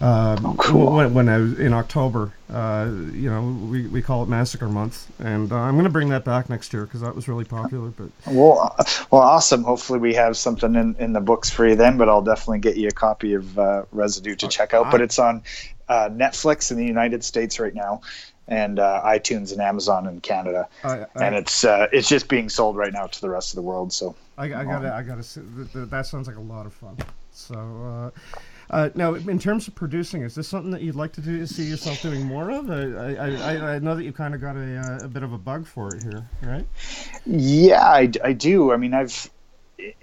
Um, 0.00 0.56
cool. 0.56 0.94
when, 0.94 1.12
when 1.12 1.28
I 1.28 1.36
was 1.36 1.58
in 1.58 1.74
October, 1.74 2.32
uh, 2.50 2.90
you 3.12 3.30
know, 3.30 3.42
we, 3.70 3.86
we 3.86 4.00
call 4.00 4.22
it 4.22 4.30
Massacre 4.30 4.68
Month, 4.68 5.10
and 5.20 5.52
uh, 5.52 5.56
I'm 5.56 5.74
going 5.74 5.84
to 5.84 5.90
bring 5.90 6.08
that 6.08 6.24
back 6.24 6.48
next 6.48 6.72
year 6.72 6.84
because 6.84 7.02
that 7.02 7.14
was 7.14 7.28
really 7.28 7.44
popular. 7.44 7.90
But 7.90 8.08
Well, 8.26 8.74
uh, 8.78 8.84
well, 9.10 9.20
awesome. 9.20 9.62
Hopefully, 9.62 9.98
we 9.98 10.14
have 10.14 10.38
something 10.38 10.74
in, 10.74 10.96
in 10.98 11.12
the 11.12 11.20
books 11.20 11.50
for 11.50 11.68
you 11.68 11.76
then. 11.76 11.98
But 11.98 12.08
I'll 12.08 12.22
definitely 12.22 12.60
get 12.60 12.78
you 12.78 12.88
a 12.88 12.92
copy 12.92 13.34
of 13.34 13.58
uh, 13.58 13.84
Residue 13.92 14.36
to 14.36 14.48
check 14.48 14.72
out. 14.72 14.90
But 14.90 15.02
it's 15.02 15.18
on 15.18 15.42
uh, 15.90 16.08
Netflix 16.10 16.70
in 16.70 16.78
the 16.78 16.86
United 16.86 17.22
States 17.22 17.60
right 17.60 17.74
now, 17.74 18.00
and 18.50 18.78
uh, 18.78 19.00
iTunes 19.04 19.52
and 19.52 19.60
Amazon 19.62 20.06
in 20.06 20.20
Canada. 20.20 20.68
I, 20.84 20.88
I, 20.88 21.06
and 21.16 21.34
it's 21.34 21.64
uh, 21.64 21.86
it's 21.92 22.08
just 22.08 22.28
being 22.28 22.50
sold 22.50 22.76
right 22.76 22.92
now 22.92 23.06
to 23.06 23.20
the 23.20 23.30
rest 23.30 23.52
of 23.52 23.56
the 23.56 23.62
world. 23.62 23.92
So 23.92 24.14
I, 24.36 24.44
I 24.44 24.64
gotta, 24.64 24.92
I 24.92 25.02
gotta. 25.02 25.22
See, 25.22 25.40
th- 25.56 25.72
th- 25.72 25.88
that 25.88 26.06
sounds 26.06 26.26
like 26.26 26.36
a 26.36 26.40
lot 26.40 26.66
of 26.66 26.74
fun. 26.74 26.98
So, 27.32 27.54
uh, 27.54 28.10
Uh, 28.70 28.88
now, 28.94 29.14
in 29.14 29.38
terms 29.38 29.66
of 29.66 29.74
producing, 29.74 30.22
is 30.22 30.36
this 30.36 30.46
something 30.46 30.70
that 30.70 30.80
you'd 30.80 30.94
like 30.94 31.12
to 31.12 31.20
do? 31.20 31.44
See 31.44 31.64
yourself 31.64 32.00
doing 32.02 32.24
more 32.24 32.50
of? 32.52 32.70
I, 32.70 33.14
I, 33.16 33.26
I, 33.26 33.74
I 33.74 33.78
know 33.80 33.96
that 33.96 34.04
you 34.04 34.12
kind 34.12 34.32
of 34.32 34.40
got 34.40 34.54
a, 34.56 34.76
uh, 34.76 35.06
a 35.06 35.08
bit 35.08 35.24
of 35.24 35.32
a 35.32 35.38
bug 35.38 35.66
for 35.66 35.92
it 35.92 36.04
here, 36.04 36.24
right? 36.42 36.64
Yeah, 37.26 37.82
I, 37.82 38.10
I 38.22 38.32
do. 38.32 38.72
I 38.72 38.76
mean, 38.76 38.94
I've 38.94 39.28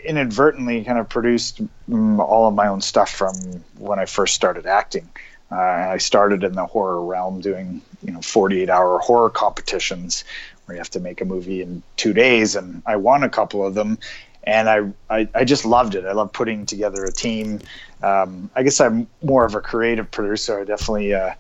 inadvertently 0.04 0.84
kind 0.84 1.00
of 1.00 1.08
produced 1.08 1.62
all 1.90 2.48
of 2.48 2.56
my 2.56 2.68
own 2.68 2.82
stuff 2.82 3.10
from 3.10 3.36
when 3.78 4.00
I 4.00 4.06
first 4.06 4.36
started 4.36 4.66
acting. 4.66 5.10
Uh, 5.50 5.56
I 5.56 5.98
started 5.98 6.44
in 6.44 6.52
the 6.54 6.66
horror 6.66 7.02
realm 7.06 7.40
doing, 7.40 7.82
you 8.08 8.14
know, 8.14 8.22
48 8.22 8.70
hour 8.70 8.98
horror 9.00 9.30
competitions 9.30 10.24
where 10.66 10.76
you 10.76 10.80
have 10.80 10.90
to 10.92 11.00
make 11.00 11.22
a 11.22 11.26
movie 11.26 11.62
in 11.62 11.84
two 11.98 12.14
days. 12.14 12.56
And 12.56 12.82
I 12.86 12.96
won 12.96 13.24
a 13.24 13.30
couple 13.30 13.66
of 13.66 13.76
them. 13.76 14.00
And 14.44 14.70
I, 14.70 14.80
I, 15.10 15.28
I 15.36 15.44
just 15.44 15.66
loved 15.66 15.94
it. 15.94 16.06
I 16.06 16.14
love 16.14 16.32
putting 16.32 16.66
together 16.66 17.04
a 17.04 17.12
team. 17.12 17.60
Um, 18.02 18.50
I 18.56 18.64
guess 18.64 18.80
I'm 18.80 19.08
more 19.22 19.46
of 19.46 19.54
a 19.56 19.62
creative 19.62 20.10
producer. 20.10 20.62
I 20.62 20.64
definitely, 20.64 21.14
uh, 21.14 21.34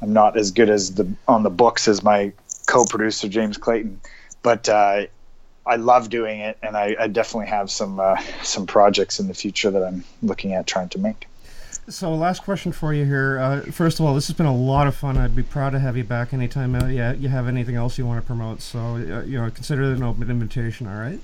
I'm 0.00 0.12
not 0.12 0.36
as 0.36 0.52
good 0.52 0.70
as 0.70 0.94
the 0.94 1.12
on 1.26 1.42
the 1.42 1.50
books 1.50 1.88
as 1.88 2.02
my 2.02 2.32
co-producer 2.66 3.28
James 3.28 3.56
Clayton, 3.56 4.00
but 4.42 4.68
uh, 4.68 5.06
I 5.64 5.76
love 5.76 6.08
doing 6.08 6.40
it, 6.40 6.58
and 6.62 6.76
I, 6.76 6.96
I 6.98 7.06
definitely 7.06 7.48
have 7.48 7.70
some 7.70 8.00
uh, 8.00 8.16
some 8.42 8.66
projects 8.66 9.20
in 9.20 9.28
the 9.28 9.34
future 9.34 9.70
that 9.70 9.82
I'm 9.82 10.04
looking 10.22 10.54
at 10.54 10.66
trying 10.66 10.88
to 10.90 10.98
make. 10.98 11.28
So, 11.88 12.14
last 12.14 12.44
question 12.44 12.70
for 12.70 12.94
you 12.94 13.04
here. 13.04 13.40
Uh, 13.40 13.60
first 13.72 13.98
of 13.98 14.06
all, 14.06 14.14
this 14.14 14.28
has 14.28 14.36
been 14.36 14.46
a 14.46 14.54
lot 14.54 14.86
of 14.86 14.94
fun. 14.94 15.16
I'd 15.18 15.34
be 15.34 15.42
proud 15.42 15.70
to 15.70 15.80
have 15.80 15.96
you 15.96 16.04
back 16.04 16.32
anytime 16.32 16.76
uh, 16.76 16.86
yeah, 16.86 17.12
you 17.12 17.28
have 17.28 17.48
anything 17.48 17.74
else 17.74 17.98
you 17.98 18.06
want 18.06 18.22
to 18.22 18.26
promote. 18.26 18.62
So, 18.62 18.78
uh, 18.78 19.22
you 19.22 19.40
know, 19.40 19.50
consider 19.50 19.82
it 19.82 19.96
an 19.96 20.02
open 20.04 20.30
invitation. 20.30 20.86
All 20.86 20.94
right. 20.94 21.18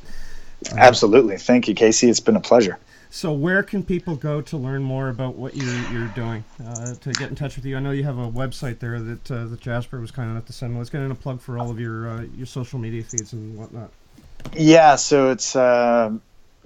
Absolutely, 0.77 1.37
thank 1.37 1.69
you, 1.69 1.75
Casey. 1.75 2.11
It's 2.11 2.19
been 2.19 2.35
a 2.35 2.41
pleasure. 2.41 2.79
So, 3.11 3.33
where 3.33 3.63
can 3.63 3.85
people 3.85 4.17
go 4.17 4.41
to 4.43 4.57
learn 4.57 4.83
more 4.83 5.11
about 5.11 5.37
what 5.37 5.57
you're, 5.57 5.93
you're 5.93 6.09
doing? 6.09 6.43
Uh, 6.67 6.95
to 6.95 7.13
get 7.13 7.31
in 7.31 7.37
touch 7.37 7.55
with 7.55 7.65
you, 7.65 7.77
I 7.77 7.81
know 7.81 7.93
you 7.93 8.03
have 8.03 8.19
a 8.19 8.29
website 8.29 8.81
there 8.81 8.99
that 8.99 9.31
uh, 9.31 9.45
that 9.47 9.61
Jasper 9.61 10.01
was 10.01 10.11
kind 10.11 10.29
enough 10.29 10.47
to 10.47 10.53
send. 10.53 10.77
Let's 10.77 10.91
get 10.91 11.03
in 11.03 11.13
a 11.13 11.15
plug 11.15 11.41
for 11.41 11.57
all 11.57 11.71
of 11.71 11.79
your 11.79 12.09
uh, 12.09 12.23
your 12.37 12.47
social 12.47 12.81
media 12.81 13.05
feeds 13.05 13.33
and 13.33 13.57
whatnot. 13.57 13.91
Yeah, 14.57 14.97
so 14.97 15.31
it's 15.31 15.55
uh, 15.55 16.11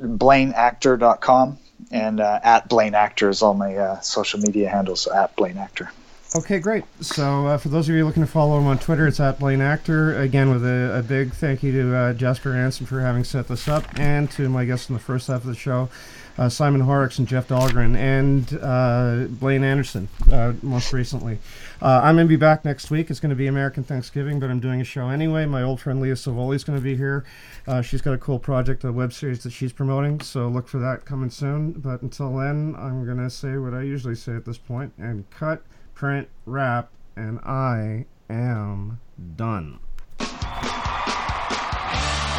BlaineActor.com 0.00 1.58
and 1.90 2.20
uh, 2.20 2.40
at 2.42 2.68
Blaine 2.68 2.94
Actor 2.94 3.30
is 3.30 3.42
all 3.42 3.54
my 3.54 3.76
uh, 3.76 4.00
social 4.00 4.40
media 4.40 4.68
handles. 4.68 5.06
At 5.06 5.34
Blaine 5.36 5.58
Actor. 5.58 5.90
Okay, 6.34 6.60
great. 6.60 6.84
So, 7.00 7.46
uh, 7.46 7.58
for 7.58 7.68
those 7.68 7.88
of 7.90 7.94
you 7.94 8.06
looking 8.06 8.22
to 8.22 8.28
follow 8.28 8.58
him 8.58 8.66
on 8.66 8.78
Twitter, 8.78 9.06
it's 9.06 9.20
at 9.20 9.38
Blaine 9.38 9.60
Actor. 9.60 10.18
Again, 10.18 10.50
with 10.50 10.64
a, 10.64 10.98
a 10.98 11.02
big 11.02 11.34
thank 11.34 11.62
you 11.62 11.72
to 11.72 11.94
uh, 11.94 12.12
Jasper 12.14 12.54
Anson 12.54 12.86
for 12.86 13.00
having 13.00 13.22
set 13.22 13.48
this 13.48 13.68
up, 13.68 13.84
and 13.98 14.30
to 14.30 14.48
my 14.48 14.64
guests 14.64 14.88
in 14.88 14.94
the 14.94 15.00
first 15.00 15.26
half 15.26 15.42
of 15.42 15.46
the 15.46 15.54
show, 15.54 15.90
uh, 16.38 16.48
Simon 16.48 16.80
Horrocks 16.80 17.18
and 17.18 17.28
Jeff 17.28 17.48
Dahlgren, 17.48 17.96
and 17.96 18.58
uh, 18.62 19.26
Blaine 19.28 19.64
Anderson, 19.64 20.08
uh, 20.30 20.52
most 20.62 20.92
recently. 20.92 21.38
Uh, 21.80 22.00
I'm 22.02 22.14
going 22.14 22.26
to 22.26 22.28
be 22.28 22.36
back 22.36 22.64
next 22.64 22.90
week. 22.90 23.10
It's 23.10 23.20
going 23.20 23.30
to 23.30 23.36
be 23.36 23.46
American 23.46 23.82
Thanksgiving, 23.82 24.38
but 24.38 24.50
I'm 24.50 24.60
doing 24.60 24.80
a 24.80 24.84
show 24.84 25.08
anyway. 25.08 25.46
My 25.46 25.62
old 25.62 25.80
friend 25.80 26.00
Leah 26.00 26.14
Savoli 26.14 26.54
is 26.54 26.64
going 26.64 26.78
to 26.78 26.82
be 26.82 26.96
here. 26.96 27.24
Uh, 27.66 27.82
she's 27.82 28.00
got 28.00 28.12
a 28.12 28.18
cool 28.18 28.38
project, 28.38 28.84
a 28.84 28.92
web 28.92 29.12
series 29.12 29.42
that 29.42 29.50
she's 29.50 29.72
promoting, 29.72 30.20
so 30.20 30.48
look 30.48 30.68
for 30.68 30.78
that 30.78 31.04
coming 31.04 31.30
soon. 31.30 31.72
But 31.72 32.02
until 32.02 32.36
then, 32.36 32.74
I'm 32.78 33.04
going 33.04 33.18
to 33.18 33.30
say 33.30 33.56
what 33.56 33.74
I 33.74 33.82
usually 33.82 34.14
say 34.14 34.36
at 34.36 34.44
this 34.44 34.58
point 34.58 34.92
and 34.98 35.28
cut, 35.30 35.62
print, 35.94 36.28
wrap, 36.46 36.90
and 37.16 37.38
I 37.40 38.06
am 38.30 39.00
done. 39.36 39.78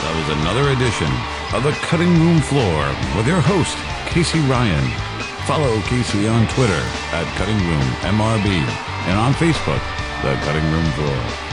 That 0.04 0.20
was 0.20 0.38
another 0.44 0.76
edition 0.76 1.08
of 1.56 1.64
the 1.64 1.72
Cutting 1.88 2.12
Room 2.20 2.42
Floor 2.42 2.92
with 3.16 3.26
your 3.26 3.40
host, 3.40 3.78
Casey 4.12 4.40
Ryan. 4.52 4.84
Follow 5.48 5.80
Casey 5.88 6.28
on 6.28 6.46
Twitter 6.50 6.84
at 7.16 7.24
Cutting 7.40 7.56
Room 7.56 7.88
MRB 8.04 8.52
and 9.08 9.18
on 9.18 9.32
Facebook, 9.40 9.80
The 10.20 10.36
Cutting 10.44 10.68
Room 10.76 10.92
Floor. 11.00 11.53